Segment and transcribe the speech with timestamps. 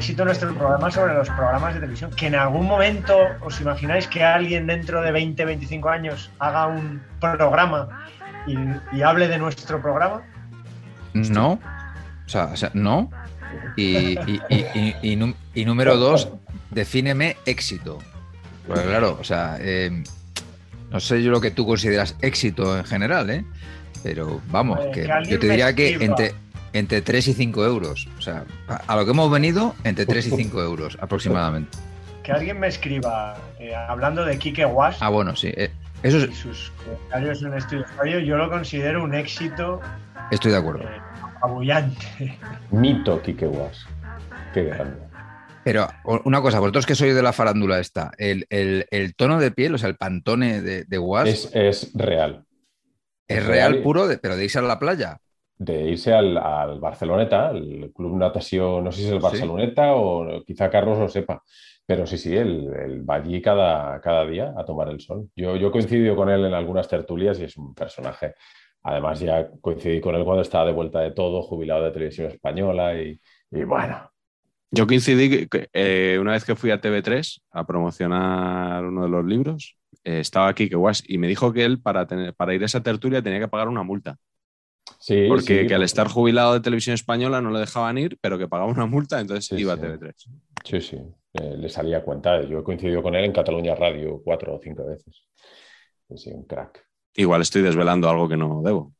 [0.00, 2.10] Éxito nuestro programa sobre los programas de televisión.
[2.16, 7.02] Que en algún momento os imagináis que alguien dentro de 20, 25 años haga un
[7.20, 8.06] programa
[8.46, 8.56] y,
[8.96, 10.22] y hable de nuestro programa.
[11.12, 11.52] No.
[12.26, 13.10] O sea, o sea, no.
[13.76, 16.28] Y, y- y- y- y nú- y número dos,
[16.70, 17.98] defíneme éxito.
[18.66, 20.02] Porque claro, o sea, eh,
[20.90, 23.44] no sé yo lo que tú consideras éxito en general, ¿eh?
[24.02, 26.32] Pero vamos, que que yo te diría que entre,
[26.72, 28.08] entre 3 y 5 euros.
[28.18, 28.44] O sea,
[28.86, 31.76] a lo que hemos venido, entre 3 y 5 euros aproximadamente.
[32.22, 35.52] Que alguien me escriba eh, hablando de Kike Was Ah, bueno, sí.
[35.56, 35.70] eh,
[36.02, 38.18] Eso y es- sus comentarios en Estudio Radio.
[38.20, 39.80] Yo lo considero un éxito
[40.30, 40.84] estoy de acuerdo.
[40.84, 41.00] eh,
[41.36, 42.38] apabullante.
[42.70, 43.84] Mito Kike Was.
[44.54, 44.96] Qué grande.
[45.62, 45.88] Pero
[46.24, 49.74] una cosa, vosotros que sois de la farándula esta, el, el- el tono de piel,
[49.74, 52.44] o sea, el pantone de, de Was, Es, es, es real.
[53.28, 53.82] real real.
[53.82, 55.18] puro, de- pero de irse a la playa.
[55.60, 59.20] De irse al, al Barceloneta, el Club Natación, no sé si es el Sí.
[59.20, 61.42] Barceloneta o quizá Carlos lo sepa,
[61.86, 65.28] pero sí, sí, él, él va allí cada, cada día a tomar el sol.
[65.36, 68.34] Yo, yo coincido con él en algunas tertulias y es un personaje.
[68.84, 72.94] Además, ya coincidí con él cuando estaba de vuelta de todo, jubilado de televisión española
[73.00, 73.20] y,
[73.50, 74.10] y bueno,
[74.72, 79.76] Yo coincidí eh, una vez que fui a TV3 a promocionar uno de los libros,
[80.04, 82.66] eh, estaba aquí que guas y me dijo que él para, tener, para ir a
[82.66, 84.16] esa tertulia tenía que pagar una multa.
[84.98, 85.26] Sí.
[85.28, 88.48] Porque sí, que al estar jubilado de televisión española no le dejaban ir, pero que
[88.48, 89.80] pagaba una multa, entonces Sí, iba sí.
[89.80, 90.14] a TV3.
[90.64, 90.96] Sí, sí,
[91.34, 92.42] eh, le salía a cuenta.
[92.42, 95.24] Yo he coincidido con él en Cataluña Radio cuatro o cinco veces.
[96.16, 96.84] Sí, un crack.
[97.14, 98.92] Igual estoy desvelando algo que no debo.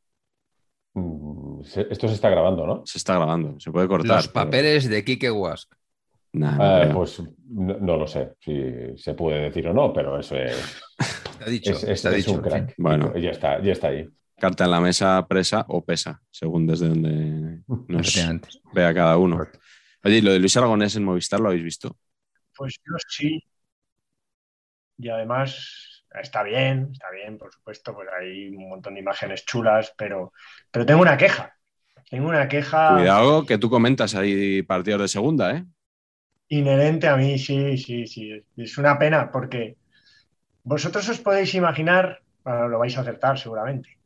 [0.93, 2.81] Mm, se- Esto se está grabando, ¿no?
[2.85, 4.17] Se está grabando, se puede cortar.
[4.17, 5.73] Los papeles de Kike Wask.
[6.33, 8.63] Nah, no Ah, pues no, no lo sé si
[8.95, 10.81] se puede decir o no, pero eso es,
[11.45, 12.73] ha dicho, es, es- te ha es dicho, un crack.
[12.77, 13.13] Bueno.
[13.17, 14.07] Ya está, ya está ahí.
[14.41, 18.19] Carta en la mesa, presa o pesa, según desde donde nos
[18.73, 19.47] vea cada uno.
[20.03, 21.95] Oye, ¿y lo de Luis Aragonés en Movistar lo habéis visto?
[22.57, 23.39] Pues yo sí.
[24.97, 29.93] Y además está bien, está bien, por supuesto, pues hay un montón de imágenes chulas,
[29.95, 30.33] pero,
[30.71, 31.55] pero tengo una queja.
[32.09, 35.63] Tengo una queja Cuidado que tú comentas ahí partidos de segunda, ¿eh?
[36.47, 38.43] inherente a mí, sí, sí, sí.
[38.57, 39.77] Es una pena porque
[40.63, 44.00] vosotros os podéis imaginar, bueno, lo vais a acertar seguramente,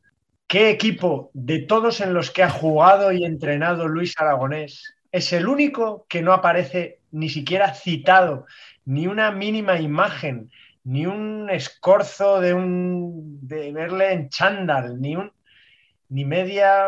[0.47, 5.47] qué equipo de todos en los que ha jugado y entrenado Luis Aragonés es el
[5.47, 8.45] único que no aparece ni siquiera citado,
[8.85, 10.51] ni una mínima imagen,
[10.83, 15.31] ni un escorzo de un de verle en chándal, ni un
[16.09, 16.85] ni media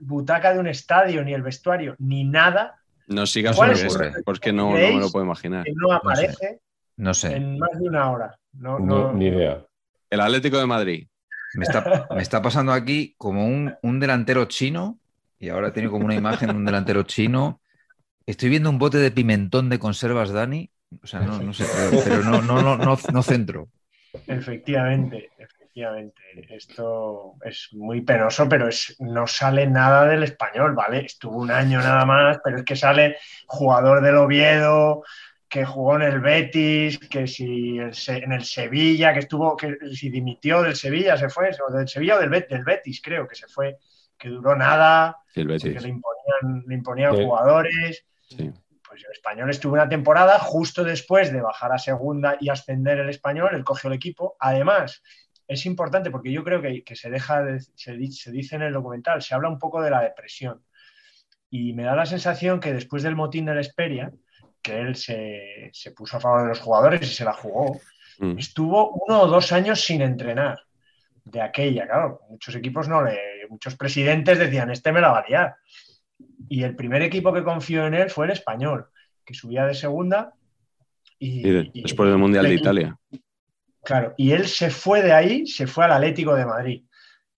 [0.00, 2.74] butaca de un estadio, ni el vestuario, ni nada
[3.06, 4.22] No sigas ¿Cuál porque, es ese?
[4.24, 5.64] porque no, no me lo puedo imaginar.
[5.64, 6.58] que no aparece
[6.96, 7.36] No sé.
[7.36, 8.36] en más de una hora.
[8.54, 9.62] No, No, no- ni idea.
[10.10, 11.06] El Atlético de Madrid.
[11.54, 14.98] Me está, me está pasando aquí como un, un delantero chino,
[15.38, 17.60] y ahora tiene como una imagen de un delantero chino.
[18.26, 20.70] Estoy viendo un bote de pimentón de conservas, Dani.
[21.02, 23.68] O sea, no, sé, pero, pero no, no, no, no, no centro.
[24.26, 26.20] Efectivamente, efectivamente.
[26.48, 31.04] Esto es muy penoso, pero es, no sale nada del español, ¿vale?
[31.04, 33.16] Estuvo un año nada más, pero es que sale
[33.46, 35.04] jugador del Oviedo,
[35.48, 39.76] que jugó en el Betis, que si el Se- en el Sevilla, que estuvo, que
[39.94, 43.26] si dimitió del Sevilla, se fue, o del Sevilla o del, Bet- del Betis, creo
[43.26, 43.78] que se fue,
[44.18, 47.24] que duró nada, Sí, el que le imponían, le imponían Sí.
[47.24, 48.04] jugadores.
[48.28, 48.50] Sí.
[48.86, 53.08] Pues el español estuvo una temporada justo después de bajar a segunda y ascender el
[53.08, 54.36] español, él cogió el equipo.
[54.40, 55.02] Además,
[55.46, 57.42] es importante porque yo creo que, se deja,
[57.74, 60.62] se, dice en el documental, se habla un poco de la depresión.
[61.50, 64.12] Y me da la sensación que después del motín de la Esperia,
[64.62, 67.80] que él se, puso a favor de los jugadores y se la jugó,
[68.18, 68.38] mm.
[68.38, 70.58] estuvo uno o dos años sin entrenar
[71.24, 71.86] de aquella.
[71.86, 73.18] Claro, muchos equipos no le.
[73.48, 75.56] Muchos presidentes decían, este me la va a liar.
[76.48, 78.88] Y el primer equipo que confió en él fue el español,
[79.24, 80.34] que subía de segunda.
[81.18, 81.42] Y,
[81.80, 82.98] después del Mundial de Italia.
[83.82, 86.84] Claro, y él se fue de ahí, se fue al Atlético de Madrid.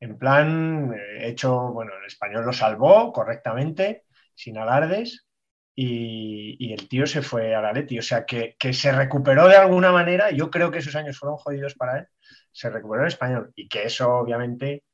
[0.01, 5.27] En plan, eh, hecho, bueno, el español lo salvó correctamente, sin alardes,
[5.75, 7.99] y, el tío se fue al Atleti.
[7.99, 10.31] O sea, que, se recuperó de alguna manera.
[10.31, 12.07] Yo creo que esos años fueron jodidos para él.
[12.53, 13.53] Se recuperó el español.
[13.55, 14.85] Y que eso, obviamente,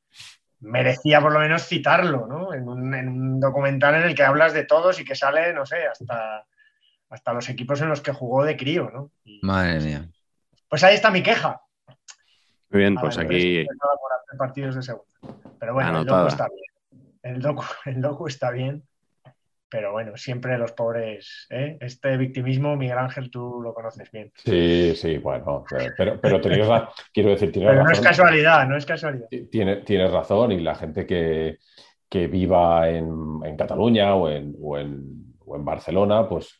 [0.59, 2.53] merecía por lo menos citarlo, ¿no?
[2.53, 6.45] En un, documental en el que hablas de todos y que sale, no sé, hasta,
[7.09, 9.11] hasta los equipos en los que jugó de crío, ¿no?
[9.41, 10.09] Madre mía.
[10.69, 11.61] Pues ahí está mi queja.
[12.69, 13.65] Muy bien, pues aquí.
[14.37, 15.07] partidos de segunda.
[15.59, 17.03] Pero bueno, el docu está bien.
[17.23, 18.83] El docu, el docu está bien.
[19.69, 21.47] Pero bueno, siempre los pobres.
[21.49, 21.77] ¿eh?
[21.81, 24.31] Este victimismo, Miguel Ángel, tú lo conoces bien.
[24.35, 25.65] Sí, sí, bueno.
[25.97, 26.65] Pero, pero tenéis
[27.13, 29.27] quiero decir, tienes pero no es casualidad, no es casualidad.
[29.51, 31.57] Tienes, tienes razón y la gente que,
[32.09, 36.57] que viva en, en Cataluña o en, o en, o en Barcelona, pues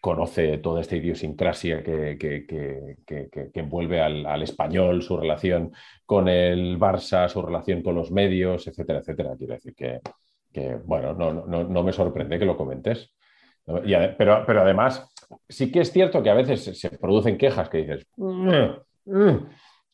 [0.00, 5.72] conoce toda esta idiosincrasia que, que, envuelve al, español, su relación
[6.06, 9.34] con el Barça, su relación con los medios, etcétera, etcétera.
[9.36, 10.00] Quiero decir que,
[10.84, 13.12] bueno, no, me sorprende que lo comentes.
[13.64, 15.12] pero, pero además,
[15.48, 18.50] sí que es cierto que a veces se producen quejas que dices, mm,
[19.06, 19.48] mm".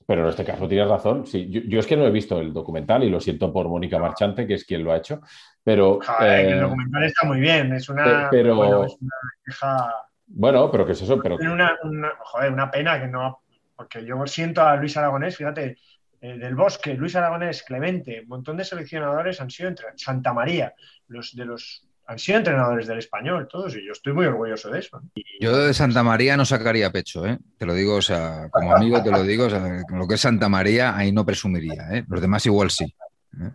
[0.07, 1.27] pero en este caso tienes razón.
[1.27, 4.47] Sí, yo, es que no he visto el documental y lo siento por Mónica Marchante,
[4.47, 5.21] que es quien lo ha hecho,
[5.63, 6.01] pero...
[6.21, 9.15] el eh, documental está muy bien, es una, pero, bueno, es una
[9.45, 9.95] queja...
[10.29, 11.21] Bueno, pero ¿qué es eso?
[11.23, 11.37] Pero...
[11.37, 11.77] Una,
[12.21, 13.41] joder, una pena que no...
[13.77, 15.77] Porque yo siento a Luis Aragonés, fíjate,
[16.21, 20.75] eh, del Bosque, Luis Aragonés, Clemente, un montón de seleccionadores han sido entre Santa María,
[21.09, 24.79] los de los han sido entrenadores del español, todos, y yo estoy muy orgulloso de
[24.79, 25.03] eso.
[25.41, 27.37] Yo de Santa María no sacaría pecho, ¿eh?
[27.59, 30.21] te lo digo, o sea, como amigo te lo digo, o sea, lo que es
[30.21, 32.05] Santa María ahí no presumiría, ¿eh?
[32.09, 32.85] los demás igual sí.
[32.85, 33.51] ¿eh?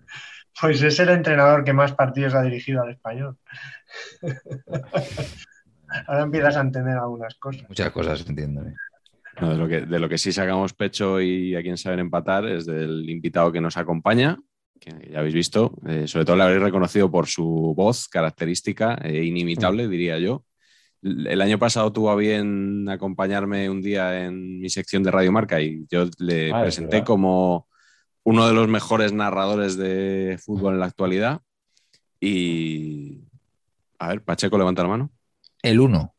[0.60, 3.38] Pues es el entrenador que más partidos ha dirigido al español.
[6.08, 7.68] Ahora empiezas a entender algunas cosas.
[7.68, 8.62] Muchas cosas entiendo.
[8.62, 8.74] ¿eh?
[9.40, 12.66] De, lo que, de lo que sí sacamos pecho y a quien saben empatar es
[12.66, 14.40] del invitado que nos acompaña,
[14.80, 15.78] que ya habéis visto.
[15.88, 20.44] Eh, sobre todo le habréis reconocido por su voz característica, e inimitable, diría yo.
[21.04, 25.60] El año pasado tuvo a bien acompañarme un día en mi sección de Radio Marca
[25.60, 27.68] y yo le ah, presenté como
[28.24, 31.42] uno de los mejores narradores de fútbol en la actualidad.
[32.20, 33.24] Y.
[33.98, 35.12] A ver, Pacheco, levanta la mano.
[35.64, 36.14] El uno.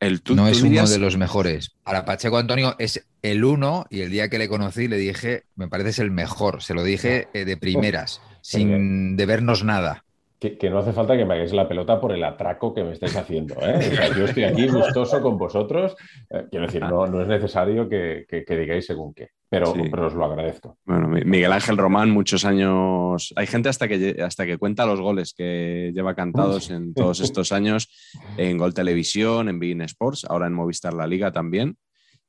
[0.00, 1.72] El, no es uno de los mejores.
[1.84, 5.68] Para Pacheco Antonio es el uno y el día que le conocí le dije, me
[5.68, 6.62] parece es el mejor.
[6.62, 10.04] Se lo dije eh, de primeras, sin debernos nada
[10.40, 13.14] que, no hace falta que me hagáis la pelota por el atraco que me estáis
[13.14, 13.56] haciendo.
[13.60, 14.10] ¿eh?
[14.16, 15.94] yo estoy aquí gustoso con vosotros.
[16.30, 20.24] Eh, quiero decir, no, no es necesario que, digáis según qué, pero, pero, os lo
[20.24, 20.78] agradezco.
[20.86, 23.34] Bueno, Miguel Ángel Román, muchos años.
[23.36, 27.52] Hay gente hasta que, hasta que cuenta los goles que lleva cantados en todos estos
[27.52, 27.90] años
[28.38, 31.76] en Gol Televisión, en Bein Sports, ahora en Movistar La Liga también.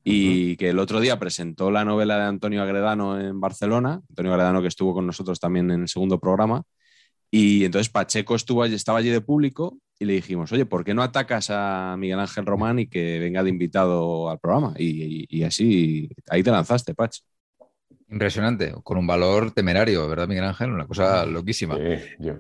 [0.03, 4.61] Y que el otro día presentó la novela de Antonio Agredano en Barcelona, Antonio Agredano
[4.61, 6.63] que estuvo con nosotros también en el segundo programa,
[7.31, 10.93] y entonces Pacheco estuvo allí, estaba allí de público y le dijimos, oye, ¿por qué
[10.93, 14.73] no atacas a Miguel Ángel Román y que venga de invitado al programa?
[14.77, 17.19] Y, así, ahí te lanzaste, Pach.
[18.09, 20.71] Impresionante, con un valor temerario, ¿verdad, Miguel Ángel?
[20.71, 21.77] Una cosa loquísima.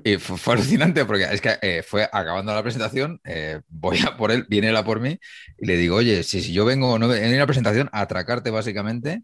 [0.03, 4.31] Y fue, alucinante porque es que eh, fue acabando la presentación, eh, voy a por
[4.31, 5.17] él, viene él a por mí
[5.57, 9.23] y le digo, oye, si, si yo vengo no, en una presentación a atracarte básicamente,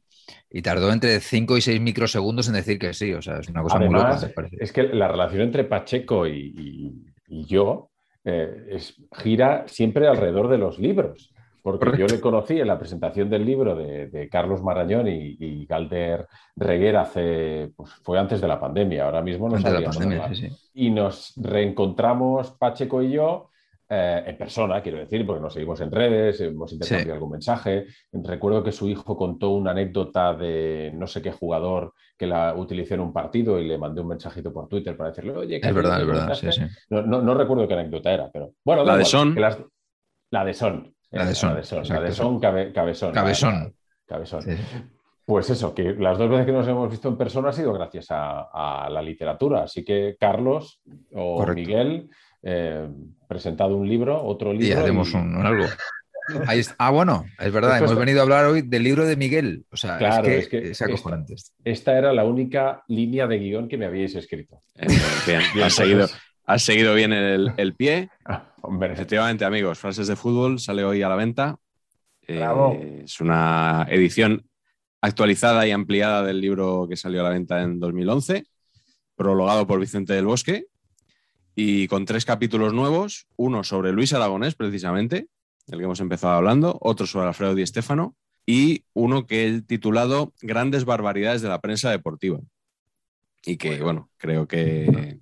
[0.50, 3.14] y tardó entre 5 y 6 microsegundos en decir que sí.
[3.14, 4.20] O sea, es una cosa muy loca.
[4.60, 6.94] Es que la relación entre Pacheco y,
[7.28, 7.90] yo
[8.24, 11.34] eh, es, gira siempre alrededor de los libros.
[11.62, 16.96] Porque yo le conocí en la presentación del libro de, Carlos Marañón y, Galder Reguer
[16.96, 19.98] hace, pues fue antes de la pandemia, ahora mismo no sabíamos
[20.74, 23.50] Y nos reencontramos Pacheco y yo
[23.90, 27.86] eh, en persona, quiero decir, porque nos seguimos en redes, hemos intercambiado algún mensaje.
[28.12, 32.96] Recuerdo que su hijo contó una anécdota de no sé qué jugador que la utilizó
[32.96, 36.02] en un partido y le mandé un mensajito por Twitter para decirle, oye, es verdad,
[36.02, 36.62] es verdad, sí, sí.
[36.90, 39.34] No, recuerdo qué anécdota era, pero bueno, la de Son.
[40.30, 40.94] La de Son.
[41.12, 41.50] La de Son.
[41.54, 43.14] La de Son, Cabezón.
[43.14, 43.74] Cabezón.
[44.06, 44.44] Cabezón.
[45.28, 48.08] Pues eso, que las dos veces que nos hemos visto en persona ha sido gracias
[48.10, 49.64] a, la literatura.
[49.64, 50.82] Así que Carlos
[51.14, 52.10] o Miguel
[52.44, 52.88] eh,
[53.28, 54.68] presentado un libro, otro libro.
[54.68, 55.66] Y haremos y- un, algo.
[56.48, 56.76] Ahí está.
[56.78, 59.66] Ah, bueno, es verdad, Esto hemos está- venido a hablar hoy del libro de Miguel.
[59.72, 61.34] O sea, Claro, es es que que es acojonante.
[61.36, 61.52] esto.
[61.64, 64.62] Esta era la única línea de guion que me habíais escrito.
[64.76, 64.88] Eh,
[65.26, 66.08] bien, Bien, has, seguido,
[66.46, 68.10] has seguido bien el, el pie.
[68.26, 71.56] Ah, hombre, Efectivamente, amigos, Frases de Fútbol sale hoy a la venta.
[72.28, 72.78] Eh, Bravo.
[73.06, 74.46] es una edición
[75.00, 78.44] actualizada y ampliada del libro que salió a la venta en 2011,
[79.16, 80.66] prologado por Vicente del Bosque,
[81.60, 85.28] y con tres capítulos nuevos, uno sobre Luis Aragonés, precisamente,
[85.66, 90.34] del que hemos empezado hablando, otro sobre Alfredo Di Stéfano, y uno que he titulado
[90.40, 92.40] Grandes barbaridades de la prensa deportiva.
[93.44, 95.18] Y que, bueno, creo que,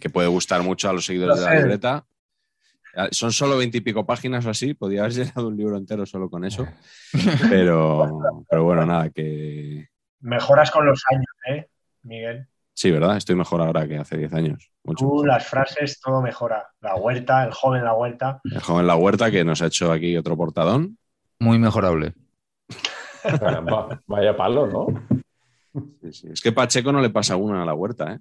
[0.00, 2.06] que puede gustar mucho a los seguidores de la libreta.
[2.96, 6.46] Ah, Son solo veintipico páginas o así, podía haber llenado un libro entero solo con
[6.46, 6.66] eso,
[7.50, 11.68] pero, pero bueno, nada, que Mejoras con los años, ¿eh,
[12.04, 12.48] Miguel?
[12.74, 13.16] Sí, ¿verdad?
[13.16, 14.70] Estoy mejor ahora que hace 10 años.
[14.84, 16.66] Mucho Tú, las frases, todo mejora.
[16.80, 18.40] La huerta, el joven la huerta.
[18.44, 20.98] El joven La Huerta que nos ha hecho aquí otro portadón.
[21.38, 22.12] Muy mejorable.
[23.24, 24.86] va- vaya palo, ¿no?
[26.02, 26.28] Sí, sí.
[26.32, 28.18] Es que Pacheco no le pasa una a La Huerta, ¿eh?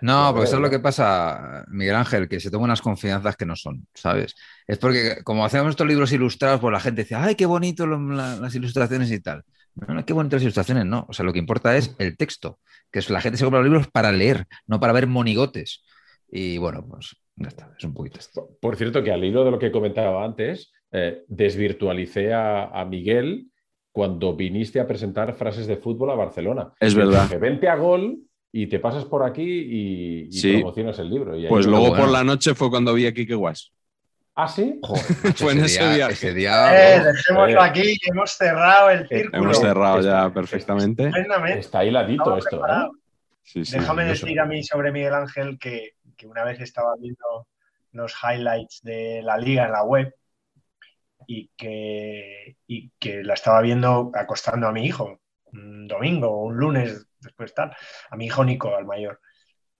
[0.00, 3.44] No, porque eso es lo que pasa, Miguel Ángel, que se toma unas confianzas que
[3.44, 4.36] no son, ¿sabes?
[4.64, 7.98] Es porque como hacemos estos libros ilustrados, pues la gente dice, ay, qué bonito lo-
[7.98, 9.42] la- las ilustraciones y tal.
[9.86, 11.06] No, no, qué bonitas ilustraciones, no.
[11.08, 12.58] O sea, lo que importa es el texto,
[12.90, 15.84] que es la gente se compra los libros para leer, no para ver monigotes.
[16.30, 18.50] Y bueno, pues ya está, es un poquito esto.
[18.60, 23.46] Por cierto, que al hilo de lo que comentaba antes, eh, desvirtualicé a, a Miguel
[23.92, 26.72] cuando viniste a presentar frases de fútbol a Barcelona.
[26.80, 27.22] Es verdad.
[27.24, 28.18] dije, vente a gol
[28.52, 30.52] y te pasas por aquí y, y Sí.
[30.54, 31.36] promocionas el libro.
[31.38, 32.04] Y Pues luego bueno.
[32.04, 33.72] por la noche fue cuando vi a Kike Guas.
[34.40, 34.80] ¿Ah, sí?
[35.36, 36.12] Fue en ese viaje.
[36.12, 37.68] ese día, Eh, dejémoslo eh.
[37.68, 39.42] aquí, que hemos cerrado el círculo.
[39.42, 41.10] Hemos cerrado ya perfectamente.
[41.56, 42.88] Está hiladito esto, ¿eh?
[43.42, 43.76] Sí, sí.
[43.76, 47.48] Déjame decir a mí sobre Miguel Ángel que, que una vez estaba viendo
[47.90, 50.14] los highlights de la liga en la web
[51.26, 55.18] y que, y que la estaba viendo acostando a mi hijo
[55.52, 57.74] un domingo o un lunes después tal,
[58.10, 59.20] a mi hijo Nico, al mayor,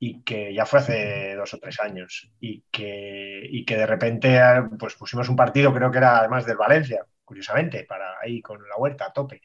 [0.00, 4.40] y que ya fue hace dos o tres años y que, y que de repente
[4.78, 8.76] pues pusimos un partido, creo que era además del Valencia, curiosamente, para ahí con la
[8.76, 9.42] huerta a tope.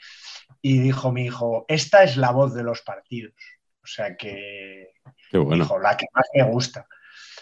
[0.61, 3.33] Y dijo mi hijo, esta es la voz de los partidos.
[3.83, 4.91] O sea que
[5.29, 5.63] Qué bueno.
[5.63, 6.87] dijo, la que más me gusta.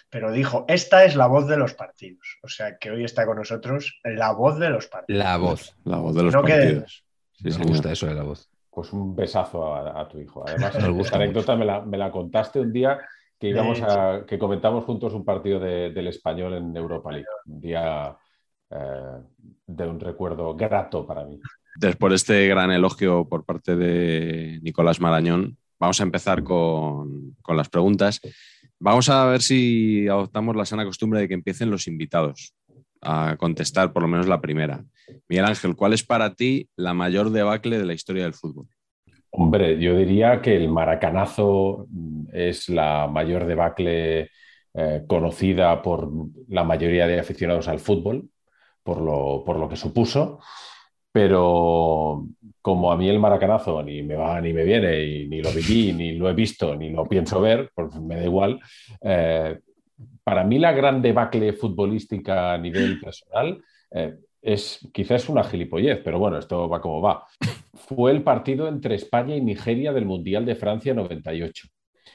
[0.10, 2.40] Pero dijo, esta es la voz de los partidos.
[2.44, 5.24] O sea que hoy está con nosotros la voz de los partidos.
[5.24, 5.76] la voz.
[5.86, 7.06] La voz de los No quede- partidos.
[7.34, 7.68] Sí, Me señor.
[7.70, 8.50] gusta eso de la voz.
[8.72, 10.48] Pues un besazo a, a tu hijo.
[10.48, 13.00] Además, esta anécdota me la, me la contaste un día
[13.38, 17.26] que íbamos a, que comentamos juntos un partido de- del español en Europa League.
[17.48, 18.16] Un día
[18.70, 19.18] eh,
[19.68, 21.40] de un recuerdo grato para mí.
[21.76, 27.58] Después de este gran elogio por parte de Nicolás Marañón, vamos a empezar con, con
[27.58, 28.22] las preguntas.
[28.80, 32.54] Vamos a ver si adoptamos la sana costumbre de que empiecen los invitados
[33.02, 34.84] a contestar por lo menos la primera.
[35.28, 38.68] Miguel Ángel, ¿cuál es para ti la mayor debacle de la historia del fútbol?
[39.32, 41.88] Hombre, yo diría que el maracanazo
[42.34, 44.30] es la mayor debacle
[44.74, 46.10] eh, conocida por
[46.50, 48.30] la mayoría de aficionados al fútbol,
[48.84, 50.40] por lo, por lo que supuso,
[51.12, 52.26] pero
[52.62, 55.94] como a mí el maracanazo ni me va ni me viene, y ni lo viví,
[55.94, 58.60] ni lo he visto, ni lo pienso ver, pues me da igual.
[59.02, 59.60] eh,
[60.24, 66.20] para mí la gran debacle futbolística a nivel personal eh, es quizás una gilipollez, pero
[66.20, 67.26] bueno, esto va como va.
[67.74, 71.68] Fue el partido entre España y Nigeria del Mundial de Francia 98.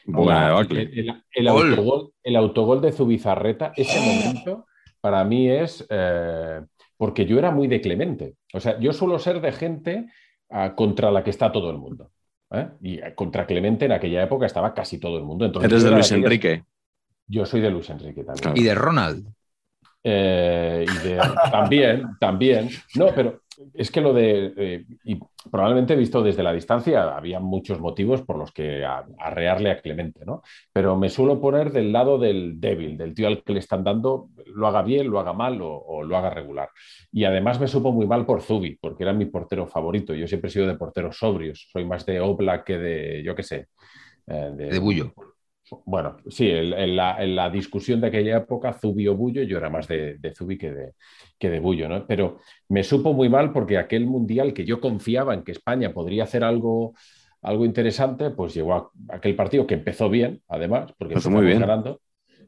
[0.06, 1.70] Buena el, el- el Gol.
[1.70, 4.66] autogol, el autogol de Zubizarreta, ese momento
[5.00, 6.60] para mí es eh,
[6.96, 8.34] porque yo era muy de Clemente.
[8.54, 10.06] O sea, yo suelo ser de gente
[10.50, 12.10] ah, contra la que está todo el mundo.
[12.52, 12.68] ¿eh?
[12.80, 15.44] Y contra Clemente en aquella época estaba casi todo el mundo.
[15.44, 16.62] Entonces, Eres de Luis Enrique.
[17.28, 18.56] Yo soy de Luis Enrique también.
[18.56, 19.26] Y de Ronald.
[20.08, 21.18] Eh, y de-
[21.50, 22.68] también, también.
[22.94, 23.40] No, pero
[23.74, 24.52] es que lo de.
[24.56, 25.18] eh, y
[25.50, 30.24] probablemente visto desde la distancia, había muchos motivos por los que a- arrearle a Clemente,
[30.24, 30.42] ¿no?
[30.72, 34.28] Pero me suelo poner del lado del débil, del tío al que le están dando,
[34.54, 36.68] lo haga bien, lo haga mal o, o lo haga regular.
[37.10, 40.14] Y además me supo muy mal por Zubi, porque era mi portero favorito.
[40.14, 41.68] Yo siempre he sido de porteros sobrios.
[41.72, 43.66] Soy más de Oblak que de, yo qué sé.
[44.28, 45.12] eh, De Bullo.
[45.84, 49.58] Bueno, sí, en, en la, en la discusión de aquella época, Zubi o Bullo, yo
[49.58, 50.92] era más de, de Zubi que de,
[51.38, 52.06] que de Bullo, ¿no?
[52.06, 56.22] Pero me supo muy mal porque aquel mundial que yo confiaba en que España podría
[56.22, 56.94] hacer algo,
[57.42, 61.58] algo interesante, pues llegó a aquel partido que empezó bien, además, porque Empezó muy bien.
[61.60, 62.00] ganando,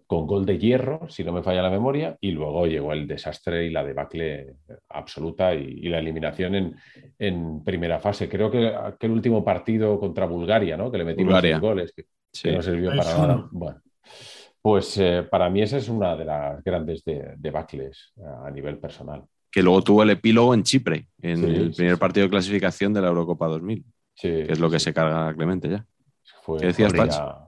[0.06, 3.66] con gol de hierro, si no me falla la memoria, y luego llegó el desastre
[3.66, 4.54] y la debacle
[4.88, 6.74] absoluta y, y la eliminación en,
[7.18, 8.28] en primera fase.
[8.28, 10.90] Creo que aquel último partido contra Bulgaria, ¿no?
[10.90, 11.56] Que le metimos Bulgaria.
[11.56, 12.48] seis goles, que, Sí.
[12.50, 13.48] que no sirvió para nada.
[13.50, 13.80] Bueno,
[14.60, 18.12] Pues eh, para mí esa es una de las grandes de- debacles
[18.44, 19.24] a nivel personal.
[19.50, 22.00] Que luego tuvo el epílogo en Chipre, en Sí, el sí, primer sí.
[22.00, 25.68] partido de clasificación de la Eurocopa 2000, Sí, que es lo que se carga Clemente
[25.70, 25.86] ya.
[26.42, 27.10] fue- ¿Qué decías, fue Pach?
[27.12, 27.44] ya-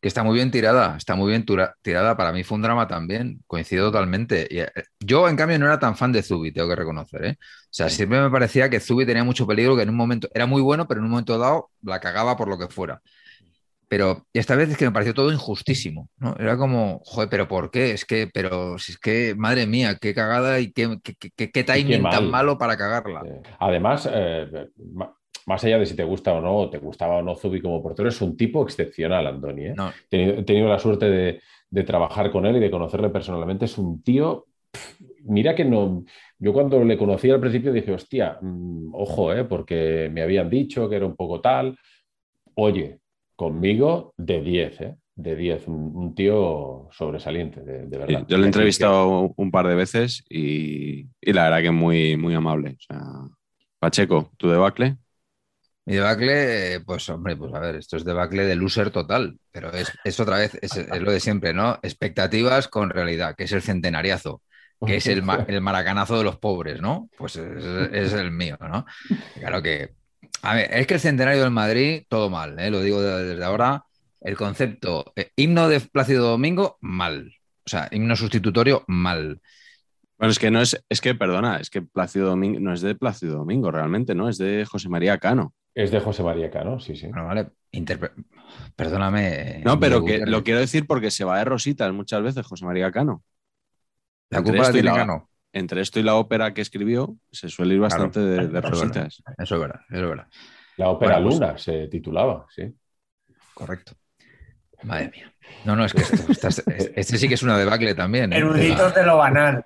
[0.00, 1.44] Que está muy bien tirada, está muy bien
[1.82, 2.16] tirada.
[2.16, 4.46] Para mí fue un drama también, coincido totalmente.
[4.62, 4.70] Eh,
[5.00, 7.24] yo, en cambio, no era tan fan de Zubi, tengo que reconocer.
[7.24, 7.36] ¿eh?
[7.40, 10.46] O sea, siempre me parecía que Zubi tenía mucho peligro, que en un momento era
[10.46, 13.00] muy bueno, pero en un momento dado la cagaba por lo que fuera.
[13.88, 16.34] Pero esta vez es que me pareció todo injustísimo, ¿no?
[16.38, 17.92] Era como, joder, pero ¿por qué?
[17.92, 22.02] Es que, pero si es que, madre mía, qué cagada y qué, qué, qué- timing
[22.02, 22.12] mal.
[22.12, 23.22] tan malo para cagarla.
[23.58, 24.46] Además, eh,
[25.46, 27.82] más allá de si te gusta o no, o te gustaba o no Zubi como
[27.82, 29.66] portero, es un tipo excepcional, Andoni.
[29.68, 29.74] ¿eh?
[29.74, 31.40] No, He tenido, he tenido la suerte de,
[31.70, 33.64] de trabajar con él y de conocerle personalmente.
[33.64, 34.46] Es un tío,
[35.24, 36.04] mira que no,
[36.38, 39.44] yo cuando le conocí al principio dije, hostia, mm, ojo, ¿eh?
[39.44, 41.74] porque me habían dicho que era un poco tal.
[42.54, 42.98] Oye,
[43.42, 44.96] conmigo de 10, ¿eh?
[45.16, 48.26] de 10, un, un tío sobresaliente, de, de Sí, verdad.
[48.26, 52.34] yo lo he entrevistado un par de veces y, y la verdad que muy, muy
[52.34, 52.76] amable.
[52.78, 53.00] O sea,
[53.78, 54.96] Pacheco, ¿tu debacle?
[55.86, 59.98] Mi debacle, pues hombre, pues a ver, esto es debacle de loser total, pero es,
[60.04, 61.78] es otra vez, es, es lo de siempre, ¿no?
[61.82, 64.42] Expectativas con realidad, que es el centenariazo,
[64.84, 67.08] que es el, ma- el maracanazo de los pobres, ¿no?
[67.16, 68.84] Pues es, es el mío, ¿no?
[69.38, 69.94] Claro que,
[70.42, 72.70] a ver, es que el centenario del Madrid, todo mal, ¿eh?
[72.70, 73.84] Lo digo de- desde ahora,
[74.20, 77.32] el concepto, eh, himno de Plácido Domingo, mal,
[77.66, 79.40] o sea, himno sustitutorio, mal.
[80.18, 82.94] Bueno, es que no es, es que, perdona, es que Plácido Domingo no es de
[82.94, 84.28] Plácido Domingo realmente, ¿no?
[84.28, 85.54] Es de José María Cano.
[85.74, 87.06] Es de José María Cano, sí, sí.
[87.06, 88.10] Bueno, vale, interpre-
[88.74, 89.62] perdóname.
[89.64, 92.90] No, pero que lo quiero decir porque se va de rositas muchas veces José María
[92.90, 93.22] Cano.
[94.30, 95.27] La culpa la tiene Cano.
[95.52, 98.52] Entre esto y la ópera que escribió, se suele ir bastante de, de Eso es
[98.52, 98.70] verdad.
[98.70, 99.22] rositas.
[99.38, 100.26] Eso es verdad, eso es verdad.
[100.76, 102.74] La ópera Bueno, pues- Luna se titulaba, sí.
[103.54, 103.92] Correcto.
[104.84, 105.32] Madre mía.
[105.64, 106.62] No, no, es que esto-
[106.96, 108.32] este sí que es una debacle también.
[108.32, 108.36] ¿eh?
[108.36, 109.64] Eruditos de lo banal.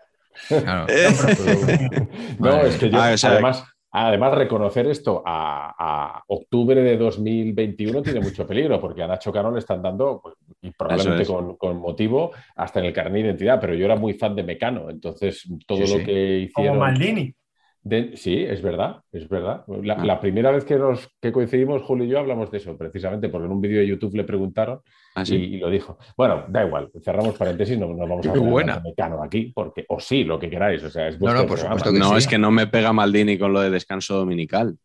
[0.49, 0.87] Claro.
[2.39, 2.99] No, Madre es que yo.
[3.01, 5.75] Ah, o sea, además, además, reconocer esto a,
[6.17, 10.35] a octubre de 2021 tiene mucho peligro, porque a Nacho Cano le están dando, pues,
[10.62, 11.29] y probablemente es.
[11.29, 14.43] con, con motivo, hasta en el carnet de identidad, pero yo era muy fan de
[14.43, 16.05] Mecano, entonces todo Sí, lo sí.
[16.05, 16.79] que Como hicieron...
[16.79, 17.35] Maldini.
[17.83, 19.64] De- sí, es verdad, es verdad.
[19.83, 20.05] La, Ah.
[20.05, 23.47] la primera vez que, nos, que coincidimos, Julio y yo, hablamos de eso, precisamente, porque
[23.47, 24.81] en un vídeo de YouTube le preguntaron
[25.14, 25.37] Así.
[25.37, 25.99] y, y lo dijo.
[26.16, 30.25] Bueno, da igual, cerramos paréntesis, no nos vamos a de Mecano aquí, porque, o sí,
[30.25, 31.79] lo que queráis, o sea, es No, no, vuestro por programa.
[31.79, 32.18] supuesto que no, sí.
[32.18, 34.77] es que no me pega Maldini con lo de descanso dominical.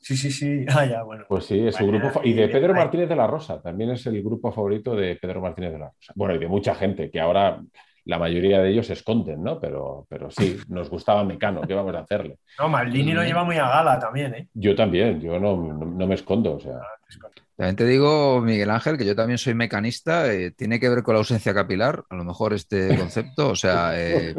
[0.00, 0.64] Sí, sí, sí.
[0.70, 1.24] Ah, ya, bueno.
[1.28, 2.20] Pues sí, es su Bueno, grupo.
[2.24, 2.72] Y de y- Pedro.
[2.72, 6.12] Martínez de la Rosa, también es el grupo favorito de Pedro Martínez de la Rosa.
[6.14, 7.60] Bueno, y de mucha gente, que ahora
[8.08, 9.60] la mayoría de ellos se esconden, ¿no?
[9.60, 12.38] Pero, pero sí, nos gustaba Mecano, ¿qué vamos a hacerle?
[12.58, 14.48] No, Maldini lo lleva muy a gala también, ¿eh?
[14.54, 16.78] Yo también, yo no, no- no me escondo, o sea.
[17.54, 20.32] También te digo, Miguel Ángel, que yo también soy mecanista.
[20.32, 23.50] eh, tiene que ver con la ausencia capilar, a lo mejor este concepto.
[23.50, 24.34] O sea, eh,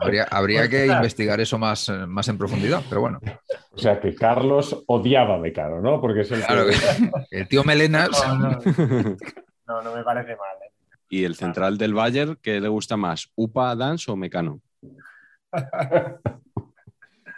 [0.00, 3.20] habría, habría que investigar eso más, más en profundidad, pero bueno.
[3.70, 6.00] O sea, que Carlos odiaba a Mecano, ¿no?
[6.00, 8.08] Porque es el Claro, que- el tío Melenas.
[8.26, 8.58] No, no,
[9.68, 10.56] no, no me parece mal.
[10.64, 10.65] ¿eh?
[11.08, 13.30] ¿Y el central del Bayern, qué le gusta más?
[13.36, 14.60] ¿Upa, Dance o Mecano?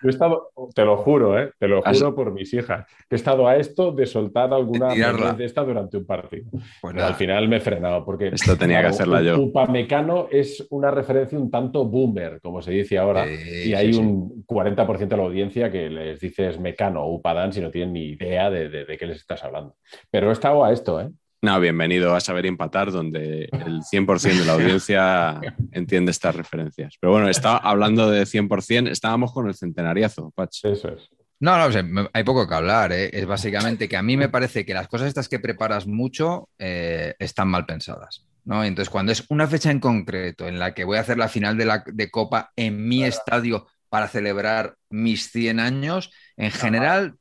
[0.01, 1.51] Yo he estado, te lo juro, ¿eh?
[1.59, 4.95] te lo juro por mis hijas, que he estado a esto de soltar alguna
[5.35, 6.49] De esta durante un partido.
[6.81, 9.41] Pues al final me he frenado porque Esto tenía que hacerla yo.
[9.41, 14.01] Upamecano es una referencia un tanto boomer, como se dice ahora, y hay sí, sí.
[14.01, 18.05] un 40% de la audiencia que les dices mecano o upadán si no tienen ni
[18.11, 19.75] idea de, de- de qué les estás hablando.
[20.13, 21.11] Pero he estado a esto, ¿eh?
[21.41, 25.41] No, bienvenido a Saber Empatar, donde el 100% de la audiencia
[25.73, 26.97] entiende estas referencias.
[27.01, 30.65] Pero bueno, estaba hablando de 100%, estábamos con el centenariazo, Pach.
[30.65, 31.09] Eso es.
[31.39, 32.93] No, no, o sea, hay poco que hablar.
[32.93, 33.11] ¿eh?
[33.13, 37.15] Es básicamente que a mí me parece que las cosas estas que preparas mucho eh,
[37.21, 38.27] están mal pensadas.
[38.45, 38.65] ¿no?
[38.65, 41.57] Entonces, cuando es una fecha en concreto en la que voy a hacer la final
[41.57, 47.15] de, la, de Copa en mi estadio para celebrar mis 100 años, en general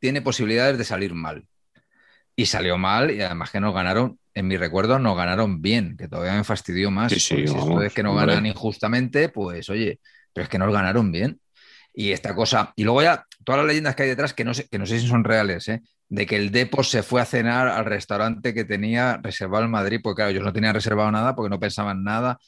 [0.00, 1.46] tiene posibilidades de salir mal.
[2.40, 6.08] Y salió mal, y además que nos ganaron, en mi recuerdo, nos ganaron bien, que
[6.08, 7.12] todavía me fastidió más.
[7.12, 8.28] Sí, sí, si esto es que nos hombre.
[8.28, 10.00] ganan injustamente, pues oye,
[10.32, 11.38] pero es que nos ganaron bien.
[11.92, 14.66] Y esta cosa, y luego ya todas las leyendas que hay detrás, que no sé,
[14.70, 15.82] que no sé si son reales, ¿eh?
[16.08, 20.00] de que el Depos se fue a cenar al restaurante que tenía reservado en Madrid,
[20.02, 22.38] porque claro, ellos no tenían reservado nada porque no pensaban nada.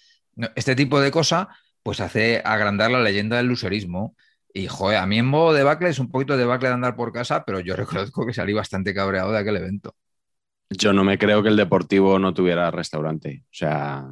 [0.54, 1.48] Este tipo de cosa,
[1.82, 4.16] pues hace agrandar la leyenda del luserismo.
[4.54, 7.44] Y joder, a mí en modo debacle es un poquito debacle de andar por casa,
[7.44, 9.94] pero yo reconozco que salí bastante cabreado de aquel evento.
[10.70, 13.42] Yo no me creo que el Deportivo no tuviera restaurante.
[13.44, 14.06] O sea,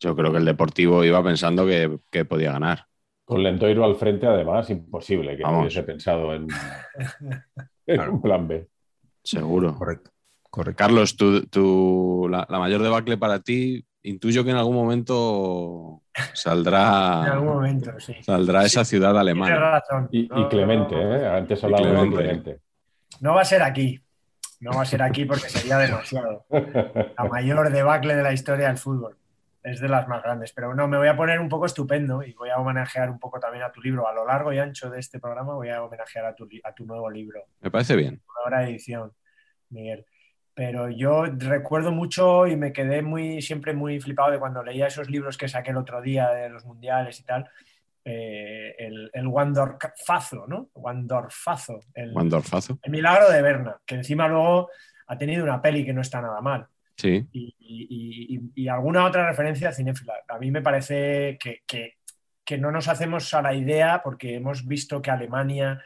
[0.00, 2.86] yo creo que el Deportivo iba pensando que, que podía ganar.
[3.24, 5.62] Con Lentoiro al frente, además, imposible que Vamos.
[5.62, 6.48] hubiese pensado en,
[7.86, 8.12] en Claro.
[8.14, 8.68] un plan B.
[9.22, 9.74] Seguro.
[9.78, 10.10] Correcto.
[10.50, 10.78] Correcto.
[10.78, 16.01] Carlos, tú, tú- la, la mayor debacle para ti, intuyo que en algún momento
[16.34, 18.14] saldrá, En algún momento, sí.
[18.22, 19.56] saldrá esa ciudad alemana.
[19.56, 20.08] razón.
[20.10, 21.28] Y, Clemente, no, ¿eh?
[21.28, 22.60] Antes Y hablábamos de Clemente.
[23.20, 24.00] No va a ser aquí.
[24.60, 26.46] No va a ser aquí porque sería demasiado.
[26.50, 29.16] La mayor debacle de la historia del fútbol.
[29.62, 30.52] Es de las más grandes.
[30.52, 33.40] Pero no, me voy a poner un poco estupendo y voy a homenajear un poco
[33.40, 34.06] también a tu libro.
[34.08, 36.84] A lo largo y ancho de este programa voy a homenajear a tu, a tu
[36.84, 37.44] nuevo libro.
[37.60, 38.22] Me parece bien.
[38.44, 39.12] Ahora edición,
[39.70, 40.04] Miguel.
[40.54, 45.08] Pero yo recuerdo mucho y me quedé muy, siempre muy flipado de cuando leía esos
[45.08, 47.48] libros que saqué el otro día de los mundiales y tal.
[48.04, 50.70] eh, el, el Wandorfazo, ¿no?
[50.74, 51.78] Wandorfazo.
[51.94, 52.78] El, Wandorfazo.
[52.82, 54.70] el milagro de Berna, que encima luego
[55.06, 56.66] ha tenido una peli que no está nada mal.
[56.96, 57.26] Sí.
[57.32, 60.14] Y, y- y- y alguna otra referencia cinéfila.
[60.28, 61.94] A mí me parece que, que-
[62.44, 65.80] que no nos hacemos a la idea porque hemos visto que Alemania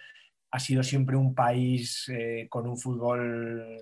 [0.51, 3.77] ha sido siempre un país eh, con un fútbol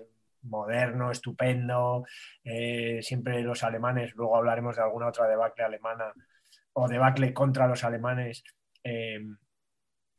[0.45, 2.05] moderno, estupendo.
[2.43, 6.13] eh, siempre los alemanes, luego hablaremos de alguna otra debacle alemana
[6.73, 8.43] o debacle contra los alemanes.
[8.83, 9.19] eh,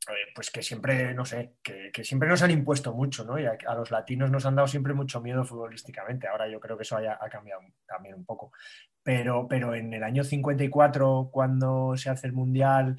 [0.08, 3.40] eh, pues que siempre, no sé, que, siempre nos han impuesto mucho, ¿no?
[3.40, 6.28] Y a, los latinos nos han dado siempre mucho miedo futbolísticamente.
[6.28, 8.52] Ahora yo creo que eso haya, ha cambiado también un poco.
[9.02, 12.96] Pero, pero en el año 54, cuando se hace el Mundial,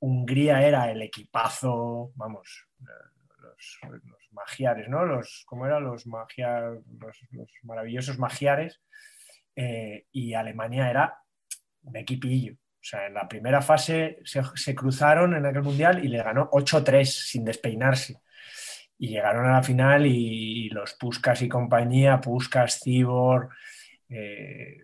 [0.00, 2.68] Hungría era el equipazo, vamos,
[3.40, 3.78] los
[4.34, 5.04] magiares, ¿no?
[5.06, 5.84] Los, ¿Cómo eran?
[5.84, 8.80] Los, magia, los, los maravillosos magiares.
[9.56, 11.18] eh, y Alemania era
[11.82, 12.54] de equipillo.
[12.54, 17.04] O sea, en la primera fase se, cruzaron en aquel mundial y le ganó 8-3
[17.28, 18.20] sin despeinarse.
[18.98, 23.50] Y llegaron a la final y, y los Puskas y compañía, Puskas, Cibor
[24.08, 24.78] eh,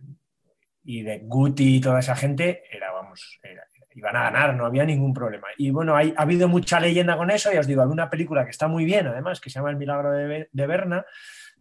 [0.85, 4.85] y de Guti y toda esa gente, era, vamos, era- iban a ganar, no había
[4.85, 5.49] ningún problema.
[5.57, 8.45] Y bueno, hay, ha habido mucha leyenda con eso, ya os digo, hay una película
[8.45, 11.05] que está muy bien, además, que se llama El Milagro de, de Berna,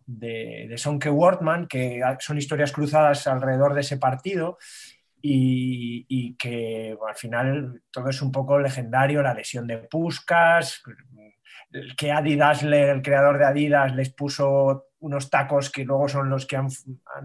[0.06, 4.58] de, de Sonke Wortmann, que son historias cruzadas alrededor de ese partido
[5.22, 10.82] y, y que al final todo es un poco legendario, la lesión de Puskas,
[11.98, 16.46] que Adi Dassler, el creador de Adidas, les puso unos tacos que luego son los
[16.46, 16.68] que han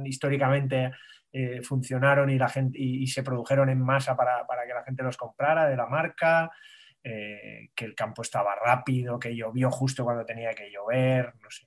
[0.04, 0.92] históricamente
[1.36, 5.02] eh, funcionaron y, la gente, y, se produjeron en masa para, para, que la gente
[5.02, 6.48] los comprara de la marca,
[7.02, 11.66] eh, que el campo estaba rápido, que llovió justo cuando tenía que llover, no sé.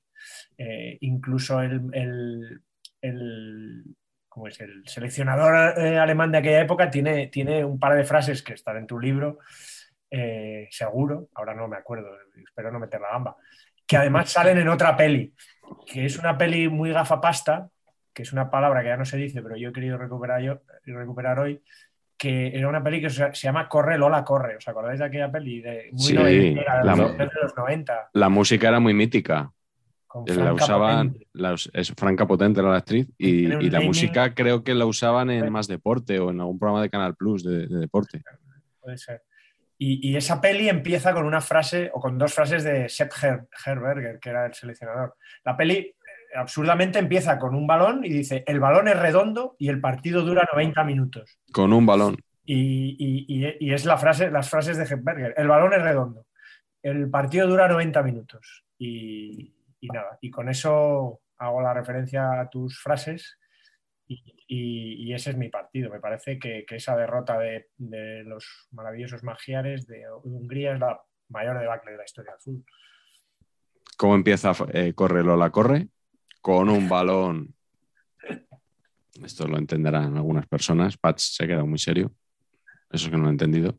[0.57, 2.61] Eh, incluso el, el,
[3.01, 3.83] el,
[4.29, 4.57] ¿cómo es?
[4.61, 8.87] el seleccionador alemán de aquella época tiene, tiene un par de frases que están en
[8.87, 9.39] tu libro,
[10.69, 13.35] seguro, ahora no me acuerdo, espero no meter la gamba,
[13.85, 15.33] que además salen en otra peli,
[15.85, 17.69] que es una peli muy gafapasta,
[18.17, 20.59] que es una palabra que ya no se dice, pero yo he querido recuperar, yo,
[20.85, 21.61] recuperar hoy,
[22.17, 24.55] que era una peli que se, llama Corre Lola Corre.
[24.57, 25.61] ¿Os acordáis de aquella peli?
[25.61, 28.09] De, muy Sí, noventera, la- de los 90.
[28.13, 29.51] La música era muy mítica.
[30.25, 34.87] La usaban, la es Franca Potente era la actriz y, la música creo que la
[34.87, 35.51] usaban en.
[35.51, 38.23] Más Deporte o en algún programa de Canal Plus de, de deporte.
[38.79, 39.21] Puede ser.
[39.77, 43.47] Y, y esa peli empieza con una frase o con dos frases de Sepp Her-
[43.63, 45.15] Herberger, que era el seleccionador.
[45.45, 45.93] La peli
[46.35, 50.47] absurdamente empieza con un balón y dice, el balón es redondo y el partido dura
[50.51, 51.39] 90 minutos.
[51.51, 52.17] Con un balón.
[52.45, 55.33] Y, y- y- y es la frase, las frases de Hepberger.
[55.37, 56.25] El balón es redondo.
[56.81, 58.63] El partido dura 90 minutos.
[58.77, 63.37] Y, y nada, y con eso hago la referencia a tus frases.
[64.07, 65.89] Y, ese es mi partido.
[65.89, 71.01] Me parece que, que esa derrota de, de los maravillosos magiares de Hungría es la
[71.29, 72.65] mayor debacle de la historia del fútbol.
[73.97, 75.87] ¿Cómo empieza eh, Corre Lola Corre?
[76.41, 77.53] Con un balón.
[79.23, 80.97] Esto lo entenderán algunas personas.
[80.97, 82.13] Pats se ha quedado muy serio.
[82.91, 83.77] Eso es que no lo he entendido.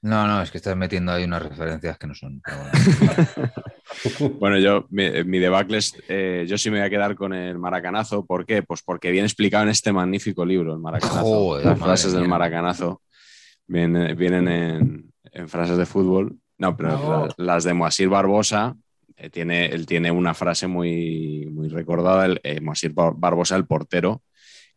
[0.00, 2.40] No, no, es que estás metiendo ahí unas referencias que no son.
[4.38, 4.58] bueno.
[4.58, 8.24] Yo, mi, mi debacle es, eh, yo sí me voy a quedar con el maracanazo.
[8.24, 8.62] ¿Por qué?
[8.62, 11.20] Pues porque viene explicado en este magnífico libro, el maracanazo.
[11.20, 13.02] Joder, Las frases del maracanazo
[13.66, 16.38] vienen, vienen en, en frases de fútbol.
[16.58, 18.76] No, pero las de Moasir Barbosa,
[19.18, 22.60] eh, tiene, él tiene una frase muy, muy recordada, el, eh,
[23.16, 24.22] Barbosa, el portero,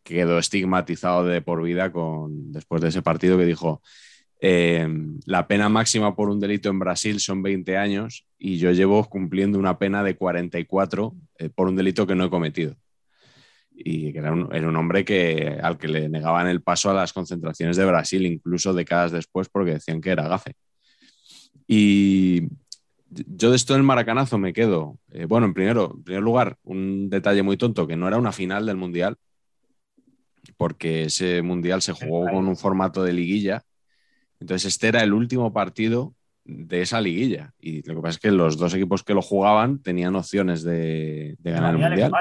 [0.02, 3.82] que quedó estigmatizado de por vida con, después de ese partido que dijo,
[4.44, 4.88] eh,
[5.24, 9.56] la pena máxima por un delito en Brasil son 20 años y yo llevo cumpliendo
[9.56, 12.74] una pena de 44 eh, por un delito que no he cometido.
[13.72, 17.12] Y era un, era un hombre que, al que le negaban el paso a las
[17.12, 20.54] concentraciones de Brasil, incluso décadas después, porque decían que era gafe.
[21.68, 22.48] Y
[23.26, 24.98] yo de esto del maracanazo me quedo.
[25.10, 28.32] eh, bueno, en, primero, en primer lugar, un detalle muy tonto, que no era una
[28.32, 29.16] final del Mundial,
[30.56, 33.64] porque ese Mundial se jugó con un formato de liguilla.
[34.40, 37.52] Entonces este era el último partido de esa liguilla.
[37.60, 41.36] Y lo que pasa es que los dos equipos que lo jugaban tenían opciones de,
[41.38, 42.12] de ganar el Mundial.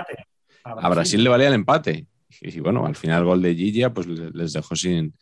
[0.64, 2.08] A Brasil le valía el empate.
[2.42, 5.14] y, bueno, al final el gol de Gigia pues les dejó sin,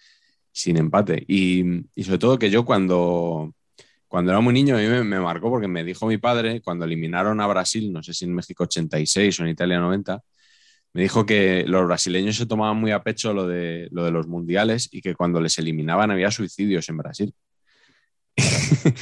[0.52, 1.24] sin empate.
[1.28, 1.64] Y,
[2.04, 3.54] sobre todo que yo cuando,
[4.10, 7.40] cuando era muy niño a mí me, marcó porque me dijo mi padre, cuando eliminaron
[7.42, 10.22] a Brasil, no sé si en México 86 o en Italia 90,
[10.94, 14.28] me dijo que los brasileños se tomaban muy a pecho lo de, lo de los
[14.28, 17.34] mundiales y que cuando les eliminaban había suicidios en Brasil.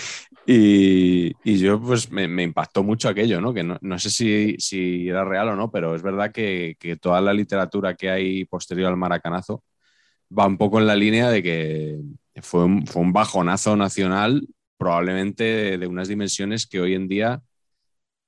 [0.45, 3.53] y, yo pues me, impactó mucho aquello, ¿no?
[3.53, 7.33] Que no, sé si, era real o no, pero es verdad que, que, toda la
[7.33, 9.63] literatura que hay posterior al maracanazo
[10.37, 12.01] va un poco en la línea de que
[12.41, 17.41] fue un, fue un bajonazo nacional, probablemente de, unas dimensiones que hoy en día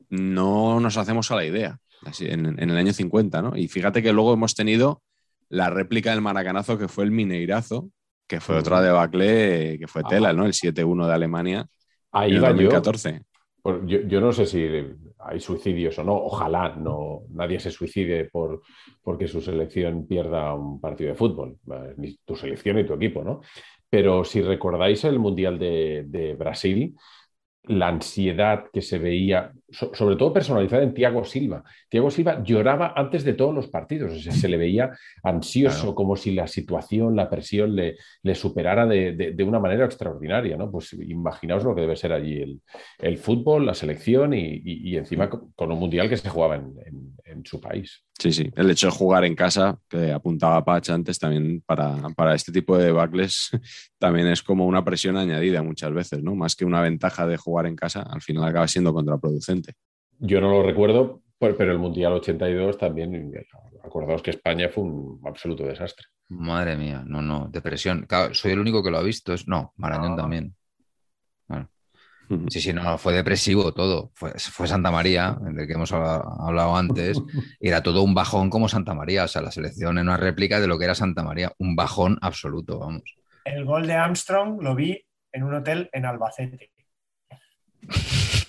[0.09, 1.79] no nos hacemos a la idea,
[2.19, 3.55] en, el año 50, ¿no?
[3.55, 5.01] Y fíjate que luego hemos tenido
[5.49, 7.89] la réplica del maracanazo que fue el Mineirazo,
[8.27, 10.45] que fue otra debacle que fue tela, ¿no?
[10.45, 11.67] El 7-1 de Alemania
[12.11, 13.21] Ahí en 2014.
[13.85, 14.01] Yo.
[14.01, 14.67] yo, no sé si
[15.19, 18.61] hay suicidios o no, ojalá no nadie se suicide por,
[19.03, 21.57] porque su selección pierda un partido de fútbol,
[21.97, 23.41] ni tu selección ni tu equipo, ¿no?
[23.89, 26.95] Pero si recordáis el Mundial de, de Brasil,
[27.69, 31.63] la ansiedad que se veía, sobre todo personalizada en Tiago Silva.
[31.87, 36.15] Tiago Silva lloraba antes de todos los partidos, o sea, se le veía ansioso, como
[36.15, 40.71] si la situación, la presión le, le superara de, una manera extraordinaria, ¿no?
[40.71, 42.59] Pues imaginaos lo que debe ser allí
[42.97, 48.03] el, fútbol, la selección y, encima con un mundial que se jugaba en, su país.
[48.19, 52.35] Sí, sí, el hecho de jugar en casa, que apuntaba Pach antes, también para, para
[52.35, 53.49] este tipo de bacles,
[53.97, 56.35] también es como una presión añadida muchas veces, ¿no?
[56.35, 59.73] Más que una ventaja de jugar en casa, al final acaba siendo contraproducente.
[60.19, 63.31] Yo no lo recuerdo, pero el Mundial 82 también,
[63.81, 66.07] acordaos que España fue un absoluto desastre.
[66.27, 68.05] Madre mía, no, no, depresión.
[68.33, 69.33] soy el único que lo ha visto.
[69.47, 70.53] No, Marañón también.
[72.49, 74.11] Sí, sí, no, fue depresivo todo.
[74.13, 77.17] Fue, fue, Santa María, del que hemos hablado antes.
[77.59, 79.23] Era todo un bajón como Santa María.
[79.23, 81.51] O sea, la selección en una réplica de lo que era Santa María.
[81.57, 83.03] Un bajón absoluto, vamos.
[83.43, 86.71] El gol de Armstrong lo vi en un hotel en Albacete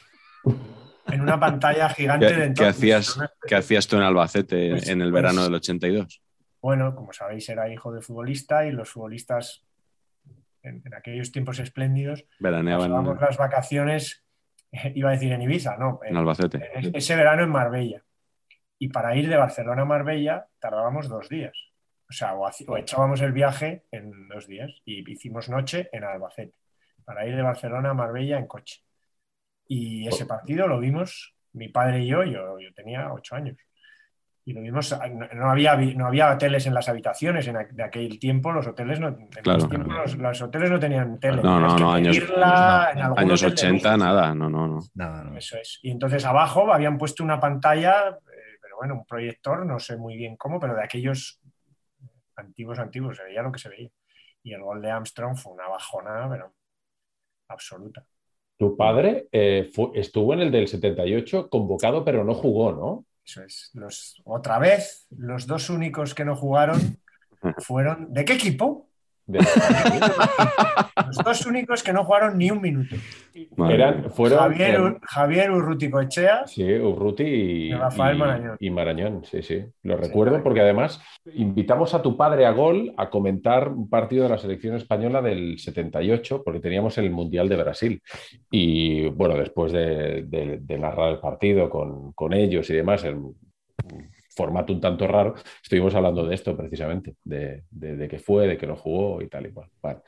[1.07, 5.03] en una pantalla gigante ¿Qué, de ¿qué hacías, ¿Qué hacías tú en Albacete pues, en
[5.03, 6.23] el verano pues, del 82?
[6.61, 9.65] Bueno, como sabéis, era hijo de futbolista y los futbolistas
[10.63, 14.25] en, aquellos tiempos espléndidos veraneaban las vacaciones,
[14.95, 16.71] iba a decir en Ibiza, no, en, Albacete.
[16.95, 18.03] ese verano en Marbella.
[18.79, 21.53] Y para ir de Barcelona a Marbella tardábamos dos días.
[22.09, 26.55] O sea, o echábamos el viaje en dos días y hicimos noche en Albacete
[27.05, 28.83] para ir de Barcelona a Marbella en coche.
[29.67, 33.57] Y ese partido lo vimos mi padre y yo, yo, tenía ocho años.
[34.51, 34.99] Y lo vimos,
[35.35, 39.17] no, había, no había hoteles en las habitaciones en de aquel tiempo, los hoteles no,
[39.45, 41.41] los, hoteles no tenían tele.
[41.41, 42.19] No, no, no, años,
[43.17, 44.81] años 80, nada, no, no, no.
[44.95, 45.79] Nada, Eso es.
[45.85, 50.17] Y entonces abajo habían puesto una pantalla, eh, pero bueno, un proyector, no sé muy
[50.17, 51.41] bien cómo, pero de aquellos
[52.35, 53.91] antiguos, antiguos, se veía lo que se veía.
[54.43, 56.53] Y el gol de Armstrong fue una bajona, pero
[57.47, 58.05] absoluta.
[58.57, 63.05] Tu padre eh, estuvo en el del 78 convocado, pero no jugó, ¿no?
[63.31, 63.71] Eso es.
[63.75, 66.99] Los, otra vez, los dos únicos que no jugaron
[67.59, 68.13] fueron.
[68.13, 68.90] ¿De qué equipo?
[69.39, 72.97] Los dos únicos que no jugaron ni un minuto.
[73.69, 76.47] Eran, fueron Javier, Javier Urruti Coechea.
[76.47, 78.57] Sí, Urruti y, Rafael Marañón.
[78.61, 79.65] Y Marañón, sí, sí.
[79.83, 81.01] Lo recuerdo porque además
[81.35, 85.59] invitamos a tu padre a gol a comentar un partido de la selección española del
[85.59, 88.03] 78, porque teníamos el Mundial de Brasil.
[88.51, 93.19] Y bueno, después de, narrar el partido con, con ellos y demás, el,
[94.41, 98.67] formato un tanto raro, estuvimos hablando de esto precisamente, de, de, qué fue, de que
[98.67, 99.69] no jugó y tal y cual.
[99.83, 100.01] Vale,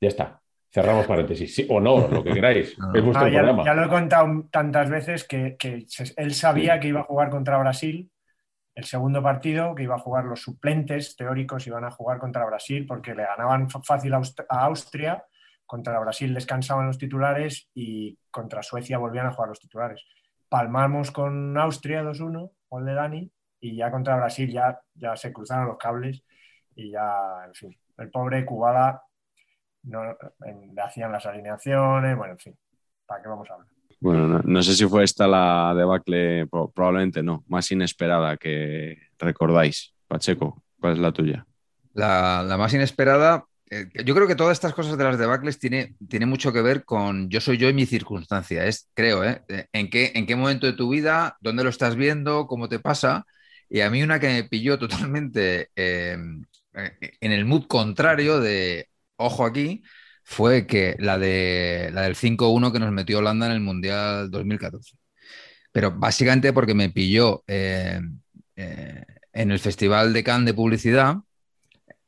[0.00, 0.40] ya está.
[0.72, 1.52] Cerramos paréntesis.
[1.52, 2.76] Sí o no, lo que queráis.
[2.94, 3.64] Es vuestro ya, programa.
[3.64, 5.56] Ya lo he contado tantas veces que,
[6.16, 8.08] él sabía que iba a jugar contra Brasil
[8.76, 12.86] el segundo partido, que iba a jugar los suplentes teóricos, iban a jugar contra Brasil
[12.86, 15.24] porque le ganaban fácil a Austria,
[15.66, 20.04] contra Brasil descansaban los titulares y contra Suecia volvían a jugar los titulares.
[20.48, 25.68] Palmamos con Austria 2-1, gol de Dani, y ya contra Brasil ya, ya se cruzaron
[25.68, 26.22] los cables
[26.74, 29.02] y ya, en fin, el pobre Cubala
[29.82, 32.58] no, le hacían las alineaciones, bueno, en fin,
[33.06, 33.68] ¿para qué vamos a hablar?
[34.00, 39.94] Bueno, no, sé si fue esta la debacle, probablemente no, más inesperada que recordáis.
[40.08, 41.46] Pacheco, ¿cuál es la tuya?
[41.92, 45.94] La, la más inesperada, eh, yo creo que todas estas cosas de las debacles tiene,
[46.08, 48.64] tiene mucho que ver con yo soy yo y mi circunstancia.
[48.64, 49.44] Es, creo, ¿eh?
[49.72, 51.36] ¿En qué, ¿En qué momento de tu vida?
[51.40, 52.46] ¿Dónde lo estás viendo?
[52.46, 53.26] ¿Cómo te pasa?
[53.70, 58.88] Y a mí una que me pilló totalmente em, eh, en el mood contrario de,
[59.16, 59.82] ojo aquí,
[60.24, 64.96] fue que la, de, la del 5-1 que nos metió Holanda en el Mundial 2014.
[65.72, 68.00] Pero básicamente porque me pilló eh,
[68.56, 71.16] en el Festival de Cannes de Publicidad,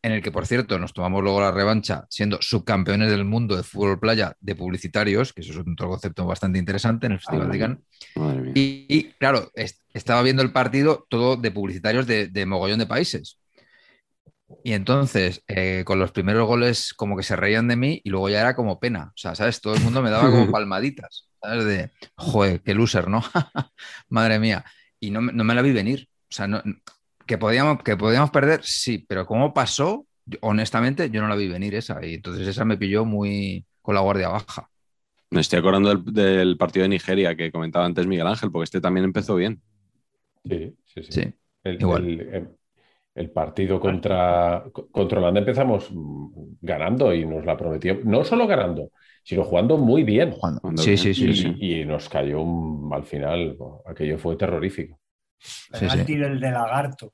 [0.02, 3.62] en el que, por cierto, nos tomamos luego la revancha siendo subcampeones del mundo de
[3.62, 7.58] fútbol playa de publicitarios, que eso es otro concepto bastante interesante en el Festival de
[7.58, 7.78] Cannes.
[8.54, 9.50] Y, y, claro,
[9.94, 13.38] estaba viendo el partido todo de publicitarios de, de mogollón de países.
[14.64, 18.28] Y entonces, eh, con los primeros goles, como que se reían de mí y luego
[18.28, 19.12] ya era como pena.
[19.14, 19.60] O sea, ¿sabes?
[19.60, 21.28] Todo el mundo me daba como palmaditas.
[21.40, 21.64] ¿Sabes?
[21.64, 23.22] De, joder, qué loser, ¿no?
[24.08, 24.64] Madre mía.
[25.00, 26.08] Y no, no, me la vi venir.
[26.30, 26.62] O sea, no,
[27.26, 30.06] que, podíamos, que podíamos perder, sí, pero cómo pasó,
[30.40, 32.04] honestamente, yo no la vi venir esa.
[32.04, 34.68] Y entonces esa me pilló muy con la guardia baja.
[35.30, 38.80] Me estoy acordando del, del partido de Nigeria que comentaba antes Miguel Ángel, porque este
[38.80, 39.60] también empezó bien.
[40.44, 41.12] Sí, sí, sí.
[41.12, 41.22] Sí,
[41.64, 42.08] El, igual.
[42.08, 42.56] el- el-
[43.16, 45.90] el partido contra, contra Holanda empezamos
[46.62, 48.90] ganando y nos la prometió, no solo ganando,
[49.24, 50.36] sino jugando muy bien.
[50.40, 50.62] Jugando.
[50.74, 51.56] Sí, sí, sí, y, sí.
[51.82, 55.00] y nos cayó un- al final, aquello fue terrorífico.
[55.70, 56.18] Penalti sí.
[56.18, 57.10] del de lagarto.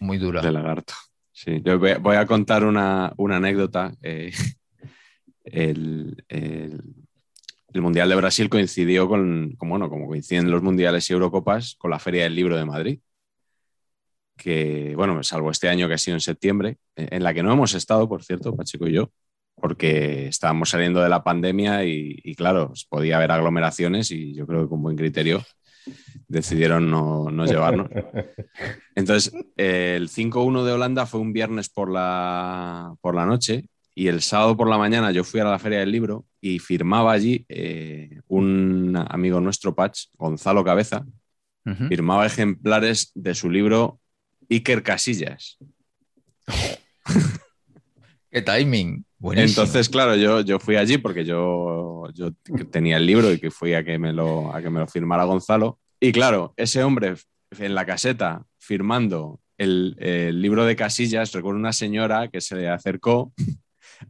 [0.00, 0.40] Muy dura.
[0.42, 0.94] De lagarto.
[1.30, 3.94] Sí, yo voy, voy a contar una, una anécdota.
[4.02, 4.32] eh,
[5.44, 6.82] el, el-
[7.74, 11.90] el Mundial de Brasil coincidió con, como, bueno, como coinciden los Mundiales y Eurocopas, con
[11.90, 13.00] la Feria del Libro de Madrid.
[14.36, 17.52] Que, bueno, salvo este año que ha sido en septiembre, eh, en la que no
[17.52, 19.10] hemos estado, por cierto, Pacheco y yo,
[19.54, 24.62] porque estábamos saliendo de la pandemia y, y, claro, podía haber aglomeraciones y yo creo
[24.64, 25.42] que con buen criterio
[26.32, 27.88] decidieron no, no llevarnos.
[28.94, 34.08] Entonces, eh, el 5-1 de Holanda fue un viernes por la, por la noche y
[34.08, 37.44] el sábado por la mañana yo fui a la Feria del Libro y firmaba allí
[37.48, 41.04] eh, un amigo nuestro, Patch, Gonzalo Cabeza,
[41.88, 44.00] firmaba ejemplares de su libro
[44.50, 45.58] Iker Casillas.
[48.30, 49.04] Qué timing.
[49.18, 49.62] Buenísimo.
[49.62, 52.32] Entonces, claro, yo, yo fui allí porque yo, yo
[52.70, 55.24] tenía el libro y que fui a que, me lo, a que me lo firmara
[55.24, 55.78] Gonzalo.
[56.04, 57.14] Y claro, ese hombre
[57.60, 62.68] en la caseta firmando el, el libro de Casillas, recuerdo una señora que se le
[62.68, 63.32] acercó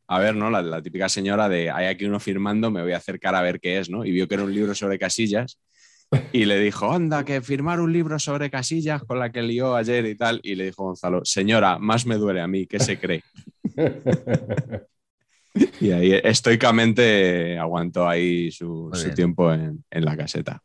[0.07, 0.49] a ver, ¿no?
[0.49, 3.61] La, la típica señora de hay aquí uno firmando, me voy a acercar a ver
[3.61, 4.07] qué es, ¿no?
[4.07, 5.59] Y vio que era un libro sobre Casillas
[6.33, 10.07] y le dijo, anda, que firmar un libro sobre Casillas con la que lió ayer
[10.07, 10.41] y tal.
[10.43, 13.23] Y le dijo Gonzalo, señora, más me duele a mí, ¿qué se cree?
[15.83, 20.63] Y ahí estoicamente aguantó ahí su, tiempo en, en la caseta.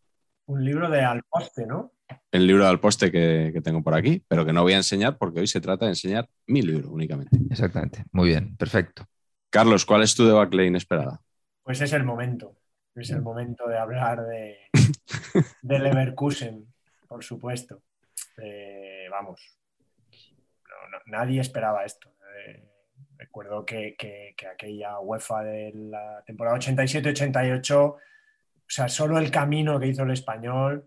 [0.47, 1.91] Un libro de Alposte, ¿no?
[2.31, 5.17] El libro del poste que, que tengo por aquí, pero que no voy a enseñar
[5.17, 7.37] porque hoy se trata de enseñar mi libro únicamente.
[7.49, 8.05] Exactamente.
[8.11, 8.55] Muy bien.
[8.55, 9.05] Perfecto.
[9.49, 11.21] Carlos, ¿cuál es tu debacle inesperada?
[11.63, 12.55] Pues es el momento.
[12.95, 14.57] Es el momento de hablar de,
[15.61, 16.65] de Leverkusen,
[17.07, 17.83] por supuesto.
[18.41, 19.57] Eh, vamos,
[20.09, 22.09] no- no- nadie esperaba esto.
[22.47, 22.63] Eh,
[23.17, 27.95] recuerdo que, que- que aquella UEFA de la temporada 87-88,
[28.67, 30.85] o sea, solo el camino que hizo el español,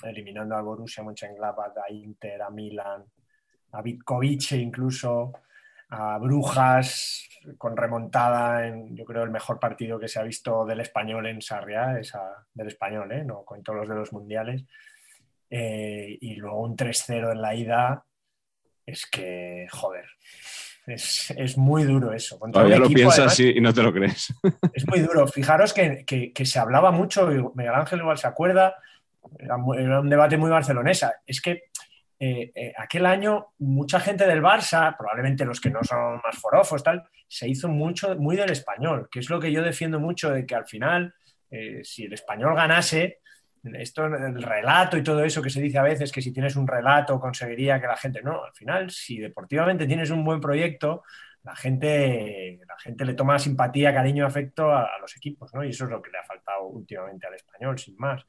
[0.00, 3.04] eliminando al Borussia Mönchengladbach, a Inter, a Milan,
[3.72, 5.32] a Vitkovice incluso,
[5.88, 10.80] a Brujas, con remontada en, yo creo, el mejor partido que se ha visto del
[10.80, 13.24] español en Sarriá, esa, del español, ¿eh?
[13.24, 14.64] no cuento los de los mundiales.
[15.50, 18.04] Eh, y luego un 3-0 en la ida,
[18.86, 20.06] es que, joder,
[20.86, 22.38] es, es muy duro eso.
[22.38, 24.34] Contra Todavía lo piensas además, y, no te lo crees.
[24.72, 25.26] es muy duro.
[25.26, 28.74] Fijaros que, que- que se hablaba mucho, y Miguel Ángel igual se acuerda,
[29.38, 31.14] era un debate muy barcelonesa.
[31.26, 31.64] Es que
[32.18, 36.82] eh, eh, aquel año mucha gente del Barça, probablemente los que no son más forofos,
[36.82, 40.44] tal, se hizo mucho, muy del español, que es lo que yo defiendo mucho de
[40.44, 41.14] que al final,
[41.50, 43.20] eh, si el español ganase,
[43.62, 46.66] esto, el relato y todo eso que se dice a veces, que si tienes un
[46.66, 51.02] relato conseguiría que la gente, no, al final, si deportivamente tienes un buen proyecto,
[51.42, 55.64] la gente, la gente le toma simpatía, cariño, afecto a, los equipos, ¿no?
[55.64, 58.26] Y eso es lo que le ha faltado últimamente al español, sin más.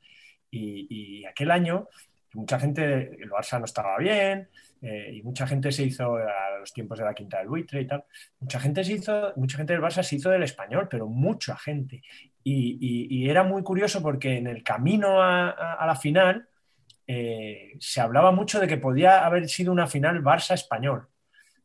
[0.49, 1.87] Y, y aquel año,
[2.33, 4.49] mucha gente, el Barça no estaba bien,
[4.81, 7.87] eh, y mucha gente se hizo a los tiempos de la quinta del buitre y
[7.87, 8.03] tal.
[8.39, 12.01] Mucha gente se hizo, mucha gente del Barça se hizo del español, pero mucha gente.
[12.43, 16.47] Y, y- y era muy curioso porque en el camino a, a- a la final
[17.07, 21.07] eh, se hablaba mucho de que podía haber sido una final Barça-español,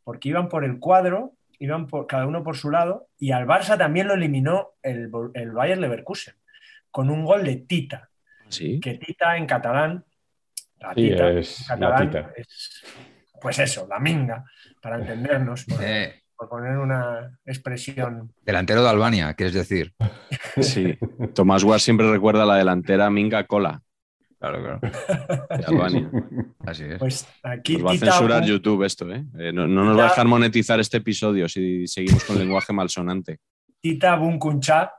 [0.04, 3.78] porque iban por el cuadro, iban por, cada uno por su lado, y al Barça
[3.78, 6.34] también lo eliminó el, el Bayer Leverkusen,
[6.90, 8.10] con un gol de Tita,
[8.48, 8.78] Sí.
[8.80, 10.04] que Tita en catalán,
[10.78, 12.32] la Sí, Tita, es en catalán la Tita.
[12.36, 12.84] es,
[13.40, 14.44] pues eso, la minga,
[14.82, 18.32] para entendernos, Eh, por poner una expresión.
[18.42, 19.94] delantero de Albania, quieres decir.
[20.60, 20.98] Sí.
[21.34, 23.82] Tomás Guas siempre recuerda la delantera Minga Cola
[24.38, 24.80] Claro, claro.
[24.80, 26.10] de Albania.
[26.66, 26.98] Así es.
[26.98, 29.24] Pues aquí Nos va a Tita- censurar YouTube esto, ¿eh?
[29.38, 33.38] Eh, no, no nos va a dejar monetizar este episodio si seguimos con lenguaje malsonante.
[33.80, 34.92] Tita Bunkuncha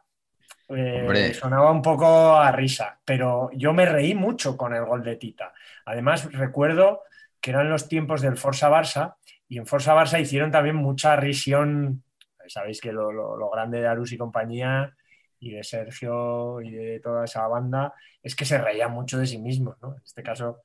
[0.69, 5.15] eh, sonaba un poco a risa, pero yo me reí mucho con el gol de
[5.15, 5.53] Tita.
[5.85, 7.01] Además, recuerdo
[7.39, 9.15] que eran los tiempos del Forza Barça,
[9.49, 12.03] y en Forza Barça hicieron también mucha risión,
[12.47, 14.93] sabéis que lo, grande de Arus y compañía
[15.39, 19.37] y de Sergio y de toda esa banda es que se reían mucho de sí
[19.37, 19.95] mismos, ¿no?
[19.95, 20.63] En este caso,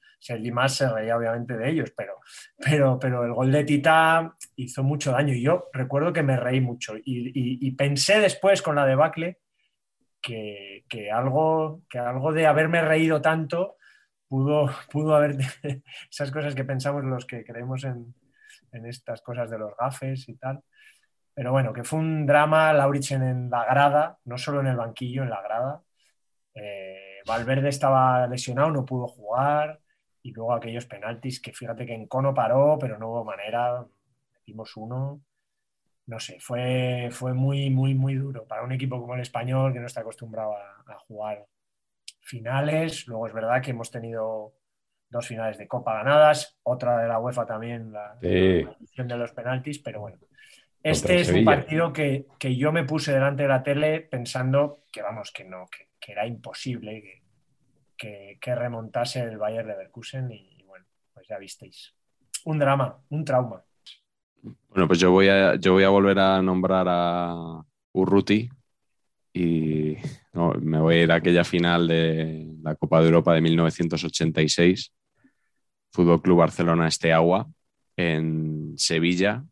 [0.52, 2.14] más se reía obviamente de ellos, pero,
[2.58, 6.60] pero, pero el gol de Tita hizo mucho daño y yo recuerdo que me reí
[6.60, 9.40] mucho y, pensé después con la debacle
[10.20, 13.76] que, que, algo, que algo de haberme reído tanto
[14.28, 15.36] pudo, pudo haber
[16.10, 18.14] esas cosas que pensamos los que creemos en,
[18.72, 20.62] en estas cosas de los gafes y tal
[21.34, 25.22] pero bueno, que fue un drama, Lauritzen en la grada, no solo en el banquillo,
[25.22, 25.82] en la grada.
[26.54, 29.80] Eh, Valverde estaba lesionado, no pudo jugar.
[30.22, 33.84] Y luego aquellos penaltis que fíjate que en Cono paró, pero no hubo manera.
[34.34, 35.22] Metimos uno.
[36.06, 39.80] No sé, fue, fue muy, muy, muy duro para un equipo como el español que
[39.80, 41.46] no está acostumbrado a, jugar
[42.20, 43.06] finales.
[43.08, 44.54] Luego es verdad que hemos tenido
[45.12, 49.78] dos finales de Copa ganadas, otra de la UEFA también, la, edición de los penaltis,
[49.78, 50.16] pero bueno,
[50.82, 55.30] este es un partido que, yo me puse delante de la tele pensando que, vamos,
[55.30, 57.22] que no, que, era imposible
[57.96, 61.94] que, remontase el Bayern de Leverkusen y, bueno, pues ya visteis.
[62.44, 63.62] Un drama, un trauma.
[64.70, 68.48] Bueno, pues yo voy a, yo voy a volver a nombrar a Urruti
[69.32, 69.96] y
[70.60, 74.92] me voy a ir a aquella final de la Copa de Europa de 1986,
[75.92, 77.48] Fútbol Club Barcelona Este Agua,
[77.96, 79.44] en Sevilla,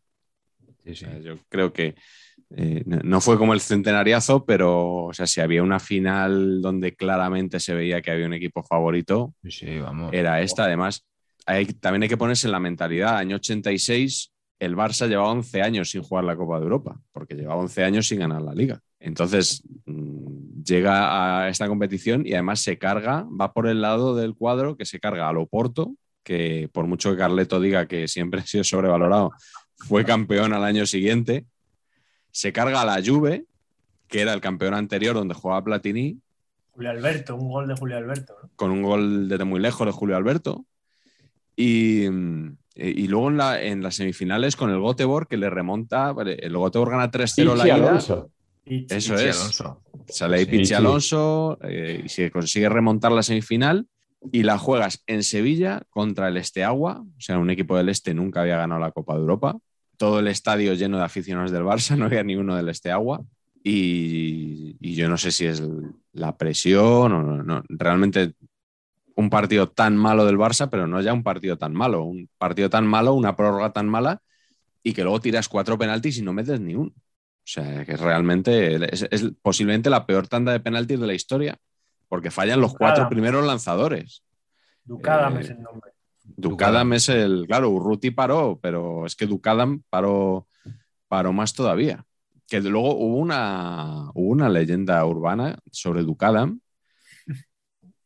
[0.83, 1.95] yo creo que
[2.55, 7.59] eh, no fue como el centenariazo, pero o sea, si había una final donde claramente
[7.59, 9.33] se veía que había un equipo favorito,
[10.11, 10.65] era esta.
[10.65, 11.05] Además,
[11.79, 13.17] también hay que ponerse en la mentalidad.
[13.17, 17.61] Año 86, el Barça llevaba 11 años sin jugar la Copa de Europa, porque llevaba
[17.61, 18.79] 11 años sin ganar la liga.
[18.99, 24.35] Entonces, mm, llega a esta competición y además se carga, va por el lado del
[24.35, 28.45] cuadro que se carga a Loporto, que por mucho que Carleto diga que siempre ha
[28.45, 29.31] sido sobrevalorado,
[29.75, 31.45] fue campeón al año siguiente,
[32.31, 33.45] se carga a la Juve,
[34.07, 36.17] que era el campeón anterior donde jugaba Platini.
[36.71, 38.35] Julio Alberto, un gol de Julio Alberto.
[38.55, 40.65] Con un gol desde muy lejos de Julio Alberto.
[41.55, 47.55] Y, luego en, las semifinales con el Göteborg, que le remonta, el Göteborg gana 3-0
[47.55, 48.27] la ida.
[48.89, 49.63] Eso es.
[50.07, 53.87] Sale ahí Pichi Alonso eh, y se consigue remontar la semifinal
[54.31, 58.41] y la juegas en Sevilla contra el Esteagua, o sea, un equipo del Este nunca
[58.41, 59.57] había ganado la Copa de Europa
[60.01, 63.23] todo el estadio lleno de aficionados del Barça, no había ni uno del Este Agua.
[63.63, 65.61] Y, yo no sé si es
[66.11, 68.33] la presión o no, Realmente
[69.15, 72.03] un partido tan malo del Barça, pero no ya un partido tan malo.
[72.03, 74.23] Un partido tan malo, una prórroga tan mala
[74.81, 76.91] y que luego tiras cuatro penaltis y no metes ni uno.
[76.95, 79.07] O sea, que realmente es,
[79.43, 81.59] posiblemente la peor tanda de penaltis de la historia,
[82.11, 84.21] porque fallan los cuatro primeros lanzadores.
[84.83, 85.91] Ducada eh, es el nombre.
[86.25, 90.45] Ducadam es el, claro, Urruti paró, pero es que Ducadam paró,
[91.07, 92.03] paró más todavía.
[92.49, 96.59] Que luego hubo una, una leyenda urbana sobre Ducadam,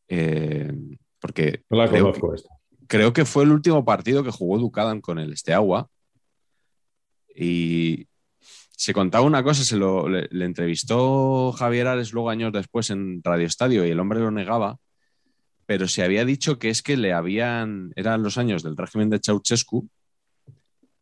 [0.08, 0.72] eh,
[1.18, 2.22] porque creo, que,
[2.86, 5.88] creo, que fue el último partido que jugó Ducadam con el Esteagua.
[7.34, 8.06] Y
[8.76, 13.86] se contaba una cosa, se le, entrevistó Javier Ares luego años después en Radio Estadio
[13.86, 14.78] y el hombre lo negaba,
[15.64, 19.18] pero se había dicho que es que le habían, eran los años del régimen de
[19.18, 19.88] Ceausescu,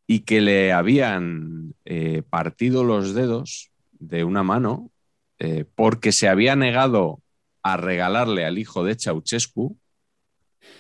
[0.07, 4.91] y que le habían eh, partido los dedos de una mano
[5.39, 7.21] eh, porque se había negado
[7.63, 9.77] a regalarle al hijo de Ceausescu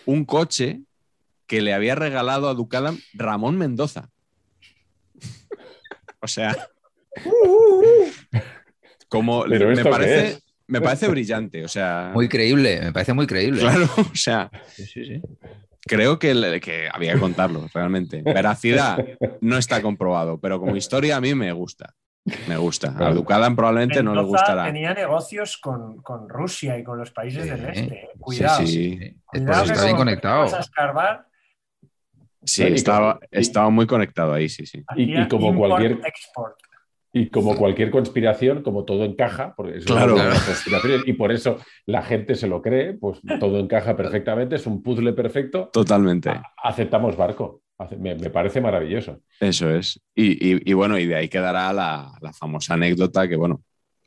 [0.05, 0.83] un coche
[1.47, 4.11] que le había regalado a Ducadam Ramón Mendoza.
[6.21, 6.69] o sea,
[9.09, 12.11] como me parece, me parece brillante, o sea.
[12.15, 13.61] Muy creíble, me parece muy creíble.
[13.61, 14.51] Claro, o sea.
[15.87, 18.23] Creo que, que había que contarlo, realmente.
[18.23, 19.05] Veracidad
[19.41, 21.95] no está comprobado, pero como historia a mí me gusta.
[22.49, 22.95] Me gusta.
[22.99, 24.65] A Ducadan probablemente no le gustará.
[24.65, 28.09] Tenía negocios con, Rusia y con los países del este.
[28.19, 28.61] Cuidado.
[28.61, 29.17] Sí, sí.
[29.27, 30.47] Cuidado está bien conectado.
[32.45, 34.85] Sí, estaba, estaba muy conectado ahí, sí, sí.
[34.97, 36.01] Y, como cualquier.
[37.17, 40.17] Y como cualquier conspiración, como todo encaja, porque es claro.
[40.17, 44.67] una conspiración, y por eso la gente se lo cree, pues todo encaja perfectamente, es
[44.67, 45.71] un puzzle perfecto.
[45.73, 46.33] Totalmente.
[46.61, 47.63] aceptamos barco.
[48.01, 49.21] Me, parece maravilloso.
[49.39, 50.01] Eso es.
[50.13, 53.63] Y, bueno, y de ahí quedará la, famosa anécdota que, bueno,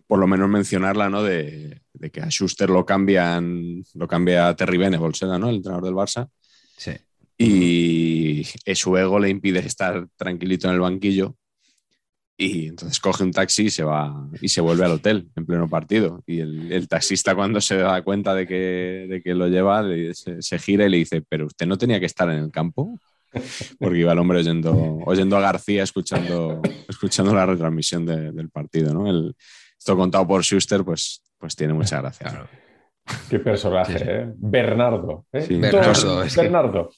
[0.05, 1.23] por lo menos mencionarla, ¿no?
[1.23, 1.79] De,
[2.11, 5.47] que a Schuster lo cambian, lo cambia Terry Bene, Bolsena, ¿no?
[5.47, 6.27] El entrenador del Barça.
[6.75, 6.91] Sí.
[7.37, 8.43] Y
[8.75, 11.37] su ego le impide estar tranquilito en el banquillo
[12.39, 15.67] y entonces coge un taxi y se va y se vuelve al hotel en pleno
[15.67, 16.21] partido.
[16.27, 19.83] Y el, taxista cuando se da cuenta de que, de que lo lleva,
[20.13, 22.99] se, gira y le dice, pero usted no tenía que estar en el campo.
[23.79, 28.93] porque iba el hombre oyendo, oyendo a García escuchando, escuchando la retransmisión de- del partido,
[28.93, 29.09] ¿no?
[29.09, 29.35] El-
[29.77, 32.27] esto contado por Schuster, pues, pues tiene mucha gracia.
[32.29, 32.47] Claro.
[33.29, 34.05] Qué personaje, Sí, sí.
[34.09, 34.33] ¿eh?
[34.35, 35.25] Bernardo.
[35.31, 35.41] ¿eh?
[35.41, 35.55] Sí.
[35.55, 36.89] Bernardo, Todo- es que- Bernardo.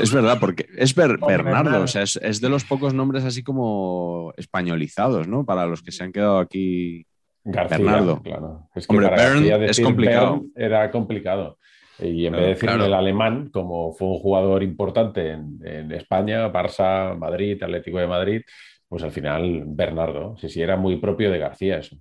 [0.00, 3.42] Es verdad, porque es Ber- Bernardo, o sea, es, es de los pocos nombres así
[3.42, 5.44] como españolizados, ¿no?
[5.44, 7.06] Para los que se han quedado aquí.
[7.44, 8.22] García, Bernardo.
[8.22, 8.68] claro.
[8.74, 10.32] Es que Hombre, Bern García es decir complicado.
[10.32, 11.58] Bern era complicado.
[11.98, 12.84] Y en Claro, vez de decir claro.
[12.86, 18.42] el alemán, como fue un jugador importante en, en España, Barça, Madrid, Atlético de Madrid,
[18.88, 20.36] pues al final Bernardo.
[20.38, 21.96] Sí, sí, era muy propio de García eso.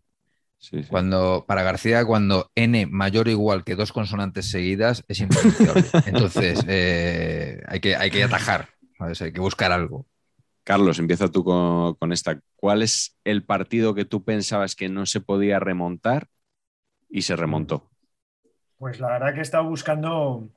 [0.60, 0.90] Sí, sí.
[0.90, 5.86] Cuando, para García, cuando n mayor o igual que dos consonantes seguidas es impronunciable.
[6.06, 9.22] Entonces, eh, hay, que, hay que atajar, ¿sabes?
[9.22, 10.06] hay que buscar algo.
[10.66, 12.40] Carlos, empieza tú con, con esta.
[12.58, 16.28] ¿Cuál es el partido que tú pensabas que no se podía remontar
[17.10, 17.90] y se remontó?
[18.78, 20.48] Pues la verdad que he estado buscando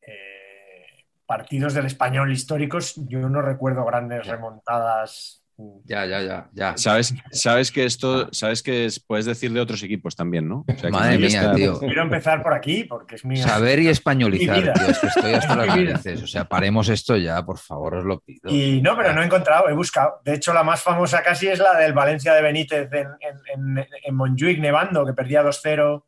[0.00, 2.94] eh, partidos del español históricos.
[3.08, 5.39] Yo no recuerdo grandes remontadas.
[5.84, 6.76] Ya, ya, ya, ya.
[6.76, 10.60] Sabes, sabes que esto, sabes que es- puedes decir de otros equipos también, ¿no?
[10.60, 11.78] O sea, que Madre mía, estar- tío.
[11.80, 13.36] Quiero empezar por aquí porque es mi.
[13.36, 14.86] Saber y españolizar, tío.
[14.86, 16.22] Es que estoy hasta las narices.
[16.22, 18.50] O sea, paremos esto ya, por favor, os lo pido.
[18.50, 20.20] Y no, pero no he encontrado, he buscado.
[20.24, 23.86] De hecho, la más famosa casi es la del Valencia de Benítez en, en, en,
[24.04, 26.04] en Montjuic, nevando, que perdía 2-0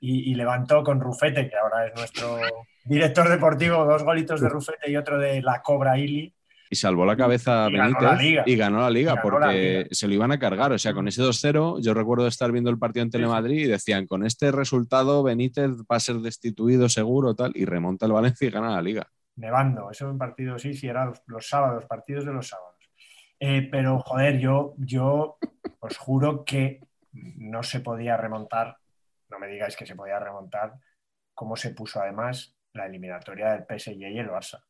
[0.00, 2.38] y, y levantó con Rufete, que ahora es nuestro
[2.84, 6.34] director deportivo, dos golitos de Rufete y otro de la Cobra Ili.
[6.70, 9.88] Y salvó la cabeza ganó Benítez la y ganó la liga ganó porque la liga.
[9.90, 10.72] se lo iban a cargar.
[10.72, 14.06] O sea, con ese 2-0, yo recuerdo estar viendo el partido en Telemadrid y decían,
[14.06, 18.50] con este resultado Benítez va a ser destituido seguro, tal, y remonta el Valencia y
[18.50, 19.08] gana la liga.
[19.36, 22.74] Nevando, eso en partido, sí, sí, eran los, los sábados, partidos de los sábados.
[23.40, 25.36] Eh, pero, joder, yo, yo
[25.80, 26.80] os juro que
[27.12, 28.76] no se podía remontar,
[29.28, 30.74] no me digáis que se podía remontar,
[31.34, 34.62] cómo se puso además la eliminatoria del PSG y el Barça.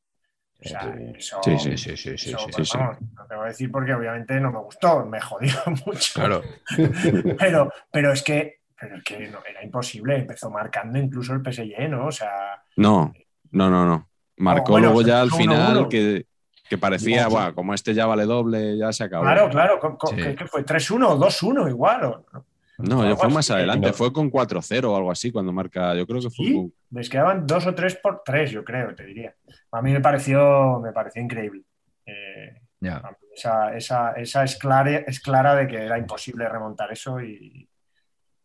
[0.65, 1.12] O sea, Sí.
[1.17, 2.79] eso, Sí, sí, Sí, sí, sí, eso, sí, pues, sí.
[2.79, 5.53] vamos, no te voy a decir porque obviamente no me gustó, me jodió
[5.87, 6.12] mucho.
[6.15, 6.43] Claro.
[7.39, 11.89] Pero, pero es que, pero es que no, era imposible, empezó marcando incluso el PSG,
[11.89, 12.07] ¿no?
[12.07, 13.12] O sea, No,
[13.51, 14.09] no, no, no.
[14.37, 15.89] Marcó bueno, luego ya al final 1-1.
[15.89, 16.27] que,
[16.69, 19.23] que parecía, "Buah, como este ya vale doble, ya se acabó.
[19.25, 20.23] claro, claro, con- con- Sí.
[20.23, 20.65] ¿qué, qué fue?
[20.65, 22.05] ¿3-1 o 2-1 igual?
[22.05, 22.45] ¿o no?
[22.79, 26.20] No, yo fue más adelante, fue con 4-0 o algo así cuando marca, yo creo
[26.20, 29.35] que fue Sí, les quedaban dos o tres por tres, yo creo, te diría.
[29.70, 31.62] A mí me pareció, me pareció increíble.
[32.07, 33.01] Eh, Ya.
[33.35, 37.68] esa, esa, esa es, clara, es clara de que era imposible remontar eso y,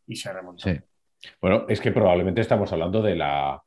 [0.07, 0.63] y se remontó.
[0.69, 0.79] Sí.
[1.41, 3.61] Bueno, es que probablemente estamos hablando de la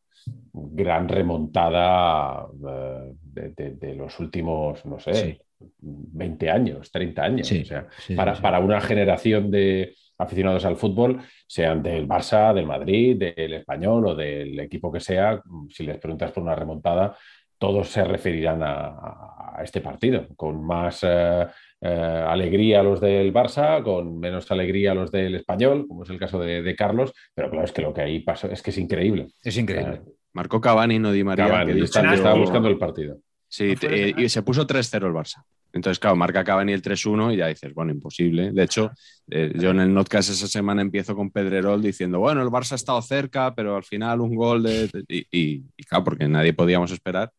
[0.54, 5.40] gran remontada eh, de, de- de los últimos, no sé, Sí.
[5.80, 7.46] 20 años, 30 años.
[7.46, 8.42] Sí, O sea, sí, para, sí, sí.
[8.42, 14.14] para una generación de aficionados al fútbol, sean del Barça, del Madrid, del Español o
[14.14, 17.16] del equipo que sea, si les preguntas por una remontada,
[17.58, 21.46] todos se referirán a, este partido, con más eh,
[21.80, 26.40] eh, alegría los del Barça, con menos alegría los del Español, como es el caso
[26.40, 29.28] de, de Carlos, pero claro, es que lo que ahí pasó es que es increíble.
[29.44, 30.00] Es increíble.
[30.32, 31.46] marcó Cavani, no Di María.
[31.46, 33.18] Cavani, que dicho estaba, buscando el partido.
[33.46, 35.44] Sí, ¿No fue te- ese, y se puso 3-0 el Barça.
[35.72, 38.52] Entonces, claro, marca Cavani el 3-1 y ya dices, bueno, imposible.
[38.52, 38.90] De hecho,
[39.30, 42.76] eh, yo en el notcast esa semana empiezo con Pedrerol diciendo, bueno, el Barça ha
[42.76, 44.90] estado cerca, pero al final un gol de...
[45.08, 47.30] y, y- y claro, porque nadie podíamos esperar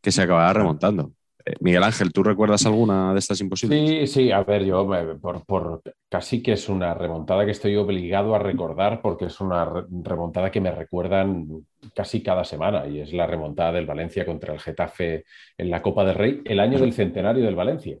[0.00, 1.12] que se acabara remontando.
[1.44, 3.88] Eh, Miguel Ángel, ¿tú recuerdas alguna de estas imposibles?
[3.88, 4.86] Sí, sí, a ver, yo
[5.20, 9.64] por, por- casi que es una remontada que estoy obligado a recordar porque es una
[9.64, 11.46] re- remontada que me recuerdan
[11.94, 15.24] casi cada semana y es la remontada del Valencia contra el Getafe
[15.58, 17.98] en la Copa del Rey, el año del centenario del Valencia.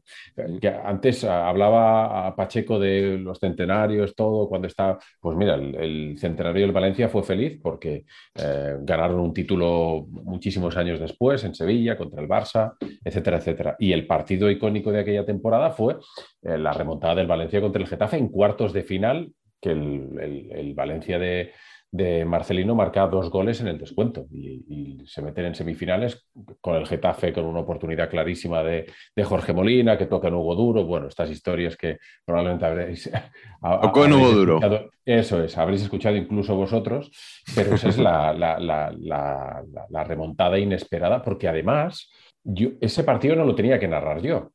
[0.60, 5.74] Que antes ah, hablaba a Pacheco de los centenarios, todo, cuando está, pues mira, el,
[5.76, 11.54] el centenario del Valencia fue feliz porque eh, ganaron un título muchísimos años después en
[11.54, 12.74] Sevilla contra el Barça,
[13.04, 13.76] etcétera, etcétera.
[13.78, 15.96] Y el partido icónico de aquella temporada fue
[16.42, 20.52] eh, la remontada del Valencia contra el Getafe en cuartos de final, que el, el-
[20.52, 21.52] el Valencia de,
[21.96, 24.64] de Marcelino marca dos goles en el descuento y,
[25.00, 26.28] y se meten en semifinales
[26.60, 30.54] con el Getafe con una oportunidad clarísima de, de Jorge Molina, que toca en Hugo
[30.54, 30.84] Duro.
[30.84, 33.10] Bueno, estas historias que probablemente habréis...
[33.82, 34.60] Tocó en Hugo Duro.
[35.04, 37.10] Eso es, habréis escuchado incluso vosotros,
[37.54, 42.10] pero esa es la- la remontada inesperada, porque además
[42.44, 44.50] yo, ese partido no lo tenía que narrar yo.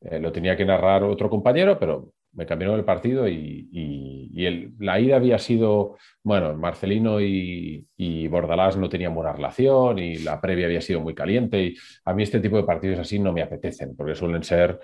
[0.00, 4.46] Eh, lo tenía que narrar otro compañero, pero me cambiaron el partido y, y- y
[4.46, 10.18] el- la ida había sido, bueno, Marcelino y, y Bordalás no tenían buena relación y
[10.18, 11.74] la previa había sido muy caliente y
[12.04, 14.78] a mí este tipo de partidos así no me apetecen porque suelen ser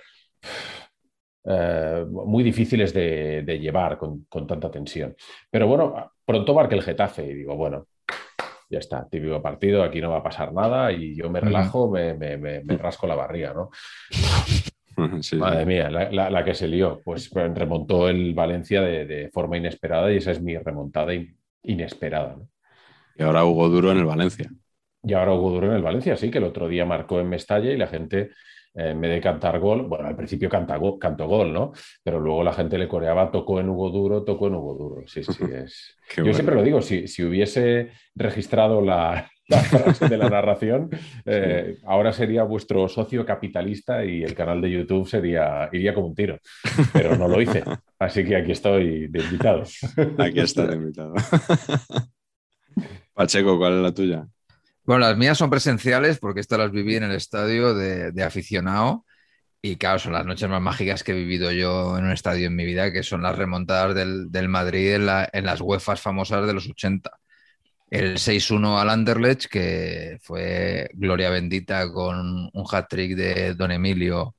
[1.44, 5.14] eh, muy difíciles de, de llevar con, con tanta tensión.
[5.50, 7.86] Pero bueno, pronto marca el Getafe y digo, bueno,
[8.70, 12.16] ya está, típico partido, aquí no va a pasar nada y yo me relajo, me,
[12.78, 13.70] rasco la barriga, ¿no?
[15.38, 20.30] Madre mía, la, que se lió, pues remontó el Valencia de, forma inesperada y esa
[20.30, 21.12] es mi remontada
[21.62, 22.36] inesperada.
[23.16, 24.50] Y ahora Hugo Duro en el Valencia.
[25.02, 27.70] Y ahora Hugo Duro en el Valencia, sí, que el otro día marcó en Mestalla
[27.70, 28.30] y la gente,
[28.74, 31.72] eh, en vez de cantar gol, bueno, al principio canta cantó gol, ¿no?
[32.02, 35.06] Pero luego la gente le coreaba, tocó en Hugo Duro, tocó en Hugo Duro.
[35.06, 35.96] Sí, sí, es.
[36.16, 40.90] Yo siempre lo digo, si, si hubiese registrado la, frase de la narración,
[41.26, 46.14] eh, ahora sería vuestro socio capitalista y el canal de YouTube sería, iría como un
[46.14, 46.38] tiro.
[46.92, 47.62] Pero no lo hice.
[47.98, 49.64] Así que aquí estoy de invitado.
[50.18, 51.14] Aquí está de invitado.
[53.14, 54.26] Pacheco, ¿cuál es la tuya?
[54.84, 59.06] Bueno, las mías son presenciales porque estas las viví en el estadio de, aficionado
[59.62, 62.56] y claro, son las noches más mágicas que he vivido yo en un estadio en
[62.56, 67.10] mi vida, que son las remontadas del, Madrid en, las UEFAs famosas de los 80.
[67.90, 74.34] El 6-1 al Anderlecht, que fue gloria bendita con un hat-trick de Don Emilio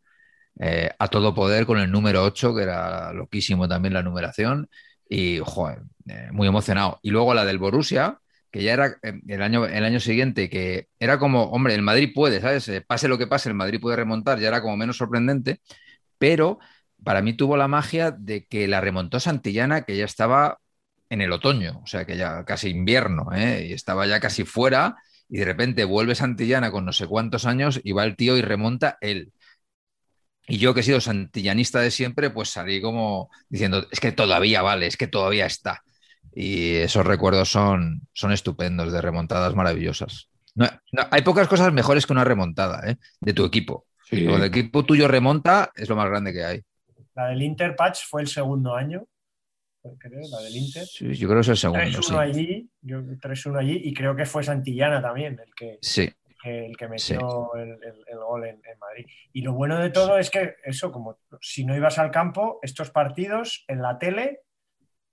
[0.60, 4.70] eh, a todo poder con el número 8, que era loquísimo también la numeración.
[5.08, 7.00] Y, joder, eh, muy emocionado.
[7.04, 8.20] Y luego la del Borussia,
[8.52, 12.12] que ya era eh, el año, el año siguiente, que era como, hombre, el Madrid
[12.14, 12.70] puede, ¿sabes?
[12.88, 15.62] Pase lo que pase, el Madrid puede remontar, ya era como menos sorprendente,
[16.18, 16.60] pero
[17.04, 20.60] para mí tuvo la magia de que la remontó Santillana, que ya estaba
[21.16, 23.68] en el otoño, o sea, que ya casi invierno, ¿eh?
[23.70, 24.97] y estaba ya casi fuera,
[25.28, 28.41] y de repente vuelve Santillana con no sé cuántos años y va el tío y
[28.41, 29.32] remonta él.
[30.47, 34.61] Y yo que he sido santillanista de siempre, pues salí como diciendo, es que todavía
[34.61, 35.82] vale, es que todavía está.
[36.36, 40.30] Y esos recuerdos son, son estupendos, de remontadas maravillosas.
[41.11, 42.97] hay pocas cosas mejores que una remontada ¿eh?
[43.22, 43.86] de tu equipo.
[44.03, 44.26] Sí.
[44.26, 46.61] Cuando el equipo tuyo remonta, es lo más grande que hay.
[47.16, 49.07] La del Inter Patch fue el segundo año,
[49.98, 50.86] creo, la del Inter.
[50.86, 51.84] Sí, yo creo que es el segundo.
[51.84, 56.10] 3-1 allí, 3-1 allí, y creo que fue Santillana también el que, sí.
[56.44, 57.78] el que metió el,
[58.18, 59.06] gol en, en, Madrid.
[59.34, 62.92] Y lo bueno de todo es que eso, como si no ibas al campo, estos
[62.92, 64.42] partidos en la tele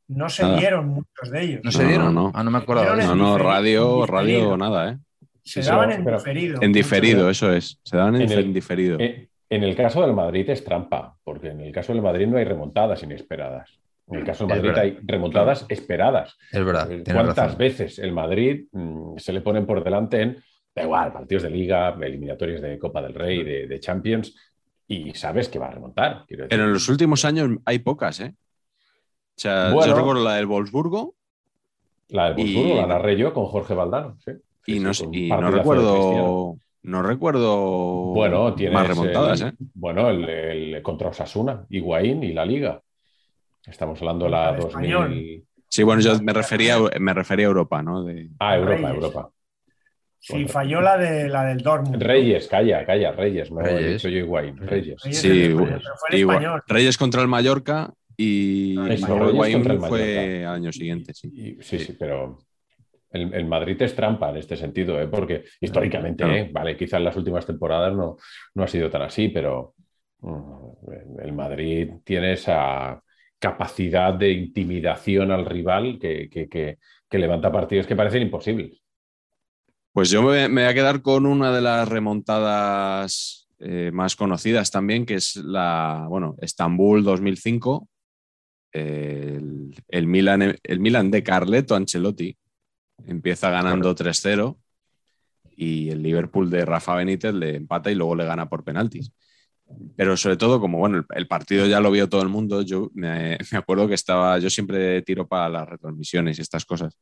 [0.08, 1.60] no se dieron muchos de ellos.
[1.64, 2.14] ¿No se dieron?
[2.14, 2.96] No, Ah, no me acuerdo.
[2.96, 4.98] No, no, radio, radio, nada, ¿eh?
[5.44, 6.62] Se daban en diferido.
[6.62, 7.80] En diferido, eso es.
[7.82, 8.98] Se daban en, el, diferido.
[9.00, 12.38] Eh, en el caso del Madrid es trampa, porque en el caso del Madrid no
[12.38, 13.81] hay remontadas inesperadas.
[14.08, 16.36] En el caso del Madrid hay remontadas esperadas.
[16.50, 16.88] Es verdad.
[17.12, 20.36] ¿Cuántas veces el Madrid mm, se le ponen por delante en,
[20.74, 24.34] da igual, partidos de liga, eliminatorios de Copa del Rey, de, Champions,
[24.86, 26.24] y sabes que va a remontar?
[26.28, 28.34] Pero en los últimos años hay pocas, ¿eh?
[28.34, 31.14] O sea, yo recuerdo la del Wolfsburgo.
[32.08, 34.32] La del Wolfsburgo la narré yo con Jorge Valdano, sí.
[34.66, 34.92] y, no,
[35.50, 36.58] recuerdo.
[36.84, 39.52] No recuerdo bueno, más remontadas, ¿eh?
[39.74, 42.82] Bueno, el, contra Osasuna, Higuaín y la Liga.
[43.66, 45.46] Estamos hablando de la 2000.
[45.68, 48.06] Sí, bueno, yo me refería, me refería a Europa, ¿no?
[48.38, 49.30] Ah, Europa, Europa.
[50.18, 52.00] Sí, falló la, de, la del Dortmund.
[52.00, 55.00] Reyes, calla, calla, Reyes, no he dicho yo Higuaín, Reyes.
[55.02, 55.52] sí,
[56.68, 58.98] Reyes contra el Mallorca y, el
[59.80, 61.58] fue al año siguiente, sí.
[61.60, 62.38] sí, sí, pero
[63.10, 65.08] el, Madrid es trampa en este sentido, ¿eh?
[65.08, 66.50] porque históricamente, ¿eh?
[66.52, 68.16] vale, quizás en las últimas temporadas no,
[68.54, 69.74] no ha sido tan así, pero
[70.20, 73.01] mm, el Madrid tiene esa
[73.42, 78.80] capacidad de intimidación al rival que, que, levanta partidos que parecen imposibles.
[79.92, 85.04] Pues yo me, voy a quedar con una de las remontadas eh, más conocidas también,
[85.04, 87.88] que es la, bueno, Estambul 2005,
[88.70, 92.34] el, Milan, el Milan de Carleto Ancelotti
[93.06, 94.56] empieza ganando 3-0
[95.56, 99.12] y el Liverpool de Rafa Benítez le empata y luego le gana por penaltis.
[99.96, 103.38] Pero sobre todo, como bueno, el, partido ya lo vio todo el mundo, yo me,
[103.52, 106.98] acuerdo que estaba, yo siempre tiro para las retransmisiones y estas cosas.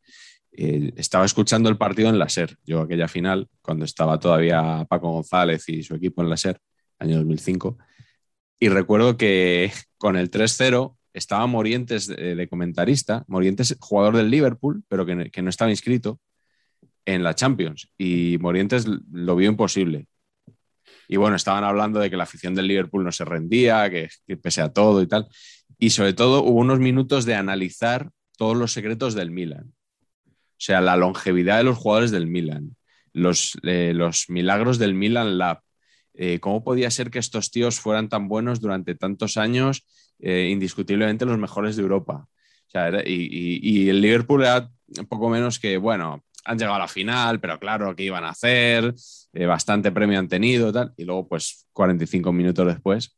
[0.53, 5.11] Eh, estaba escuchando el partido en la SER, yo aquella final, cuando estaba todavía Paco
[5.13, 6.59] González y su equipo en la SER,
[6.99, 7.79] año 2005.
[8.59, 15.07] Y recuerdo que con el 3-0 estaba Morientes de, comentarista, Morientes jugador del Liverpool, pero
[15.07, 16.21] que, no estaba inscrito
[17.05, 17.91] en la Champions.
[17.99, 20.07] Y Morientes lo vio imposible.
[21.13, 24.63] Y bueno, estaban hablando de que la afición del Liverpool no se rendía, que, pese
[24.63, 25.27] a todo y tal.
[25.77, 29.75] Y sobre todo hubo unos minutos de analizar todos los secretos del Milan.
[30.29, 32.77] O sea, la longevidad de los jugadores del Milan,
[33.13, 35.63] los, eh, los milagros del Milan Lab,
[36.15, 39.89] eh, cómo podía ser que estos tíos fueran tan buenos durante tantos años
[40.21, 42.29] eh, indiscutiblemente los mejores de Europa.
[43.05, 44.71] y, el Liverpool era
[45.09, 48.95] poco menos que, bueno, han llegado a la final, pero claro, ¿qué iban a hacer?
[49.33, 50.93] Eh, bastante premio han tenido, tal.
[50.97, 53.17] Y luego, pues, 45 minutos después,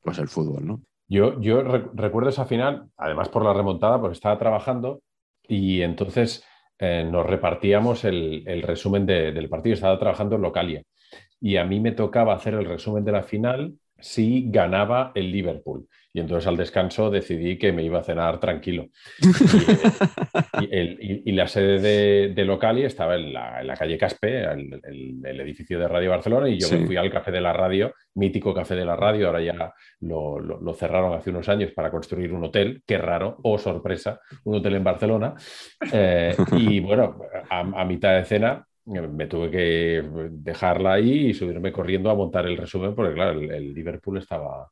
[0.00, 0.82] pues el fútbol, ¿no?
[1.08, 5.02] Yo, yo recuerdo esa final, además por la remontada, porque estaba trabajando
[5.46, 6.44] y entonces
[6.78, 9.74] eh, nos repartíamos el, el resumen de- del partido.
[9.74, 10.82] Estaba trabajando en Localia
[11.40, 15.86] y a mí me tocaba hacer el resumen de la final si ganaba el Liverpool.
[16.14, 18.88] Y entonces al descanso decidí que me iba a cenar tranquilo.
[20.60, 23.74] Y, y el- y- y la sede de, de Locali estaba en la, en la
[23.76, 26.76] calle Caspe, el, el- el edificio de Radio Barcelona, y yo Sí.
[26.76, 30.38] me fui al Café de la Radio, mítico Café de la Radio, ahora ya lo,
[30.38, 34.56] lo- lo cerraron hace unos años para construir un hotel, qué raro, oh sorpresa, un
[34.56, 35.34] hotel en Barcelona.
[35.92, 37.18] Eh, y bueno,
[37.50, 42.14] a, a mitad de cena eh, me tuve que dejarla ahí y subirme corriendo a
[42.14, 44.68] montar el resumen, porque claro, el, el Liverpool estaba...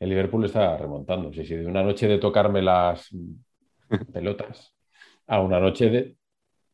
[0.00, 1.32] El Liverpool estaba remontando.
[1.32, 3.08] Sí, sí, de una noche de tocarme las
[4.12, 4.74] pelotas
[5.26, 6.16] a una noche de.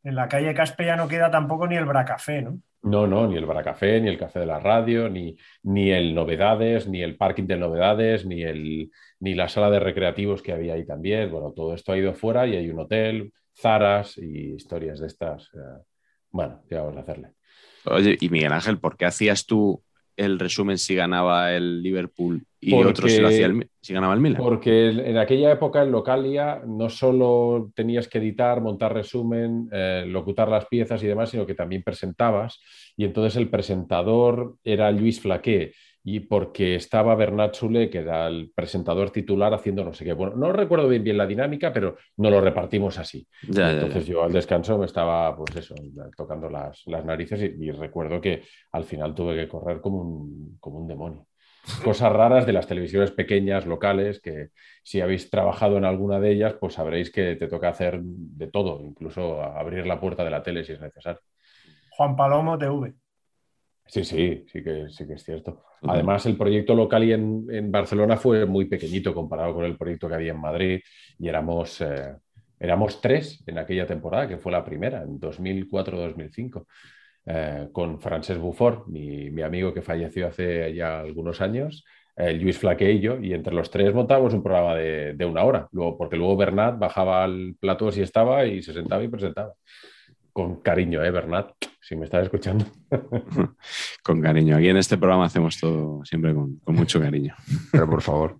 [0.02, 2.58] En la calle Caspe ya no queda tampoco ni el Bracafé, ¿no?
[2.82, 6.86] No, no, ni el Baracafé, ni el Café de la Radio, ni, ni el Novedades,
[6.86, 10.84] ni el parking de Novedades, ni, el, ni la sala de recreativos que había ahí
[10.84, 11.30] también.
[11.30, 15.48] Bueno, todo esto ha ido fuera y hay un hotel, Zaras y historias de estas.
[15.54, 15.82] eh,
[16.30, 17.32] Bueno, ¿qué vamos a hacerle?
[17.86, 19.82] Oye, y Miguel Ángel, ¿por qué hacías tú
[20.16, 23.92] el resumen si ganaba el Liverpool y Porque- otro si, lo hacía el Mi- si
[23.92, 24.40] ganaba el Milan?
[24.40, 30.48] Porque en aquella época en Localia no solo tenías que editar, montar resumen, eh, locutar
[30.48, 32.60] las piezas y demás, sino que también presentabas.
[32.96, 35.72] Y entonces el presentador era Luis Flaqué.
[36.06, 40.12] Y porque estaba Bernat Sule, que era el presentador titular, haciendo no sé qué.
[40.12, 43.26] Bueno, no recuerdo bien, bien la dinámica, pero no lo repartimos así.
[43.48, 43.72] Ya, ya, ya.
[43.72, 45.74] Entonces yo al descanso me estaba, pues eso,
[46.16, 48.42] tocando las, las narices y, y recuerdo que
[48.72, 51.26] al final tuve que correr como un, como un demonio.
[51.82, 54.50] Cosas raras de las televisiones pequeñas, locales, que
[54.82, 58.82] si habéis trabajado en alguna de ellas, pues sabréis que te toca hacer de todo,
[58.82, 61.20] incluso abrir la puerta de la tele si es necesario.
[61.88, 62.94] Juan Palomo TV.
[63.86, 65.64] Sí, sí, sí que, sí que es cierto.
[65.82, 70.08] Además, el proyecto local y en, en Barcelona fue muy pequeñito comparado con el proyecto
[70.08, 70.80] que había en Madrid
[71.18, 72.14] y éramos, eh,
[72.58, 76.66] éramos tres en aquella temporada, que fue la primera, en 2004-2005,
[77.26, 81.84] eh, con Francesc Buffort, mi, mi amigo que falleció hace ya algunos años,
[82.16, 85.42] eh, Luis Flaque y yo, y entre los tres montábamos un programa de, de una
[85.44, 89.52] hora, luego, porque luego Bernat bajaba al plató si estaba y se sentaba y presentaba.
[90.32, 91.52] Con cariño, ¿eh, Bernat?
[91.86, 92.64] Si me estás escuchando.
[94.02, 94.56] Con cariño.
[94.56, 97.34] Aquí en este programa hacemos todo siempre con, con mucho cariño.
[97.70, 98.38] Pero por favor.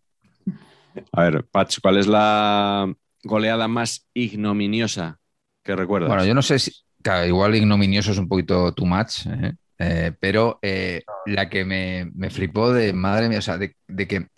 [1.13, 2.91] A ver, Patch, ¿cuál es la
[3.23, 5.19] goleada más ignominiosa
[5.63, 6.09] que recuerdas?
[6.09, 6.73] Bueno, yo no sé si.
[7.03, 9.53] Claro, igual ignominioso es un poquito too much, ¿eh?
[9.79, 14.09] Eh, pero eh, la que me, me flipó de madre mía, o sea, de, de
[14.09, 14.29] que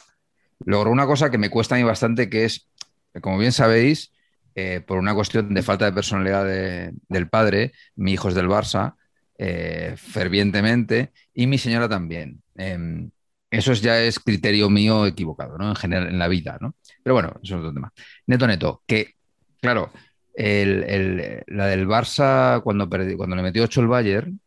[0.65, 2.69] logró una cosa que me cuesta a mí bastante, que es,
[3.21, 4.13] como bien sabéis,
[4.57, 8.49] eh, por una cuestión de falta de personalidad de- del padre, mi hijo es del
[8.49, 8.97] Barça,
[9.39, 12.43] eh, fervientemente, y mi señora también.
[12.57, 13.11] Em,
[13.51, 15.69] eso es- ya es criterio mío equivocado, ¿no?
[15.71, 16.77] En general, en la vida, ¿no?
[17.05, 17.93] Pero bueno, eso es otro tema.
[18.27, 19.15] Neto, neto, que,
[19.61, 19.93] claro,
[21.47, 24.41] la del Barça, cuando, cuando le metió 8 el Bayern,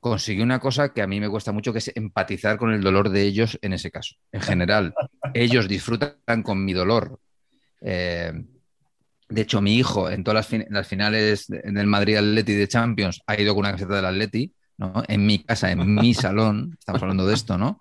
[0.00, 3.10] consiguió una cosa que a mí me cuesta mucho, que es empatizar con el dolor
[3.10, 4.16] de ellos en ese caso.
[4.32, 4.94] En general,
[5.34, 7.20] ellos disfrutan con mi dolor.
[7.82, 8.32] Eh,
[9.28, 12.68] de hecho, mi hijo en todas las, fin- las finales de- del Madrid Atleti de
[12.68, 15.02] Champions ha ido con una camiseta del Atleti, ¿no?
[15.08, 17.80] En mi casa, en mi salón, estamos hablando de esto, ¿no?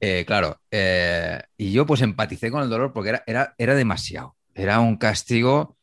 [0.00, 4.36] Eh, claro, eh, y yo pues empaticé con el dolor porque era, era, era demasiado,
[4.54, 5.78] era un castigo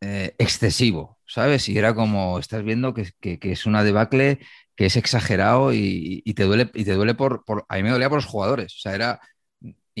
[0.00, 1.68] eh, excesivo, ¿sabes?
[1.68, 4.38] Y era como, estás viendo que, que- que es una debacle,
[4.76, 7.90] que es exagerado y, y te duele, y te duele por, por- A mí me
[7.90, 9.20] dolía por los jugadores, o sea, era...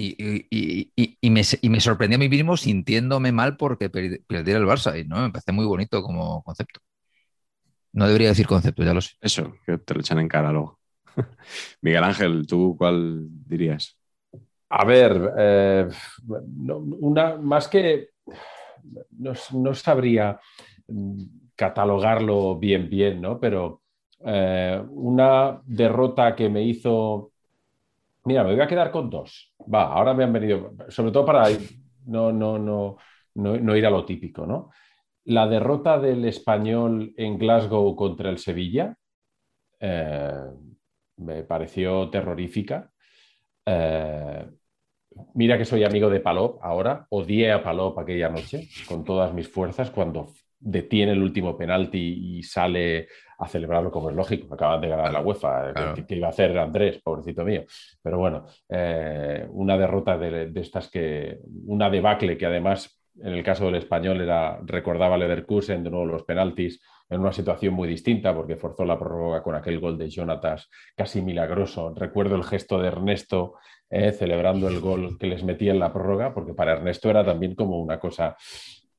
[0.00, 0.14] Y,
[0.50, 4.60] y- y- y- me, y me sorprendí a mí mismo sintiéndome mal porque per- perdiera
[4.60, 6.80] el Barça y no me parece muy bonito como concepto.
[7.92, 9.12] No debería decir concepto, ya lo sé.
[9.20, 10.78] Eso, que te lo echan en cara luego.
[11.82, 13.96] Miguel Ángel, ¿tú cuál dirías?
[14.70, 15.88] A ver, eh,
[17.00, 18.10] una, más que
[19.18, 20.38] no, no sabría
[20.88, 21.22] mm,
[21.54, 23.38] catalogarlo bien, bien, ¿no?
[23.40, 23.82] Pero
[24.24, 27.32] eh, una derrota que me hizo.
[28.28, 29.54] Mira, me voy a quedar con dos.
[29.74, 31.48] Va, ahora me han venido, sobre todo para
[32.04, 32.98] no, no, no,
[33.34, 34.68] no, ir a lo típico, ¿no?
[35.24, 38.94] La derrota del español en Glasgow contra el Sevilla
[39.80, 40.44] eh,
[41.16, 42.92] me pareció terrorífica.
[43.64, 44.46] Eh,
[45.32, 49.48] mira que soy amigo de Palop ahora, odié a Palop aquella noche con todas mis
[49.48, 54.52] fuerzas cuando detiene el último penalti y sale a celebrarlo como es lógico.
[54.54, 55.94] Acaban de ganar la UEFA, Claro.
[55.94, 57.64] que, que iba a hacer Andrés, pobrecito mío.
[58.02, 63.42] Pero bueno, eh, una derrota de, de estas que, una debacle que además en el
[63.42, 66.80] caso del español era, recordaba Leverkusen, de nuevo los penaltis,
[67.10, 71.20] en una situación muy distinta porque forzó la prórroga con aquel gol de Jonatas casi
[71.22, 71.92] milagroso.
[71.96, 73.54] Recuerdo el gesto de Ernesto
[73.90, 77.54] eh, celebrando el gol que les metía en la prórroga, porque para Ernesto era también
[77.54, 78.36] como una cosa.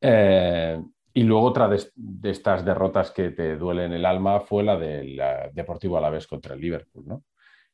[0.01, 0.81] Eh,
[1.13, 5.19] Y luego otra de, de, estas derrotas que te duelen el alma fue la del
[5.53, 7.23] Deportivo Alavés contra el Liverpool, ¿no?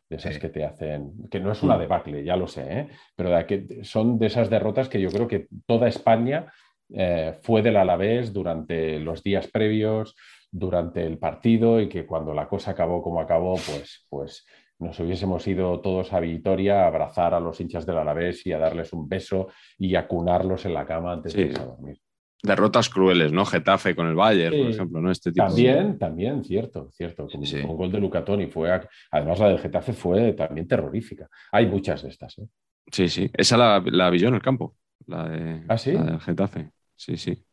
[0.09, 0.39] De esas sí.
[0.39, 2.89] que te hacen, que no es una debacle, ya lo sé, ¿eh?
[3.15, 6.53] pero de son de esas derrotas que yo creo que toda España
[6.93, 10.15] eh, fue del Alavés durante los días previos,
[10.51, 14.45] durante el partido y que cuando la cosa acabó como acabó, pues, pues
[14.79, 18.59] nos hubiésemos ido todos a Vitoria a abrazar a los hinchas del Alavés y a
[18.59, 21.39] darles un beso y a cunarlos en la cama antes sí.
[21.39, 21.99] de irse a dormir.
[22.45, 23.45] Derrotas crueles, ¿no?
[23.45, 24.61] Getafe con el Bayern, sí.
[24.61, 25.11] por ejemplo, ¿no?
[25.11, 25.97] Este tipo también, de...
[25.97, 27.27] también, cierto, cierto.
[27.27, 27.61] Con, sí.
[27.61, 28.69] con gol de Lucatoni fue,
[29.11, 31.27] además la del Getafe fue también terrorífica.
[31.51, 32.47] Hay muchas de estas, ¿eh?
[32.91, 33.29] Sí, sí.
[33.33, 34.75] Esa la, la vi yo en el campo,
[35.07, 35.93] la, de, ¿Ah, sí?
[35.93, 36.71] la del Getafe.
[36.95, 37.43] Sí, sí.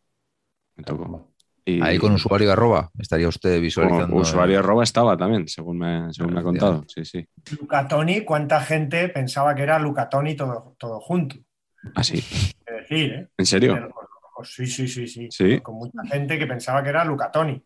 [0.77, 1.33] Me tocó.
[1.65, 1.81] Y...
[1.81, 4.17] Ahí con usuario arroba estaría usted visualizando.
[4.17, 6.85] Usuario arroba estaba también, según me, según me ha contado.
[6.89, 7.25] Sí, sí.
[7.61, 11.37] Lucatoni, ¿cuánta gente pensaba que era Lucatoni todo, todo junto?
[11.95, 12.19] Ah, sí.
[12.19, 13.29] Es decir, ¿eh?
[13.37, 13.75] ¿En serio?
[13.75, 13.95] Pero,
[14.43, 15.61] sí, sí, sí, sí, sí.
[15.61, 17.63] Con mucha gente que pensaba que era Lucatoni.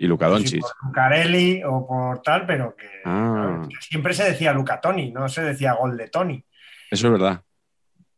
[0.00, 0.60] Y Luca Doncic.
[0.60, 3.66] por Lucarelli o por tal, pero que, ah.
[3.68, 6.44] que, siempre se decía Lucatoni, no se decía gol de Tony.
[6.90, 7.42] Eso es verdad.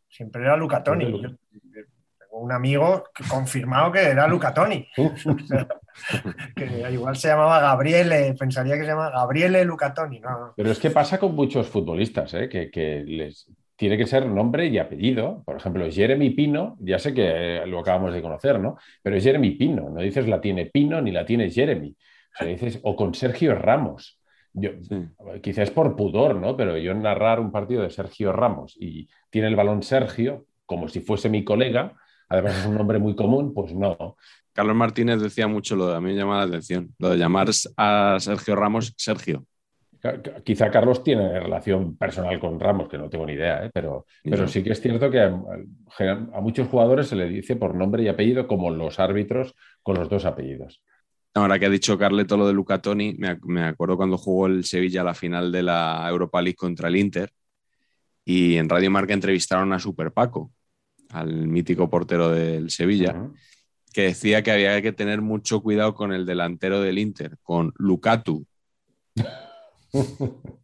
[0.06, 1.10] Siempre era Lucatoni.
[1.10, 4.86] Yo tengo un amigo que, confirmado que era Lucatoni.
[6.56, 10.20] que igual se llamaba Gabriele, pensaría que se llama Gabriele Lucatoni.
[10.20, 10.52] No.
[10.56, 12.48] Pero es que pasa con muchos futbolistas, ¿eh?
[12.48, 13.46] que, que les,
[13.80, 15.42] tiene que ser nombre y apellido.
[15.46, 18.76] Por ejemplo, Jeremy Pino, ya sé que lo acabamos de conocer, ¿no?
[19.02, 21.88] Pero es Jeremy Pino, no dices la tiene Pino ni la tiene Jeremy.
[21.88, 24.20] O sea, dices, o con Sergio Ramos.
[24.52, 24.96] Yo, sí.
[25.42, 26.58] Quizás por pudor, ¿no?
[26.58, 31.00] Pero yo narrar un partido de Sergio Ramos y tiene el balón Sergio, como si
[31.00, 31.94] fuese mi colega,
[32.28, 34.18] además es un nombre muy común, pues no.
[34.52, 37.48] Carlos Martínez decía mucho lo de, a mí me llama la atención, lo de llamar
[37.78, 39.46] a Sergio Ramos Sergio.
[40.44, 43.70] Quizá Carlos tiene relación personal con Ramos, que no tengo ni idea, ¿eh?
[43.72, 47.74] pero, pero sí que es cierto que a, a, muchos jugadores se le dice por
[47.74, 50.82] nombre y apellido, como los árbitros con los dos apellidos.
[51.34, 54.64] Ahora que ha dicho Carleto lo de Luca Toni, me, me acuerdo cuando jugó el
[54.64, 57.30] Sevilla la final de la Europa League contra el Inter
[58.24, 60.52] y en Radio Marca entrevistaron a Super Paco,
[61.10, 63.34] al mítico portero del Sevilla, uh -huh.
[63.92, 68.46] que decía que había que tener mucho cuidado con el delantero del Inter, con Lucatu.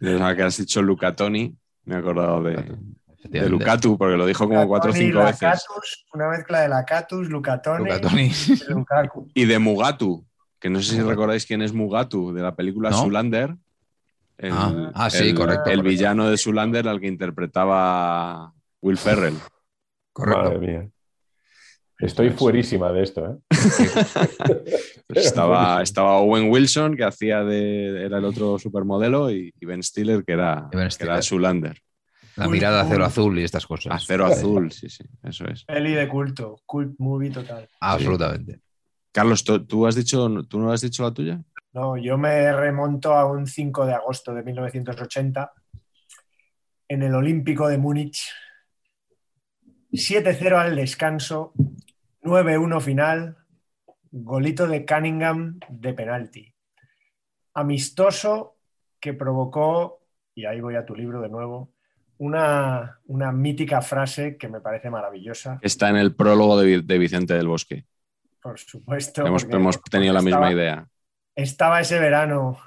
[0.00, 2.76] Que has dicho Lucatoni, me he acordado de,
[3.24, 5.42] de Lucatu, porque lo dijo como Lucatoni, cuatro o cinco veces.
[5.42, 8.32] Lacatus, una mezcla de Lacatus, Lucatoni, Lucatoni.
[9.34, 10.24] y de Mugatu,
[10.60, 13.02] que no sé si recordáis quién es Mugatu, de la película ¿No?
[13.02, 13.56] Zulander.
[14.36, 15.70] El, ah, ah, sí, el, correcto.
[15.70, 15.82] El correcto.
[15.82, 19.36] villano de Zulander al que interpretaba Will Ferrell.
[20.12, 20.42] Correcto.
[20.44, 20.88] Madre mía.
[21.98, 23.36] Estoy fuerísima de esto, ¿eh?
[25.08, 28.04] estaba, estaba, Owen Wilson, que hacía de.
[28.04, 31.08] era el otro supermodelo, y, Ben Stiller, que era, ben Stiller.
[31.08, 31.82] que era Zulander.
[32.36, 33.92] La mirada acero azul y estas cosas.
[33.92, 35.64] Acero azul, sí, sí, eso es.
[35.64, 37.68] Peli de culto, cult movie total.
[37.80, 38.54] Absolutamente.
[38.54, 38.60] Sí.
[39.10, 41.42] Carlos, ¿tú, ¿tú, has dicho, ¿tú no has dicho la tuya?
[41.72, 45.52] No, yo me remonto a un 5 de agosto de 1980
[46.86, 48.30] en el Olímpico de Múnich.
[49.90, 51.52] 7-0 al descanso,
[52.22, 53.36] 9-1 final,
[54.10, 56.54] golito de Cunningham de penalti.
[57.54, 58.56] Amistoso
[59.00, 60.00] que provocó,
[60.34, 61.72] y ahí voy a tu libro de nuevo,
[62.18, 65.58] una, una mítica frase que me parece maravillosa.
[65.62, 67.86] Está en el prólogo de, de Vicente del Bosque.
[68.42, 69.26] Por supuesto.
[69.26, 70.88] Hemos, hemos tenido la misma idea.
[71.34, 72.58] Estaba ese verano,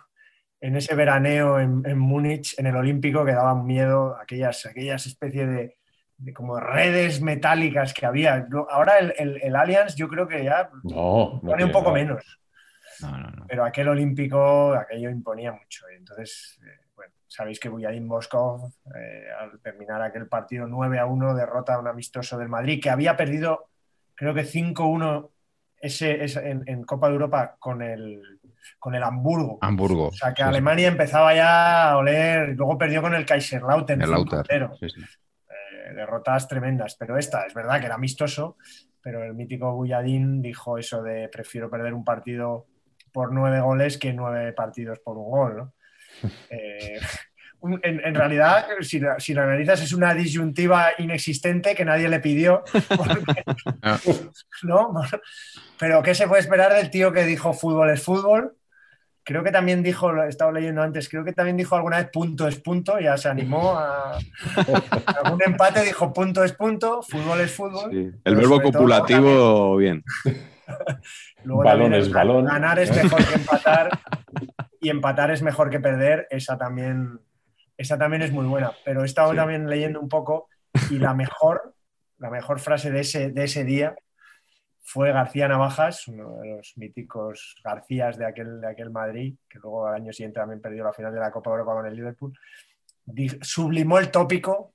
[0.61, 5.49] en ese veraneo en, en Múnich, en el Olímpico, que daban miedo aquellas, aquellas especies
[5.49, 5.77] de,
[6.21, 8.47] de como redes metálicas que había.
[8.69, 12.03] Ahora el, el, el Allianz yo creo que ya no, no pone un poco nada.
[12.03, 12.39] menos.
[13.01, 13.45] No, no, no.
[13.47, 15.85] Pero aquel olímpico, aquello imponía mucho.
[15.91, 21.07] Y entonces, eh, bueno, sabéis que Buyarin Moscov, eh, al terminar aquel partido 9 a
[21.07, 23.69] 1, derrota a un amistoso del Madrid, que había perdido,
[24.13, 25.29] creo que 5-1
[25.77, 28.39] ese, ese en, en, Copa de Europa con el,
[28.77, 29.57] con el Hamburgo.
[29.61, 30.09] Hamburgo.
[30.09, 30.91] O sea que sí, Alemania sí.
[30.91, 33.99] empezaba ya a oler, luego perdió con el Kaiserlauten.
[34.03, 34.45] El Lauter.
[34.79, 34.87] Sí,
[35.93, 38.57] derrotas tremendas, pero esta es verdad que era amistoso,
[39.01, 42.67] pero el mítico Buyadín dijo eso de prefiero perder un partido
[43.11, 45.73] por nueve goles que nueve partidos por un gol, ¿no?
[46.49, 46.99] eh,
[47.83, 52.63] en, en, realidad, si, si, lo analizas, es una disyuntiva inexistente que nadie le pidió.
[52.71, 53.43] Porque,
[54.63, 54.93] ¿no?
[55.77, 58.55] Pero ¿qué se puede esperar del tío que dijo fútbol es fútbol?
[59.23, 62.09] Creo que también dijo, lo he estado leyendo antes, creo que también dijo alguna vez
[62.11, 64.17] punto es punto, ya se animó a
[65.23, 67.91] algún empate, dijo punto es punto, fútbol es fútbol.
[67.91, 68.11] Sí.
[68.23, 70.03] El verbo copulativo, todo, bien.
[71.43, 72.45] Luego balón es balón.
[72.45, 73.99] Ganar es mejor que empatar
[74.79, 77.19] y empatar es mejor que perder, esa también
[77.77, 79.37] esa también es muy buena, pero he estado sí.
[79.37, 80.49] también leyendo un poco
[80.89, 81.73] y la mejor,
[82.19, 83.95] la mejor frase de ese, de ese día
[84.91, 89.95] fue García Navajas, uno de los míticos Garcías de aquel, aquel Madrid, que luego al
[89.95, 92.37] año siguiente también perdió la final de la Copa Europa con el Liverpool,
[93.41, 94.73] sublimó el tópico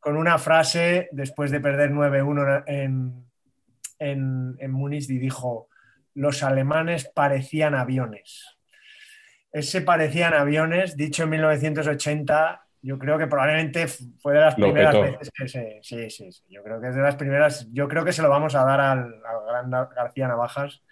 [0.00, 3.26] con una frase después de perder 9-1 en,
[4.00, 5.68] en, en Múnich y dijo,
[6.14, 8.58] los alemanes parecían aviones.
[9.52, 15.30] Ese parecían aviones, dicho en 1980, yo creo que probablemente fue de las primeras veces
[15.30, 15.78] que se.
[15.82, 16.42] Sí, sí, sí.
[16.50, 17.66] Yo creo que es de las primeras.
[17.72, 20.82] Yo creo que se lo vamos a dar al, gran García Navajas,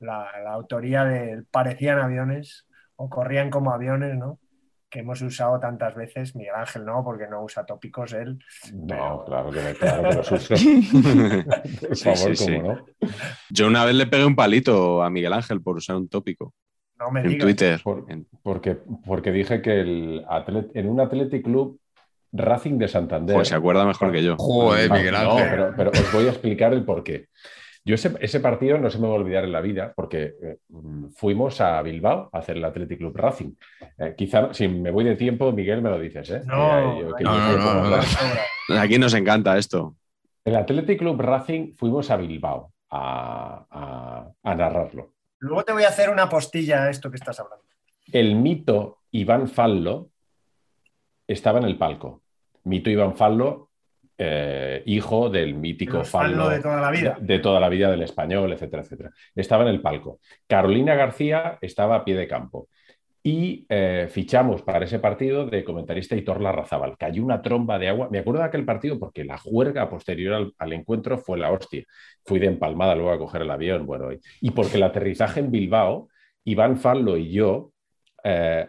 [0.00, 2.66] la, autoría del parecían aviones
[2.96, 4.40] o corrían como aviones, ¿no?
[4.88, 6.34] Que hemos usado tantas veces.
[6.34, 8.38] Miguel Ángel no, porque no usa tópicos él.
[8.72, 10.54] No, claro, que, claro que los uso.
[11.86, 12.86] por favor, cómo no.
[13.50, 16.54] Yo una vez le pegué un palito a Miguel Ángel por usar un tópico.
[16.98, 17.80] No me en Twitter.
[18.42, 20.24] porque, porque dije que el
[20.74, 21.78] en un Athletic Club
[22.32, 23.34] Racing de Santander.
[23.36, 24.36] Pues se acuerda mejor que yo.
[24.36, 25.46] Joder, Miguel Ángel.
[25.50, 27.28] pero, pero, os voy a explicar el porqué.
[27.84, 30.56] Yo ese, partido no se me va a olvidar en la vida porque eh,
[31.14, 33.52] fuimos a Bilbao a hacer el Athletic Club Racing.
[33.96, 36.28] Eh, quizá si me voy de tiempo, Miguel, me lo dices.
[36.30, 36.42] ¿eh?
[36.44, 39.94] No, no, no, Aquí nos encanta esto.
[40.44, 45.15] El Athletic Club Racing fuimos a Bilbao a narrarlo.
[45.38, 47.64] Luego te voy a hacer una postilla a esto que estás hablando.
[48.12, 50.10] El mito Iván Fallo
[51.26, 52.22] estaba en el palco.
[52.64, 53.70] Mito Iván Fallo,
[54.18, 57.16] eh, hijo del mítico Fallo, de toda la vida.
[57.20, 59.10] De, toda la vida del español, etcétera, etcétera.
[59.34, 60.20] Estaba en el palco.
[60.46, 62.68] Carolina García estaba a pie de campo
[63.26, 66.96] y eh, fichamos para ese partido de comentarista Hitor Larrazábal.
[66.96, 68.08] Cayó una tromba de agua.
[68.08, 71.82] Me acuerdo de aquel partido porque la juerga posterior al, encuentro fue la hostia.
[72.24, 73.84] Fui de empalmada luego a coger el avión.
[73.84, 74.10] Bueno,
[74.40, 76.08] y, porque el aterrizaje en Bilbao,
[76.44, 77.72] Iván Fallo y yo
[78.22, 78.68] eh,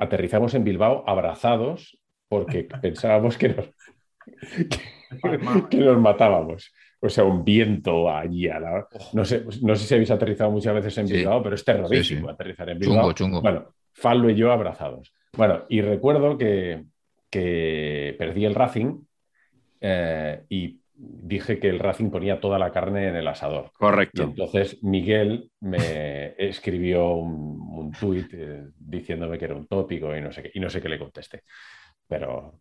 [0.00, 1.96] aterrizamos en Bilbao abrazados
[2.28, 3.70] porque pensábamos que nos,
[5.70, 6.74] que, nos matábamos.
[6.98, 8.48] O sea, un viento allí.
[8.48, 8.88] A la...
[9.12, 12.68] no, sé, no sé si habéis aterrizado muchas veces en Bilbao, pero es terrorísimo aterrizar
[12.70, 12.96] en Bilbao.
[12.96, 13.40] Chungo, chungo.
[13.40, 15.14] Bueno, Fallo y yo abrazados.
[15.36, 16.84] Bueno, y recuerdo que,
[17.30, 19.00] que perdí el Racing
[19.80, 23.70] eh, y dije que el Racing ponía toda la carne en el asador.
[23.76, 24.22] Correcto.
[24.22, 30.20] Y entonces Miguel me escribió un, un tuit eh, diciéndome que era un tópico y
[30.20, 31.42] no sé qué, y no sé qué le contesté.
[32.06, 32.60] Pero,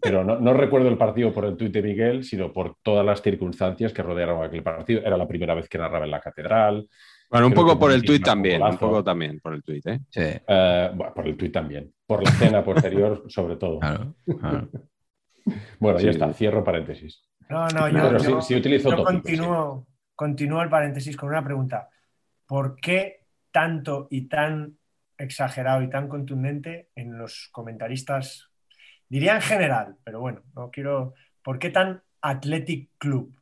[0.00, 3.22] pero no, no, recuerdo el partido por el tuit de Miguel, sino por todas las
[3.22, 5.00] circunstancias que rodearon aquel partido.
[5.04, 6.86] Era la primera vez que narraba en la catedral.
[7.32, 10.00] Bueno, un poco por el tuit también, un poco también por el tuit, ¿eh?
[10.10, 10.20] Sí.
[10.20, 11.90] Eh, bueno, por el tuit también.
[12.06, 13.80] Por la cena posterior, sobre todo.
[13.80, 14.14] Claro,
[15.78, 17.24] bueno, ya está, cierro paréntesis.
[17.48, 21.88] No, no, yo, Pero yo, sí, utilizo yo continúo, continúo el paréntesis con una pregunta.
[22.46, 24.76] ¿Por qué tanto y tan
[25.16, 28.50] exagerado y tan contundente en los comentaristas?
[29.08, 31.14] Diría en general, pero bueno, no quiero.
[31.42, 33.34] ¿Por qué tan Athletic Club?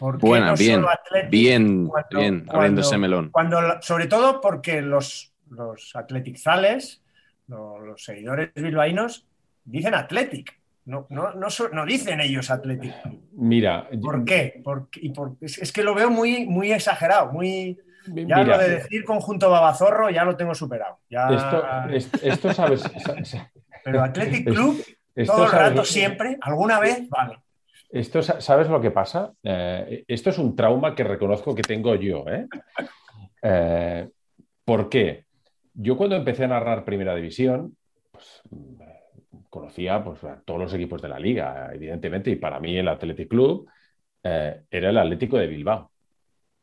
[0.00, 0.84] Buena, bien,
[1.28, 3.30] bien, bien, abriéndose melón.
[3.30, 5.92] Cuando, sobre todo porque los, los
[6.38, 7.02] Zales,
[7.46, 9.26] los, seguidores bilbaínos,
[9.64, 10.58] dicen Athletic.
[10.86, 12.94] No, no, no, no, dicen ellos Athletic.
[13.32, 13.88] Mira.
[14.00, 14.62] ¿Por qué?
[14.96, 17.78] y por, es, que lo veo muy, muy exagerado, muy.
[18.06, 20.98] Ya lo de decir conjunto babazorro ya lo tengo superado.
[21.90, 22.82] Esto, esto, sabes.
[23.84, 24.82] Pero Athletic Club,
[25.26, 27.38] todo el rato, siempre, alguna vez, vale.
[27.92, 29.32] Esto, ¿Sabes lo que pasa?
[29.42, 32.24] Eh, esto es un trauma que reconozco que tengo yo.
[32.28, 32.46] ¿eh?
[33.42, 34.08] ¿eh?
[34.64, 35.24] por qué?
[35.74, 37.76] Yo cuando empecé a narrar Primera División,
[38.10, 38.42] pues,
[39.48, 43.28] conocía pues, a todos los equipos de la liga, evidentemente, y para mí el Athletic
[43.28, 43.68] Club
[44.22, 45.89] era el Atlético de Bilbao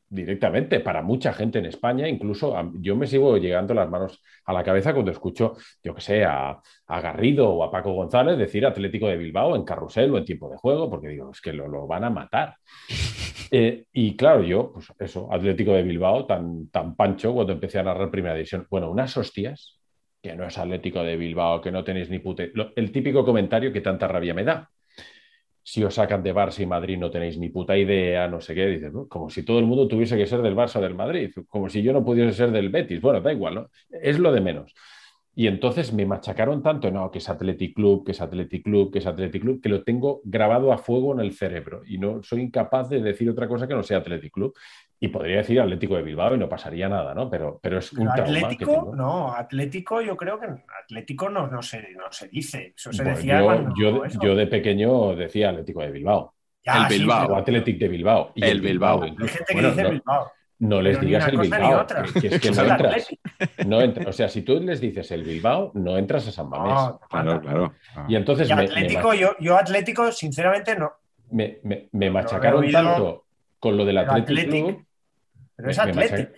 [0.09, 2.07] directamente para mucha gente en España.
[2.07, 6.25] Incluso yo me sigo llegando las manos a la cabeza cuando escucho, yo que sé,
[6.25, 10.49] a, Garrido o a Paco González decir Atlético de Bilbao en carrusel o en tiempo
[10.49, 12.55] de juego, porque digo, es que lo, van a matar.
[13.49, 17.83] Eh, y claro, yo, pues eso, Atlético de Bilbao, tan, tan pancho cuando empecé a
[17.83, 18.67] narrar primera división.
[18.69, 19.79] Bueno, unas hostias,
[20.21, 22.51] que no es Atlético de Bilbao, que no tenéis ni pute.
[22.75, 24.69] el típico comentario que tanta rabia me da
[25.67, 28.67] si os sacan de Barça y Madrid no tenéis ni puta idea, no sé qué,
[28.67, 31.67] dices, como si todo el mundo tuviese que ser del Barça o del Madrid, como
[31.67, 33.69] si yo no pudiese ser del Betis, bueno, da igual, ¿no?
[33.89, 34.73] Es lo de menos.
[35.35, 38.99] Y entonces me machacaron tanto, no, que es Athletic Club, que es Athletic Club, que
[38.99, 42.43] es Athletic Club, que lo tengo grabado a fuego en el cerebro y no soy
[42.43, 44.53] incapaz de decir otra cosa que no sea Athletic Club.
[44.99, 47.29] Y podría decir Atlético de Bilbao y no pasaría nada, ¿no?
[47.29, 50.47] Pero, pero es un Atlético, no, Atlético yo creo que
[50.83, 52.73] Atlético no, no, se, no se dice.
[52.75, 53.41] Eso se decía
[53.77, 56.33] yo, yo, de pequeño decía Atlético de Bilbao.
[56.63, 57.27] el Bilbao.
[57.27, 58.31] O Atlético de Bilbao.
[58.35, 59.03] el, Bilbao.
[59.03, 60.31] Hay gente que dice Bilbao.
[60.59, 61.85] No les digas el Bilbao,
[62.19, 63.07] que, es que no entras.
[63.67, 66.97] no O sea, si tú les dices el Bilbao, no entras a San Mamés.
[67.07, 67.73] claro, claro.
[68.07, 68.49] Y entonces.
[68.49, 70.91] Atlético, yo, yo Atlético, sinceramente, no.
[71.29, 73.25] Me, me, me machacaron tanto
[73.59, 74.85] con lo del Pero Athletic, Club.
[75.57, 76.31] Pero es Athletic.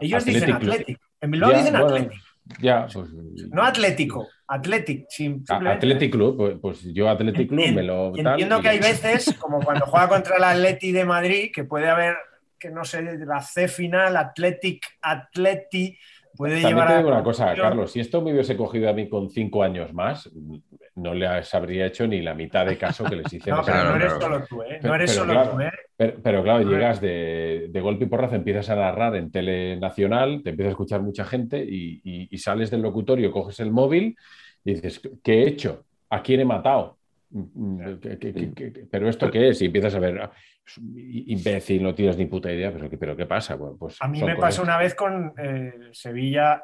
[0.00, 0.70] Ellos Athletic dicen Club.
[0.72, 0.98] Athletic.
[1.20, 2.20] En Bilbao Ya, dicen bueno, Athletic.
[2.60, 3.10] Ya, pues,
[3.50, 5.02] No Atlético, Athletic.
[5.04, 5.68] a- simplemente.
[5.70, 8.12] Athletic Club, pues, pues yo Athletic Club me lo.
[8.12, 11.64] tal, entiendo y- que hay veces, como cuando juega contra el Atleti de Madrid, que
[11.64, 12.16] puede haber,
[12.58, 15.96] que no sé, la C final, Athletic, Atleti,
[16.36, 16.96] puede También llevar te a.
[16.98, 20.30] digo una cosa, Carlos, si esto me hubiese cogido a mí con cinco años más,
[20.98, 23.50] no les habría hecho ni la mitad de caso que les hice.
[23.50, 24.80] en No, pero no eres solo tú, ¿eh?
[24.82, 25.70] No eres pero solo claro, tú, ¿eh?
[25.96, 30.42] Pero, pero claro, llegas de, de golpe y porrazo, empiezas a narrar en tele nacional,
[30.42, 34.16] te empieza a escuchar mucha gente y, y- y sales del locutorio, coges el móvil
[34.64, 35.84] y dices, ¿qué he hecho?
[36.10, 36.98] ¿A quién he matado?
[37.30, 39.60] Mm, ¿Qué- qué- qué- qué- ¿Pero esto qué es?
[39.62, 40.32] Y empiezas a ver, ah,
[40.94, 43.54] imbécil, no tienes ni puta idea, pero, ¿qué- pero ¿qué pasa?
[43.56, 46.62] Bueno, pues A mí me pasó una vez con eh, Sevilla,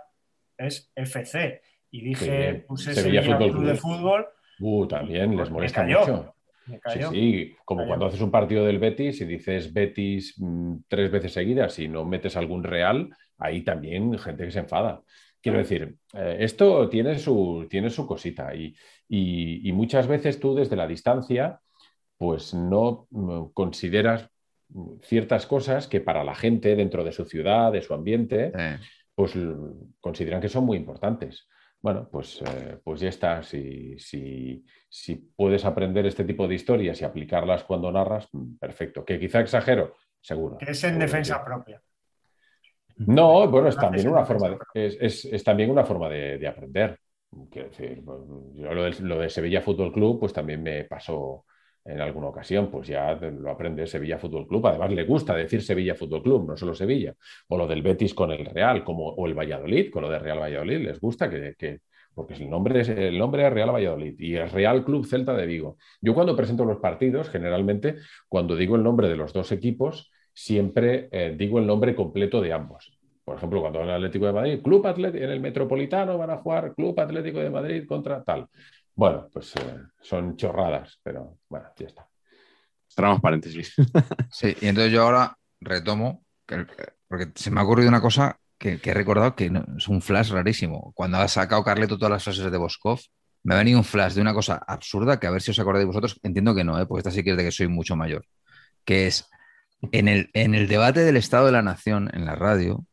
[0.56, 1.60] es FC,
[1.96, 4.26] y dije, Sí, puse Sevilla Sevilla, Fútbol Club de Fútbol,
[4.60, 5.98] Uh, también les Pues me molesta cayó.
[6.00, 6.34] mucho.
[6.66, 7.10] me Sí, cayó.
[7.10, 7.88] sí, como Cayó.
[7.88, 12.04] cuando haces un partido del Betis y dices Betis mm, tres veces seguidas y no
[12.04, 15.02] metes algún Real, ahí también gente que se enfada.
[15.42, 18.74] Quiero decir, eh, esto tiene su, tiene su cosita y,
[19.08, 21.60] y- y muchas veces tú desde la distancia
[22.16, 24.28] pues no mm, consideras
[24.70, 28.78] mm, ciertas cosas que para la gente dentro de su ciudad, de su ambiente, Eh,
[29.16, 29.32] pues
[30.00, 31.46] consideran que son muy importantes.
[31.84, 33.42] Bueno, pues, eh, pues ya está.
[33.42, 39.04] Si, si, si puedes aprender este tipo de historias y aplicarlas cuando narras, mm, perfecto.
[39.04, 40.56] Que quizá exagero, seguro.
[40.56, 41.82] Que es en defensa propia.
[42.96, 46.48] No, bueno, es también una forma de, es, es- es también una forma de, de
[46.48, 46.98] aprender.
[47.50, 51.44] Quiero decir, bueno, yo lo de, lo de Sevilla Fútbol Club, pues también me pasó
[51.84, 54.66] en alguna ocasión, pues ya lo aprende Sevilla Fútbol Club.
[54.66, 57.14] Además, le gusta decir Sevilla Fútbol Club, no solo Sevilla.
[57.48, 60.40] O lo del Betis con el Real, como, o el Valladolid, con lo de Real
[60.40, 61.80] Valladolid, les gusta que, que-
[62.14, 65.46] porque el nombre, es, el nombre es Real Valladolid y el Real Club Celta de
[65.46, 65.76] Vigo.
[66.00, 67.96] Yo cuando presento los partidos, generalmente,
[68.28, 72.52] cuando digo el nombre de los dos equipos, siempre eh, digo el nombre completo de
[72.52, 72.96] ambos.
[73.24, 76.74] Por ejemplo, cuando al Atlético de Madrid, Club Atlético, en el Metropolitano van a jugar
[76.74, 78.46] Club Atlético de Madrid contra tal.
[78.96, 82.08] Bueno, pues eh, son chorradas, pero bueno, ya está.
[82.88, 83.74] Cerramos paréntesis.
[84.30, 86.66] Sí, y entonces yo ahora retomo, que-
[87.08, 90.02] porque se me ha ocurrido una cosa que, que he recordado que no- es un
[90.02, 90.92] flash rarísimo.
[90.94, 93.00] Cuando ha sacado Carleto todas las frases de Boscov,
[93.44, 95.86] me ha venido un flash de una cosa absurda que a ver si os acordáis
[95.86, 96.86] vosotros, entiendo que no, ¿eh?
[96.86, 98.24] porque esta sí que es de que soy mucho mayor,
[98.84, 99.28] que es
[99.92, 102.86] en el, en el debate del Estado de la Nación en la radio,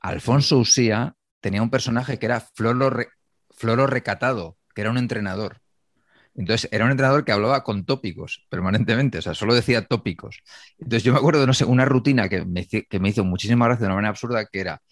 [0.00, 3.08] Alfonso Usía tenía un personaje que era Floro, Re-
[3.50, 5.62] Floro Recatado, que era un entrenador.
[6.34, 10.42] Entonces, era un entrenador que hablaba con tópicos permanentemente, o sea, solo decía tópicos.
[10.78, 13.64] Entonces, yo me acuerdo de, no sé, una rutina que me, que me hizo muchísima
[13.64, 14.82] gracia de una manera absurda, que era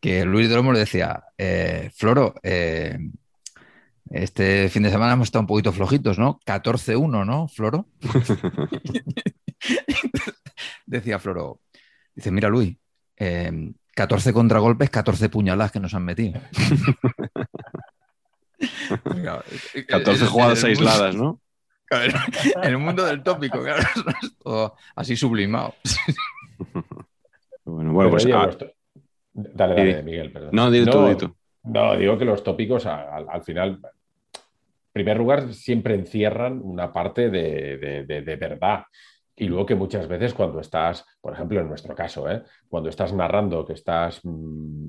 [0.00, 2.98] que Luis de Lomo le decía, eh, Floro, eh,
[4.10, 6.40] este fin de semana hemos estado un poquito flojitos, ¿no?
[6.46, 7.88] 14-1, ¿no, Floro?
[10.86, 11.60] decía Floro,
[12.14, 12.74] dice, mira, Luis,
[13.18, 16.40] eh, 14 contragolpes, 14 puñaladas que nos han metido.
[19.88, 21.40] 14 jugadas aisladas, ¿no?
[22.62, 23.82] En el mundo del tópico, claro,
[24.22, 25.74] es todo así sublimado.
[27.64, 28.24] Bueno, bueno Pero, pues.
[28.26, 28.70] oye, ah, to-
[29.32, 30.50] Dale, dale, Miguel, perdón.
[30.52, 31.34] no, di tú.
[31.62, 34.40] No, digo que los tópicos al, al final, en
[34.92, 38.84] primer lugar, siempre encierran una parte de, de- de- de verdad.
[39.36, 42.42] Y luego que muchas veces cuando estás, por ejemplo, en nuestro caso, ¿eh?
[42.68, 44.88] cuando estás narrando, que estás mm,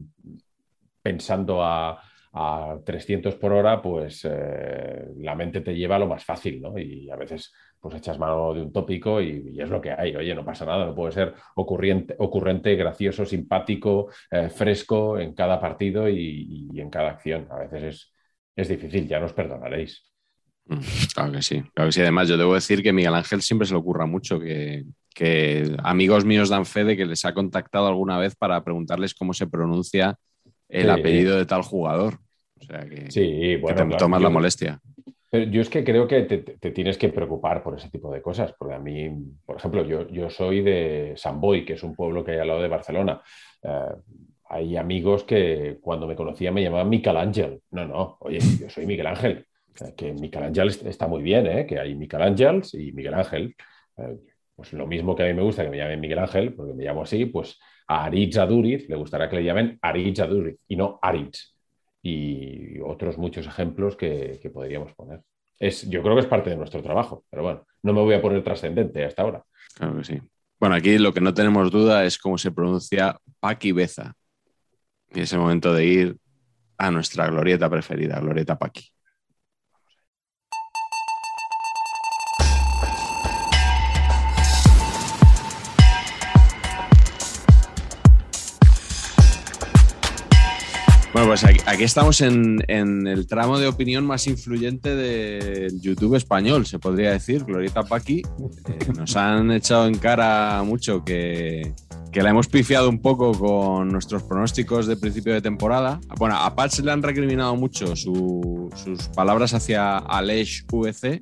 [1.02, 2.02] pensando a,
[2.34, 6.78] a 300 por hora, pues eh, la mente te lleva a lo más fácil, ¿no?
[6.78, 10.16] Y a veces pues echas mano de un tópico y, es lo que hay.
[10.16, 15.60] Oye, no pasa nada, no puede ser ocurriente, ocurrente gracioso, simpático, eh, fresco en cada
[15.60, 17.48] partido y, y en cada acción.
[17.50, 18.14] A veces es,
[18.56, 20.12] es difícil, ya nos perdonaréis.
[20.66, 20.80] Mm,
[21.14, 22.02] Claro que sí, claro que sí.
[22.02, 26.24] Además, yo debo decir que Miguel Ángel siempre se le ocurra mucho, que, que amigos
[26.24, 30.18] míos dan fe de que les ha contactado alguna vez para preguntarles cómo se pronuncia
[30.72, 30.90] el Sí.
[30.90, 32.16] apellido de tal jugador.
[32.60, 34.80] O sea que, Sí, que bueno, te claro, tomas yo- la molestia.
[35.30, 38.54] Pero yo es que creo que te, tienes que preocupar por ese tipo de cosas,
[38.60, 39.10] porque a mí,
[39.46, 42.48] por ejemplo, yo, yo soy de San Boi, que es un pueblo que hay al
[42.50, 43.22] lado de Barcelona.
[43.64, 43.70] Eh,
[44.50, 47.62] hay amigos que cuando me conocían me llamaban Miquel Ángel.
[47.72, 49.46] No, no, oye, yo soy Miguel Ángel.
[49.96, 51.66] Que Miquel Ángel est- está muy bien, ¿eh?
[51.66, 53.56] que hay Miquel Ángels y Miguel Ángel.
[54.56, 56.84] Pues lo mismo que a mí me gusta que me llamen Miguel Ángel, porque me
[56.84, 57.58] llamo así, pues
[57.92, 61.54] a Aritz Aduriz le gustará que le llamen Aritz Aduriz y no Aritz
[62.02, 65.22] y otros muchos ejemplos que, que podríamos poner.
[65.60, 68.22] Es, yo creo que es parte de nuestro trabajo, pero bueno, no me voy a
[68.22, 69.44] poner trascendente hasta ahora.
[69.76, 70.22] Claro que sí.
[70.58, 74.14] Bueno, aquí lo que no tenemos duda es cómo se pronuncia Paqui Beza.
[75.14, 76.18] Y es el momento de ir
[76.78, 78.86] a nuestra glorieta preferida, Glorieta Paqui.
[91.14, 96.16] Bueno, pues aquí, aquí estamos en, en el tramo de opinión más influyente del YouTube
[96.16, 97.44] español, se podría decir.
[97.44, 98.20] Glorieta Paqui.
[98.20, 101.74] Eh, nos han echado en cara mucho que,
[102.14, 106.00] que la hemos pifiado un poco con nuestros pronósticos de principio de temporada.
[106.18, 111.22] Bueno, a Patch le han recriminado mucho su- sus palabras hacia Aleix VC,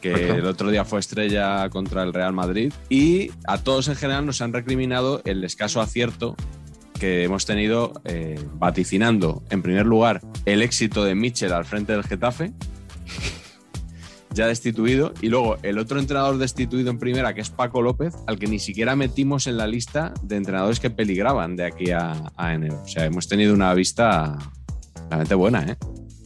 [0.00, 2.72] que el otro día fue estrella contra el Real Madrid.
[2.88, 6.36] Y a todos en general nos han recriminado el escaso acierto
[6.98, 12.04] que hemos tenido eh, vaticinando, en primer lugar, el éxito de Mitchell al frente del
[12.04, 12.52] Getafe,
[14.34, 18.38] ya destituido, y luego el otro entrenador destituido en primera, que es Paco López, al
[18.38, 22.54] que ni siquiera metimos en la lista de entrenadores que peligraban de aquí a, a
[22.54, 22.82] enero.
[22.84, 24.36] O sea, hemos tenido una vista
[25.08, 25.76] realmente buena, ¿eh?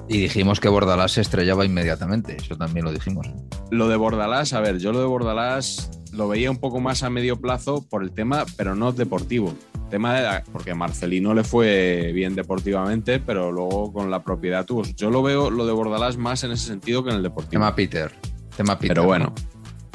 [0.09, 2.37] Y dijimos que Bordalás se estrellaba inmediatamente.
[2.37, 3.31] Eso también lo dijimos.
[3.71, 7.11] Lo de Bordalás, a ver, yo lo de Bordalás lo veía un poco más a
[7.11, 9.55] medio plazo por el tema, pero no deportivo.
[9.93, 14.85] Tema de la- porque Marcelino le fue bien deportivamente, pero luego con la propiedad tuvo.
[14.97, 17.51] Yo lo veo lo de Bordalás más en ese sentido que en el deportivo.
[17.51, 18.11] Tema Peter.
[18.57, 18.95] Tema Peter.
[18.97, 19.27] pero bueno.
[19.27, 19.35] ¿no?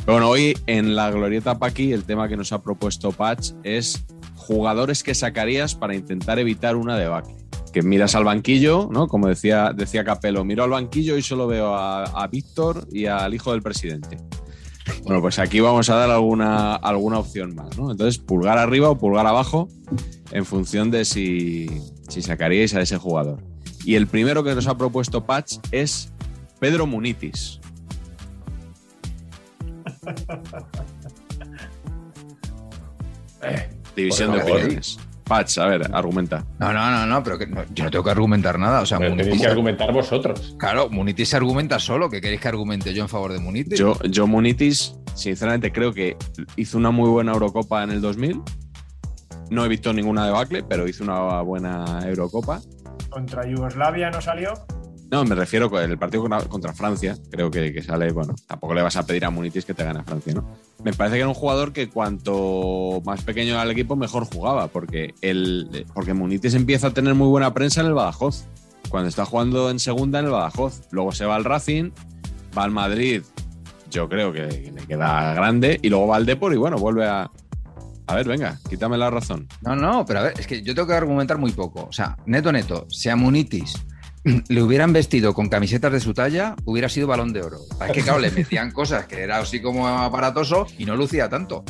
[0.06, 4.06] Pero bueno, hoy en la Glorieta Paqui, el tema que nos ha propuesto Patch es
[4.36, 7.36] jugadores que sacarías para intentar evitar una debacle.
[7.74, 9.08] Que miras al banquillo, ¿no?
[9.08, 13.34] Como decía, decía Capello, miro al banquillo y solo veo a, a Víctor y al
[13.34, 14.18] hijo del presidente.
[15.04, 17.92] Bueno, pues aquí vamos a dar alguna, alguna opción más, ¿no?
[17.92, 19.68] Entonces, pulgar arriba o pulgar abajo
[20.32, 21.68] en función de si,
[22.08, 23.40] si sacaríais a ese jugador.
[23.86, 26.12] Y el primero que nos ha propuesto Patch es
[26.60, 27.60] Pedro Munitis.
[33.96, 35.00] División de opiniones.
[35.28, 36.46] Patch, a ver, argumenta.
[36.60, 38.82] No, no, no, no, pero que no, yo no tengo que argumentar nada.
[38.82, 40.56] O sea, Pero tenéis que argumentar vosotros.
[40.58, 42.10] claro, Munitis se argumenta solo.
[42.10, 43.78] ¿Qué queréis que argumente yo en favor de Munitis?
[43.78, 46.16] Yo, yo Munitis, sinceramente, creo que
[46.56, 48.42] hizo una muy buena Eurocopa en el 2000.
[49.50, 52.62] No he visto ninguna debacle, pero hizo una buena Eurocopa.
[53.10, 54.54] Contra Yugoslavia no salió.
[55.10, 57.18] No, me refiero con el partido contra, Francia.
[57.32, 60.00] Creo que, que sale, bueno, tampoco le vas a pedir a Munitis que te gane
[60.00, 60.46] a Francia, ¿no?
[60.84, 64.68] Me parece que era un jugador que cuanto más pequeño era el equipo, mejor jugaba,
[64.68, 68.46] porque, el, porque Munitis empieza a tener muy buena prensa en el Badajoz.
[68.90, 70.82] Cuando está jugando en segunda en el Badajoz.
[70.92, 71.92] Luego se va al Racing,
[72.58, 73.24] va al Madrid,
[73.90, 77.30] yo creo que, le queda grande, y luego va al Depor y bueno, vuelve a.
[78.10, 79.48] A ver, venga, quítame la razón.
[79.62, 81.88] No, no, pero a ver, es que yo tengo que argumentar muy poco.
[81.90, 83.76] O sea, neto, neto, si a Munitis
[84.48, 87.60] le hubieran vestido con camisetas de su talla, hubiera sido balón de oro.
[87.86, 91.64] Es que, claro, le metían cosas que era así como aparatoso y no lucía tanto.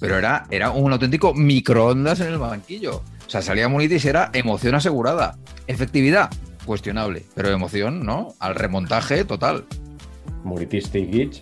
[0.00, 3.02] Pero era, era un auténtico microondas en el banquillo.
[3.26, 5.38] O sea, salía Munitis y era emoción asegurada.
[5.66, 6.28] Efectividad,
[6.66, 7.24] cuestionable.
[7.34, 8.34] Pero emoción, ¿no?
[8.40, 9.64] Al remontaje total.
[10.42, 11.40] Munitis Tigic,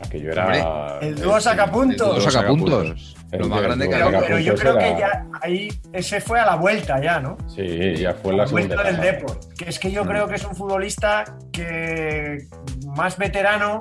[0.00, 0.98] aquello era.
[1.00, 2.14] El dúo sacapuntos.
[2.14, 3.17] Los Dos sacapuntos.
[3.32, 6.56] Lo más del grande que Pero, yo creo que ya ahí ese fue a la
[6.56, 7.36] vuelta ya, ¿no?
[7.46, 8.76] Sí, ya fue la segunda.
[8.76, 9.12] vuelta del etapa.
[9.12, 9.54] Depor.
[9.56, 12.46] Que es que yo creo que es un futbolista que
[12.86, 13.78] más veterano,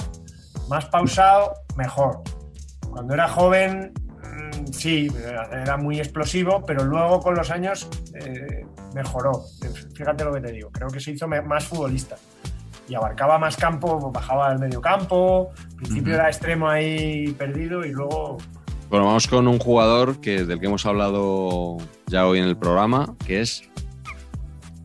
[0.68, 2.24] más pausado, mejor.
[2.90, 5.08] Cuando era joven, mm, sí,
[5.52, 9.46] era muy explosivo, pero luego con los años eh, mejoró.
[9.96, 12.18] Fíjate lo que te digo, creo que se hizo más futbolista.
[12.90, 17.92] Y abarcaba más campo, bajaba al medio campo, al principio era extremo ahí perdido y
[17.92, 18.38] luego
[18.90, 21.78] Bueno, vamos con un jugador que, del que hemos hablado
[22.08, 23.64] ya hoy en el programa, que es,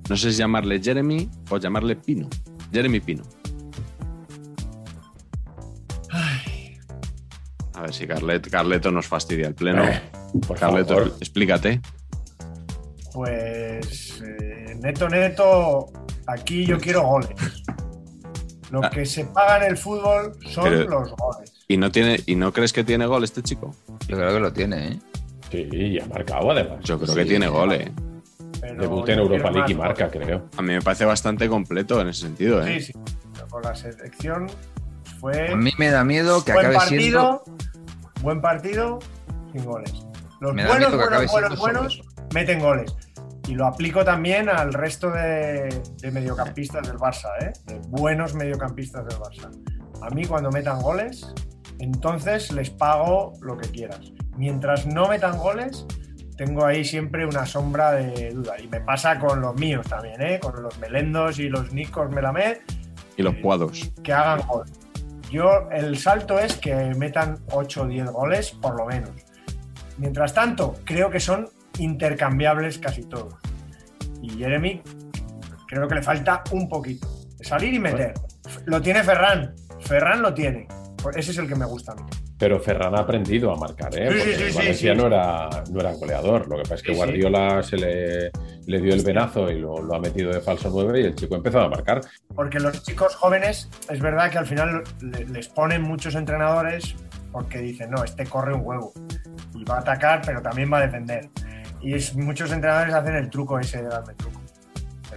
[0.08, 2.28] no sé si llamarle Jeremy o llamarle Pino.
[2.72, 3.22] Jeremy Pino.
[7.74, 9.84] A ver si Carlet, Carleto nos fastidia el pleno.
[9.84, 10.02] Eh,
[10.46, 11.16] por Carleto, favor.
[11.20, 11.80] explícate.
[13.12, 15.86] Pues eh, neto, neto,
[16.26, 17.30] aquí yo quiero goles.
[18.70, 18.90] Lo Ah.
[18.90, 21.51] que se paga en el fútbol son Pero- los goles.
[21.73, 23.74] ¿Y no, tiene, ¿Y no crees que tiene gol este chico?
[24.07, 24.99] Yo creo que lo tiene, ¿eh?
[25.51, 26.81] Sí, y ha marcado además.
[26.85, 27.90] Yo creo Sí, que tiene gol, ¿eh?
[28.78, 30.49] Debuta en Europa League y marca, creo.
[30.57, 32.78] A mí me parece bastante completo en ese sentido, ¿eh?
[32.81, 33.43] Sí, sí.
[33.49, 34.49] Con la selección
[35.19, 37.20] fue A mí me da miedo que buen acabe siendo.
[37.43, 37.57] partido,
[38.23, 38.99] buen partido,
[39.53, 39.93] sin goles.
[40.40, 42.03] Los Me buenos, buenos, siendo buenos, buenos
[42.35, 42.94] meten goles.
[43.49, 47.53] Y lo aplico también al resto de, de mediocampistas del Barça, ¿eh?
[47.66, 49.51] de buenos mediocampistas del Barça.
[50.02, 51.32] A mí cuando metan goles,
[51.78, 54.00] entonces les pago lo que quieras.
[54.36, 55.86] Mientras no metan goles,
[56.36, 58.54] tengo ahí siempre una sombra de duda.
[58.60, 60.40] Y me pasa con los míos también, ¿eh?
[60.40, 62.58] con los Melendos y los Nicos Melamed,
[63.16, 63.92] Y los cuadros.
[64.02, 64.64] que hagan gol.
[65.30, 69.10] Yo, el salto es que metan 8 o 10 goles, por lo menos.
[69.98, 71.48] Mientras tanto, creo que son
[71.78, 73.34] intercambiables casi todos.
[74.20, 74.82] Y Jeremy,
[75.66, 77.08] creo que le falta un poquito.
[77.40, 78.14] Salir y meter.
[78.66, 79.54] Lo tiene Ferran.
[79.82, 80.66] Ferran lo tiene.
[81.16, 82.02] Ese es el que me gusta a mí.
[82.38, 84.09] pero Ferran ha aprendido a marcar, ¿eh?
[84.10, 86.48] Sí, sí, Porque sí, Valencia no era, no era goleador.
[86.48, 86.94] Lo que pasa es que.
[86.94, 88.30] Guardiola se le,
[88.66, 91.34] le dio el venazo y lo, lo ha metido de falso 9 y el chico
[91.36, 92.00] empezó a marcar.
[92.34, 96.94] Porque los chicos jóvenes, es verdad que al final le- les ponen muchos entrenadores
[97.32, 98.92] porque dicen, no, este corre un huevo
[99.54, 101.28] y va a atacar, pero también va a defender.
[101.80, 104.40] Y es- muchos entrenadores hacen el truco ese de darme truco.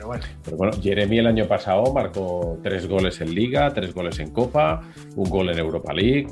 [0.06, 4.20] Pero bueno, Pero bueno, Jeremy el año pasado marcó tres goles en Liga, tres goles
[4.20, 4.82] en Copa,
[5.16, 6.28] un gol en Europa League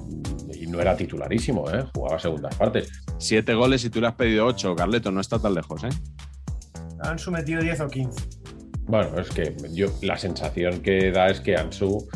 [0.54, 1.84] y no era titularísimo, ¿eh?
[1.95, 3.04] jugaba segundas partes.
[3.18, 5.90] Siete goles y tú le has pedido ocho, Carleto, no está tan lejos, ¿eh?
[7.00, 8.22] han sometido 10 o 15.
[8.86, 12.08] Bueno, es que yo la sensación que da es que Ansu,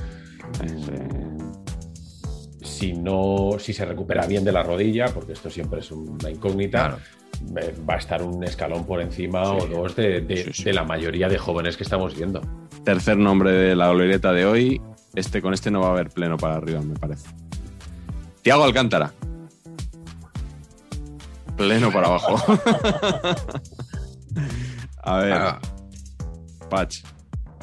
[2.62, 7.00] si no, si se recupera bien de la rodilla, porque esto siempre es una incógnita,
[7.88, 10.64] va a estar un escalón por encima o dos de, de- Sí, sí.
[10.64, 12.42] de la mayoría de jóvenes que estamos viendo.
[12.84, 14.82] Tercer nombre de la glorieta de hoy.
[15.16, 17.28] Este con este no va a haber pleno para arriba, me parece.
[18.42, 19.12] Tiago Alcántara.
[21.56, 22.36] Pleno para abajo.
[25.04, 25.60] a ver, Ah,
[26.70, 27.00] Patch.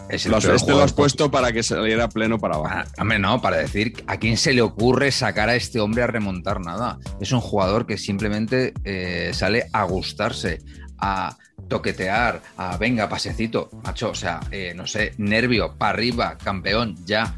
[0.08, 2.74] Es Lo has- este lo has puesto para que saliera pleno para abajo.
[2.76, 6.06] Ah, hombre, no, para decir a quién se le ocurre sacar a este hombre a
[6.06, 6.98] remontar nada.
[7.20, 10.60] Es un jugador que simplemente eh, sale a gustarse,
[10.98, 11.36] a
[11.68, 17.36] toquetear, a venga, pasecito, macho, o sea, eh, no sé, nervio, para arriba, campeón, ya.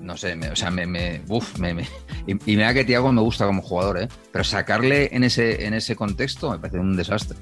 [0.00, 1.88] No sé, me- o sea, me, me, uf, me, me-
[2.26, 4.08] y, y mira que Tiago me gusta como jugador, ¿eh?
[4.32, 7.36] Pero sacarle en ese, en ese contexto me parece un desastre.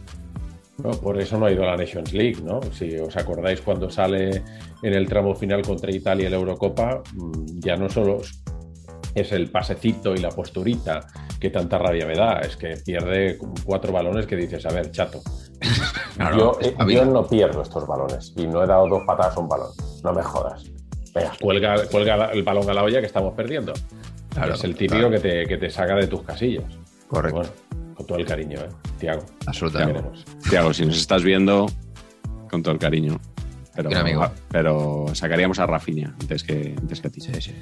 [0.82, 2.60] No, por eso no ha ido a la Nations League, ¿no?
[2.72, 4.42] Si os acordáis cuando sale
[4.82, 8.20] en el tramo final contra Italia la Eurocopa, mm, ya no solo
[9.14, 11.06] es el pasecito y la posturita
[11.40, 15.22] que tanta rabia me da, es que pierde cuatro balones que dices, a ver, chato,
[16.16, 19.40] Claro, yo, eh, yo no pierdo estos balones y no he dado dos patadas a
[19.40, 19.70] un balón,
[20.02, 20.64] no me jodas.
[21.14, 23.72] Venga, cuelga, cuelga el balón a la olla que estamos perdiendo.
[24.30, 25.10] Claro, es el típico claro.
[25.10, 26.64] que, te, que te saca de tus casillas.
[27.08, 27.38] Correcto.
[27.38, 27.52] Bueno,
[27.96, 28.68] con todo el cariño, ¿eh?
[28.98, 30.02] Tiago, te Absolutamente.
[30.50, 31.66] Tiago, si nos estás viendo,
[32.50, 33.18] con todo el cariño.
[33.74, 34.30] Pero, amigo.
[34.50, 37.20] pero sacaríamos a Rafinha antes que, antes que a ti.
[37.20, 37.54] Sí, sí.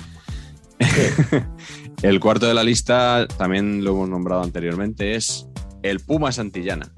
[2.02, 5.46] El cuarto de la lista, también lo hemos nombrado anteriormente, es
[5.82, 6.92] el Puma Santillana.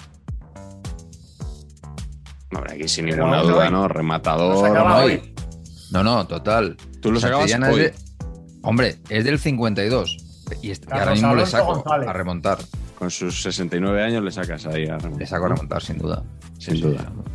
[2.54, 3.70] Hombre, aquí sin Pero ninguna duda, hoy.
[3.70, 3.88] ¿no?
[3.88, 4.70] Rematador.
[4.74, 4.96] ¿no?
[4.96, 5.34] hoy.
[5.92, 6.76] No, no, total.
[7.00, 7.82] Tú lo sacabas Santillana es hoy.
[7.82, 7.94] de-
[8.62, 10.16] hombre, es del 52.
[10.62, 12.08] Y, est- y ahora mismo le saco González.
[12.08, 12.58] a remontar.
[12.98, 15.20] Con sus 69 años le sacas ahí a remontar.
[15.20, 16.22] Le saco a remontar, sin duda.
[16.58, 16.98] Sin Sí, duda.
[17.00, 17.32] sí.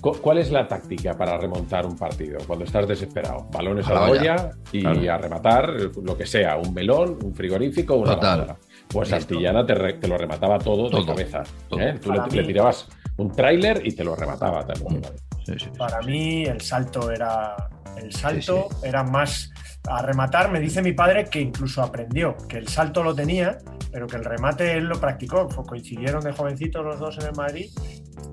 [0.00, 3.48] ¿Cuál es la táctica para remontar un partido cuando estás desesperado?
[3.52, 4.20] Balones A a la la olla.
[4.34, 5.12] olla y Claro.
[5.12, 5.70] a rematar
[6.02, 8.56] lo que sea, un melón, un frigorífico, una Total.
[8.88, 9.34] Pues Listo.
[9.34, 11.00] Santillana te, re- te lo remataba todo, Todo.
[11.00, 11.42] de cabeza.
[11.68, 11.80] Todo.
[11.80, 11.98] ¿eh?
[12.00, 15.02] Tú le, tirabas un tráiler y te lo remataba también.
[15.44, 15.70] Sí, sí, sí.
[15.76, 17.56] Para mí el salto era
[17.96, 19.50] el salto era más
[19.90, 20.50] a rematar.
[20.50, 23.58] Me dice mi padre que incluso aprendió que el salto lo tenía,
[23.92, 25.48] pero que el remate él lo practicó.
[25.48, 27.70] Coincidieron de jovencitos los dos en el Madrid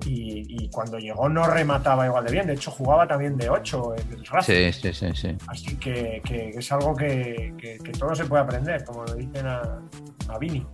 [0.06, 2.46] y, y cuando llegó no remataba igual de bien.
[2.46, 4.54] De hecho jugaba también de 8 en el Racing.
[4.54, 5.36] Sí, sí, sí, sí.
[5.48, 9.46] Así que, que es algo que, que- que todo se puede aprender, como le dicen
[9.46, 9.60] a,
[10.28, 10.66] a Vini,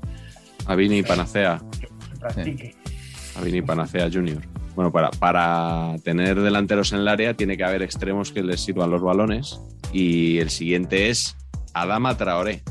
[0.67, 1.61] A Vini Panacea.
[1.81, 2.75] que se practique.
[3.37, 4.43] A Vini Panacea Junior.
[4.75, 8.91] Bueno, para, para tener delanteros en el área tiene que haber extremos que les sirvan
[8.91, 9.61] los balones.
[9.93, 11.37] Y el siguiente es
[11.75, 12.63] Adama Traoré.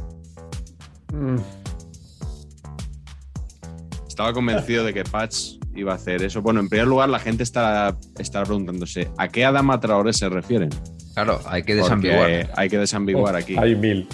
[4.07, 6.41] Estaba convencido de que Patch iba a hacer eso.
[6.41, 10.69] Bueno, en primer lugar, la gente está, está preguntándose ¿a qué Adama Traoré se refieren?
[11.13, 12.51] Claro, hay que Porque desambiguar.
[12.55, 13.55] hay que desambiguar aquí.
[13.57, 14.07] Hay mil.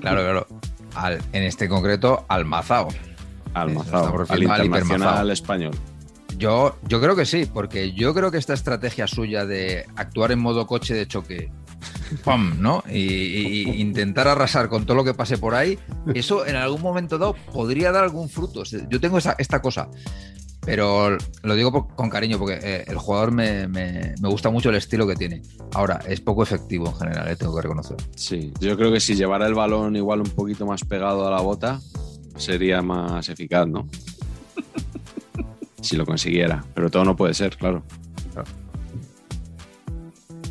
[0.00, 0.46] Claro, claro.
[0.94, 2.88] Al- en este concreto, al Mazao.
[3.54, 5.72] Al Mazao, al internacional español.
[6.40, 10.38] Yo, yo creo que sí, porque yo creo que esta estrategia suya de actuar en
[10.40, 11.52] modo coche de choque,
[12.24, 12.56] ¡pam!
[12.60, 12.82] ¿no?
[12.90, 15.78] Y, intentar arrasar con todo lo que pase por ahí,
[16.14, 18.62] eso en algún momento dado podría dar algún fruto.
[18.88, 19.90] Yo tengo esa- esta cosa,
[20.64, 24.76] pero lo digo con cariño porque eh, el jugador me, me- me gusta mucho el
[24.76, 25.42] estilo que tiene.
[25.74, 27.96] Ahora, es poco efectivo en general, eh, tengo que reconocer.
[28.16, 31.40] Sí, yo creo que si llevara el balón igual un poquito más pegado a la
[31.42, 31.80] bota,
[32.36, 33.86] sería más eficaz, ¿no?
[35.80, 36.64] Si lo consiguiera.
[36.74, 37.82] Pero todo no puede ser, claro.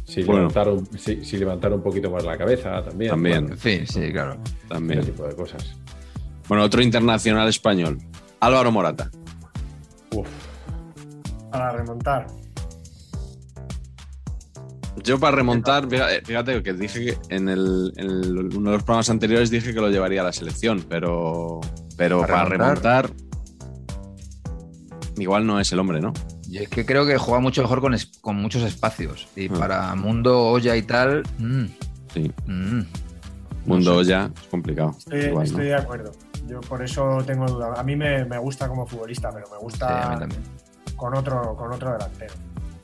[0.06, 0.48] Si, Bueno.
[0.48, 3.12] levantar un, si, si levantar un poquito más la cabeza también.
[3.12, 3.42] También.
[3.46, 4.38] Bueno, fin, sí, claro.
[4.68, 5.00] También.
[5.02, 5.76] ese tipo de cosas.
[6.48, 8.00] Bueno, otro internacional español,
[8.40, 9.12] Álvaro Morata.
[10.16, 10.28] Uf,
[11.52, 12.26] Para remontar.
[15.04, 18.84] Yo para remontar, fíjate fíjate que dije que en, el, en el- uno de los
[18.84, 21.62] programas anteriores dije que lo llevaría a la selección, pero,
[21.96, 23.06] pero Para para, remontar.
[23.06, 23.29] remontar,
[25.22, 26.14] igual no es el hombre, ¿no?
[26.50, 29.28] Yo es que creo que juega mucho mejor con, es- con muchos espacios.
[29.36, 29.54] Y Ah.
[29.60, 31.66] para mundo olla y tal, mm,
[32.14, 32.32] Sí.
[32.48, 32.82] mm.
[33.66, 34.96] Mundo ya es complicado.
[34.98, 35.44] Estoy, Igual, ¿no?
[35.44, 36.12] estoy de acuerdo.
[36.48, 37.74] Yo por eso tengo duda.
[37.78, 40.28] A mí me, me gusta como futbolista, pero me gusta
[40.96, 42.34] con otro, con otro delantero.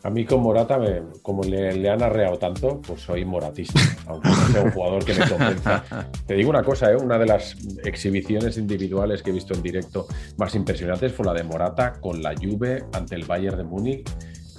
[0.05, 4.29] A mí con Morata, me- como le, le han arreado tanto, pues soy moratista, aunque
[4.29, 5.83] no sea un jugador que me convenza.
[6.27, 6.95] Te digo una cosa, ¿eh?
[6.95, 10.05] una de las exhibiciones individuales que he visto en directo
[10.37, 14.07] más impresionantes fue la de Morata con la Juve ante el Bayern de Múnich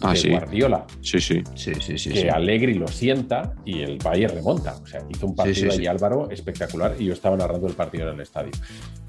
[0.03, 0.31] Ah, de sí.
[0.31, 1.43] Guardiola, Sí, sí.
[1.55, 2.11] Sí, sí, sí.
[2.11, 2.29] que sí.
[2.29, 4.75] Allegri lo sienta y el Bayern remonta.
[4.83, 5.87] O sea, hizo un partido Sí, sí, ahí sí.
[5.87, 8.51] Álvaro espectacular y yo estaba narrando el partido en el estadio.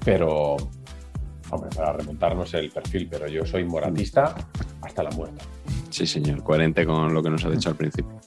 [0.04, 0.56] Pero,
[1.50, 4.34] hombre, para remontar no sé el perfil, pero yo soy moratista
[4.80, 5.42] hasta la muerte.
[5.90, 6.42] Sí, señor.
[6.42, 8.20] Coherente con lo que nos ha dicho al principio.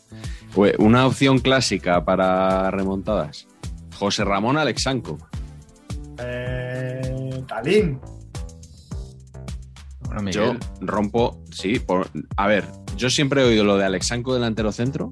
[0.80, 3.48] Una opción clásica para remontadas.
[3.98, 5.18] José Ramón Alexanco.
[6.18, 8.00] Eh, Talín.
[10.14, 12.66] Bueno, Yo rompo, sí, por, a ver,
[12.98, 15.10] yo siempre he oído lo de Alexanco delantero centro,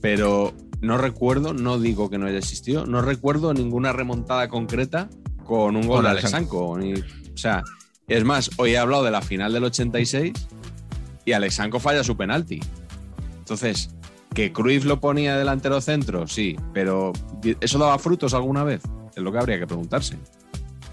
[0.00, 5.10] pero no recuerdo, no digo que no haya existido, no recuerdo ninguna remontada concreta
[5.44, 6.74] con un gol Con de Alexanco.
[6.76, 7.04] Alexanco.
[7.18, 7.62] ni- o sea,
[8.08, 10.32] es más, hoy he hablado de la final del 86
[11.24, 12.60] y Alexanco falla su penalti.
[13.38, 13.94] Entonces,
[14.34, 17.12] que Cruyff lo ponía delantero centro, sí, pero
[17.60, 18.82] ¿eso daba frutos alguna vez?
[19.16, 20.18] Es lo que habría que preguntarse.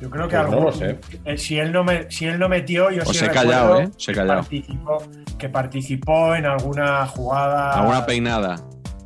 [0.01, 0.99] Yo creo que Pues no algún- lo sé.
[1.25, 3.81] eh, si, él no me, si él no metió, yo Os sí he recuerdo callado,
[3.81, 3.89] ¿eh?
[3.95, 4.41] Os he que callado.
[4.41, 4.97] Participó,
[5.39, 7.73] que participó en alguna jugada.
[7.79, 8.55] Alguna peinada.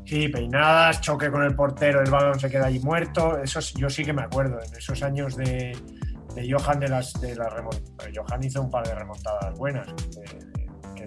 [0.06, 3.38] Sí, peinadas, choque con el portero, el balón se queda allí muerto.
[3.41, 5.77] Eso sí- yo sí que me acuerdo, en esos años de,
[6.35, 8.11] de Johan de las, de las remontadas.
[8.14, 10.50] Johan hizo un par de remontadas buenas, de- que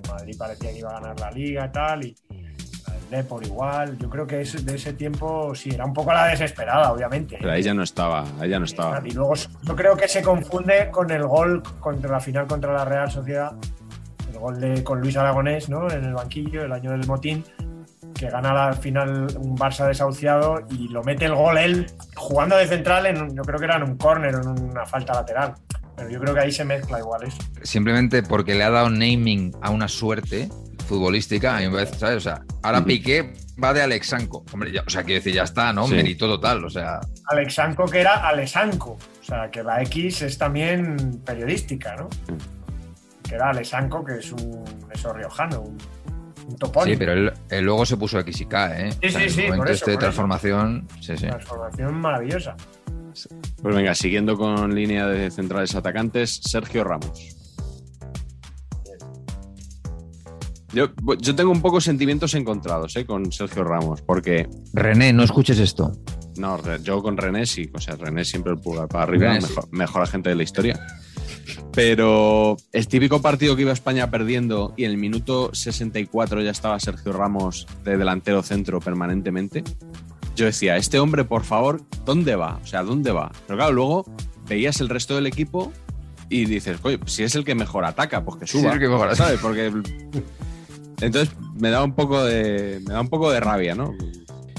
[0.04, 3.98] el Madrid parecía que iba a ganar la liga y tal, y el Depor igual.
[3.98, 7.36] Yo creo que es, de ese tiempo sí, era un poco la desesperada, obviamente.
[7.38, 9.00] Pero ahí ya no estaba, ahí ya no estaba.
[9.04, 12.84] Y luego yo creo que se confunde con el gol contra la final contra la
[12.84, 13.52] Real Sociedad,
[14.32, 15.90] el gol de con Luis Aragonés, ¿no?
[15.90, 17.44] En el banquillo, el año del motín,
[18.14, 22.66] que gana la final un Barça desahuciado y lo mete el gol él jugando de
[22.66, 25.54] central en yo creo que era en un córner o en una falta lateral.
[25.96, 27.38] Pero yo creo que ahí se mezcla igual eso.
[27.62, 30.48] simplemente porque le ha dado naming a una suerte
[30.88, 32.16] futbolística, a mí me parece, ¿sabes?
[32.16, 32.84] O sea, ahora.
[32.84, 34.44] Piqué va de Alexanco.
[34.52, 35.86] Hombre, ya- o sea, quiero decir, ya está, ¿no?
[35.86, 35.94] Sí.
[35.94, 41.22] Mérito total, o sea, Alexanco que era Alexanco, o sea que la X es también
[41.24, 42.08] periodística, ¿no?
[43.26, 44.62] Que era Alexanco, que es un
[44.92, 45.78] eso riojano, un,
[46.48, 46.92] un topónimo.
[46.92, 48.92] sí, pero él, él luego se puso X y K, ¿eh?
[48.92, 50.06] Sí, O sea, sí, sí, momento por eso, este de por eso.
[50.10, 51.26] transformación, sí, sí.
[51.28, 52.56] Transformación maravillosa.
[53.62, 57.34] Pues venga, siguiendo con línea de centrales atacantes, Sergio Ramos.
[60.72, 60.88] Yo,
[61.20, 63.06] yo tengo un poco sentimientos encontrados ¿eh?
[63.06, 65.92] con Sergio Ramos, porque René, no escuches esto.
[66.36, 70.02] no, yo con René sí, o sea, René siempre el pulgar para arriba, mejor, mejor
[70.02, 70.84] agente de la historia.
[71.72, 76.78] Pero el típico partido que iba España perdiendo y en el minuto 64 ya estaba
[76.80, 79.62] Sergio Ramos de delantero centro permanentemente.
[80.36, 82.58] Yo decía, este hombre, por favor, ¿dónde va?
[82.62, 83.30] O sea, ¿dónde va?
[83.46, 84.04] Pero claro, luego
[84.48, 85.72] veías el resto del equipo
[86.28, 88.70] y dices, oye, si es el que mejor ataca, pues que Sí, suba.
[88.70, 89.24] es el que mejor ataca.
[89.24, 89.40] ¿sabes?
[89.40, 89.72] Porque
[91.00, 93.92] entonces me da un poco de me da un poco de rabia, ¿no?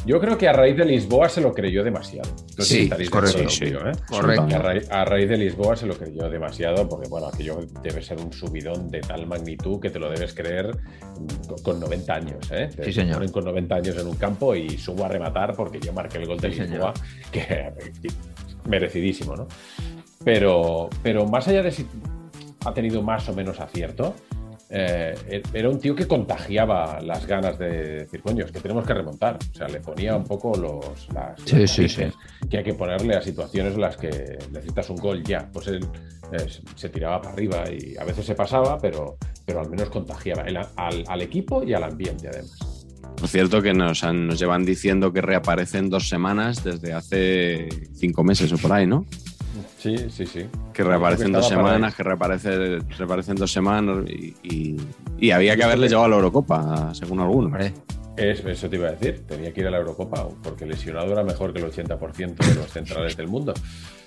[0.05, 2.29] Yo creo que a raíz de Lisboa se lo creyó demasiado.
[2.57, 3.49] No sé Sí, si correcto.
[3.49, 3.91] Sí, ¿eh?
[4.07, 4.55] Correcto.
[4.55, 8.19] A, raíz, a raíz de Lisboa se lo creyó demasiado porque, bueno, aquello debe ser
[8.19, 10.69] un subidón de tal magnitud que te lo debes creer
[11.47, 12.69] con- con 90 años, ¿eh?
[12.75, 13.31] Te Sí, señor.
[13.31, 16.39] con 90 años en un campo y subo a rematar porque yo marqué el gol
[16.39, 16.93] de Sí, Lisboa,
[17.31, 17.71] que
[18.65, 19.47] merecidísimo, ¿no?
[20.23, 21.85] Pero, pero más allá de si
[22.65, 24.15] ha tenido más o menos acierto,
[24.69, 28.93] eh, era un tío que contagiaba las ganas de decir, coño, es que tenemos que
[28.93, 29.37] remontar.
[29.51, 32.13] O sea, le ponía un poco los, las, Sí, las sí, narices
[32.49, 35.49] que hay que ponerle a situaciones en las que necesitas un gol ya.
[35.51, 35.85] Pues él
[36.31, 40.41] eh, se tiraba para arriba y a veces se pasaba, pero, pero al menos contagiaba
[40.43, 42.57] el- al, al equipo y al ambiente, además.
[43.17, 47.69] Por cierto, que nos, han- nos llevan diciendo que reaparece en dos semanas desde hace
[47.93, 49.05] cinco meses o por ahí, ¿no?
[49.85, 50.45] Sí, sí, sí.
[50.73, 54.77] Que reaparece en dos semanas, que reaparece, reaparece en dos semanas y, y-
[55.19, 57.53] y había que haberle llevado a la Eurocopa, según algunos.
[58.17, 61.53] Eso te iba a decir, tenía que ir a la Eurocopa porque lesionado era mejor
[61.53, 63.53] que el 80% de los centrales del mundo.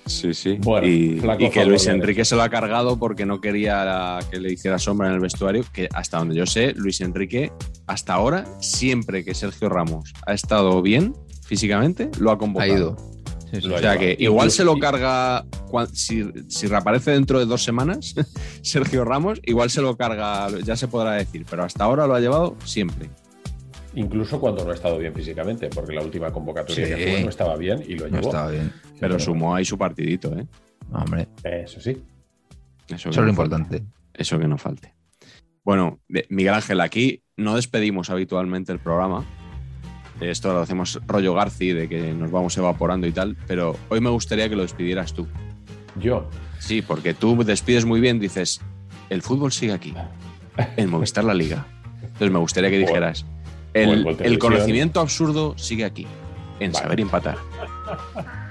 [0.05, 0.57] Sí, sí.
[0.59, 4.79] Bueno, y, que Luis Enrique se lo ha cargado porque no quería que le hiciera
[4.79, 7.53] sombra en el vestuario, que hasta donde yo sé, Luis Enrique,
[7.87, 11.15] hasta ahora, siempre que Sergio Ramos ha estado bien
[11.45, 12.73] físicamente, lo ha ha convocado.
[12.75, 12.97] ido.
[13.51, 13.67] Sí, sí.
[13.67, 15.45] Lo O sea que igual se lo carga,
[15.93, 18.13] si, si reaparece dentro de dos semanas,
[18.61, 22.19] Sergio Ramos, igual se lo carga, ya se podrá decir, pero hasta ahora lo ha
[22.19, 23.09] llevado siempre.
[23.95, 26.93] Incluso cuando no ha estado bien físicamente, porque la última convocatoria Sí.
[26.93, 28.27] que fue no estaba bien y lo No llevó.
[28.29, 28.71] estaba bien.
[28.99, 30.45] Pero sumó ahí su partidito, ¿eh?
[30.91, 31.97] Hombre, Eso sí.
[32.87, 33.55] Eso, es no lo falte.
[33.55, 33.83] importante.
[34.13, 34.93] Eso que no falte.
[35.63, 35.99] Bueno,
[36.29, 39.25] Miguel Ángel, aquí no despedimos habitualmente el programa,
[40.21, 44.09] esto lo hacemos rollo Garci, de que nos vamos evaporando y tal, pero hoy me
[44.09, 45.27] gustaría que lo despidieras tú.
[45.95, 46.29] Yo.
[46.59, 48.61] Sí, porque tú despides muy bien, dices,
[49.09, 49.93] el fútbol sigue aquí,
[50.77, 51.65] en Movistar la Liga.
[52.01, 53.25] Entonces me gustaría que dijeras,
[53.73, 56.05] el, el conocimiento absurdo sigue aquí,
[56.59, 56.83] en Vale.
[56.83, 57.37] saber empatar.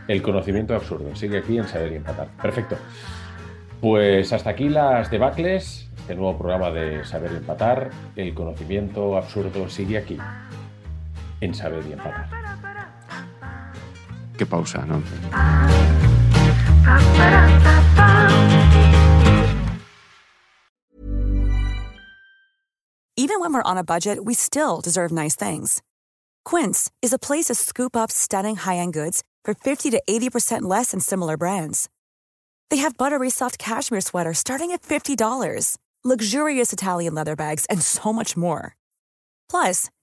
[0.08, 2.28] El conocimiento absurdo sigue aquí en Saber Empatar.
[2.40, 2.76] Perfecto.
[3.82, 7.90] Pues hasta aquí las debacles, este nuevo programa de Saber Empatar.
[8.16, 10.16] El conocimiento absurdo sigue aquí
[11.40, 12.28] en Saber y Empatar.
[14.36, 15.02] Qué pausa, ¿no?
[23.16, 25.82] Even when we're on a budget, we still deserve nice things.
[26.44, 30.92] Quince is a place to scoop up stunning high-end goods for 50 to 80% less
[30.92, 31.88] than similar brands.
[32.70, 38.12] They have buttery soft cashmere sweaters starting at $50, luxurious Italian leather bags, and so
[38.12, 38.76] much more.
[39.50, 39.90] Plus,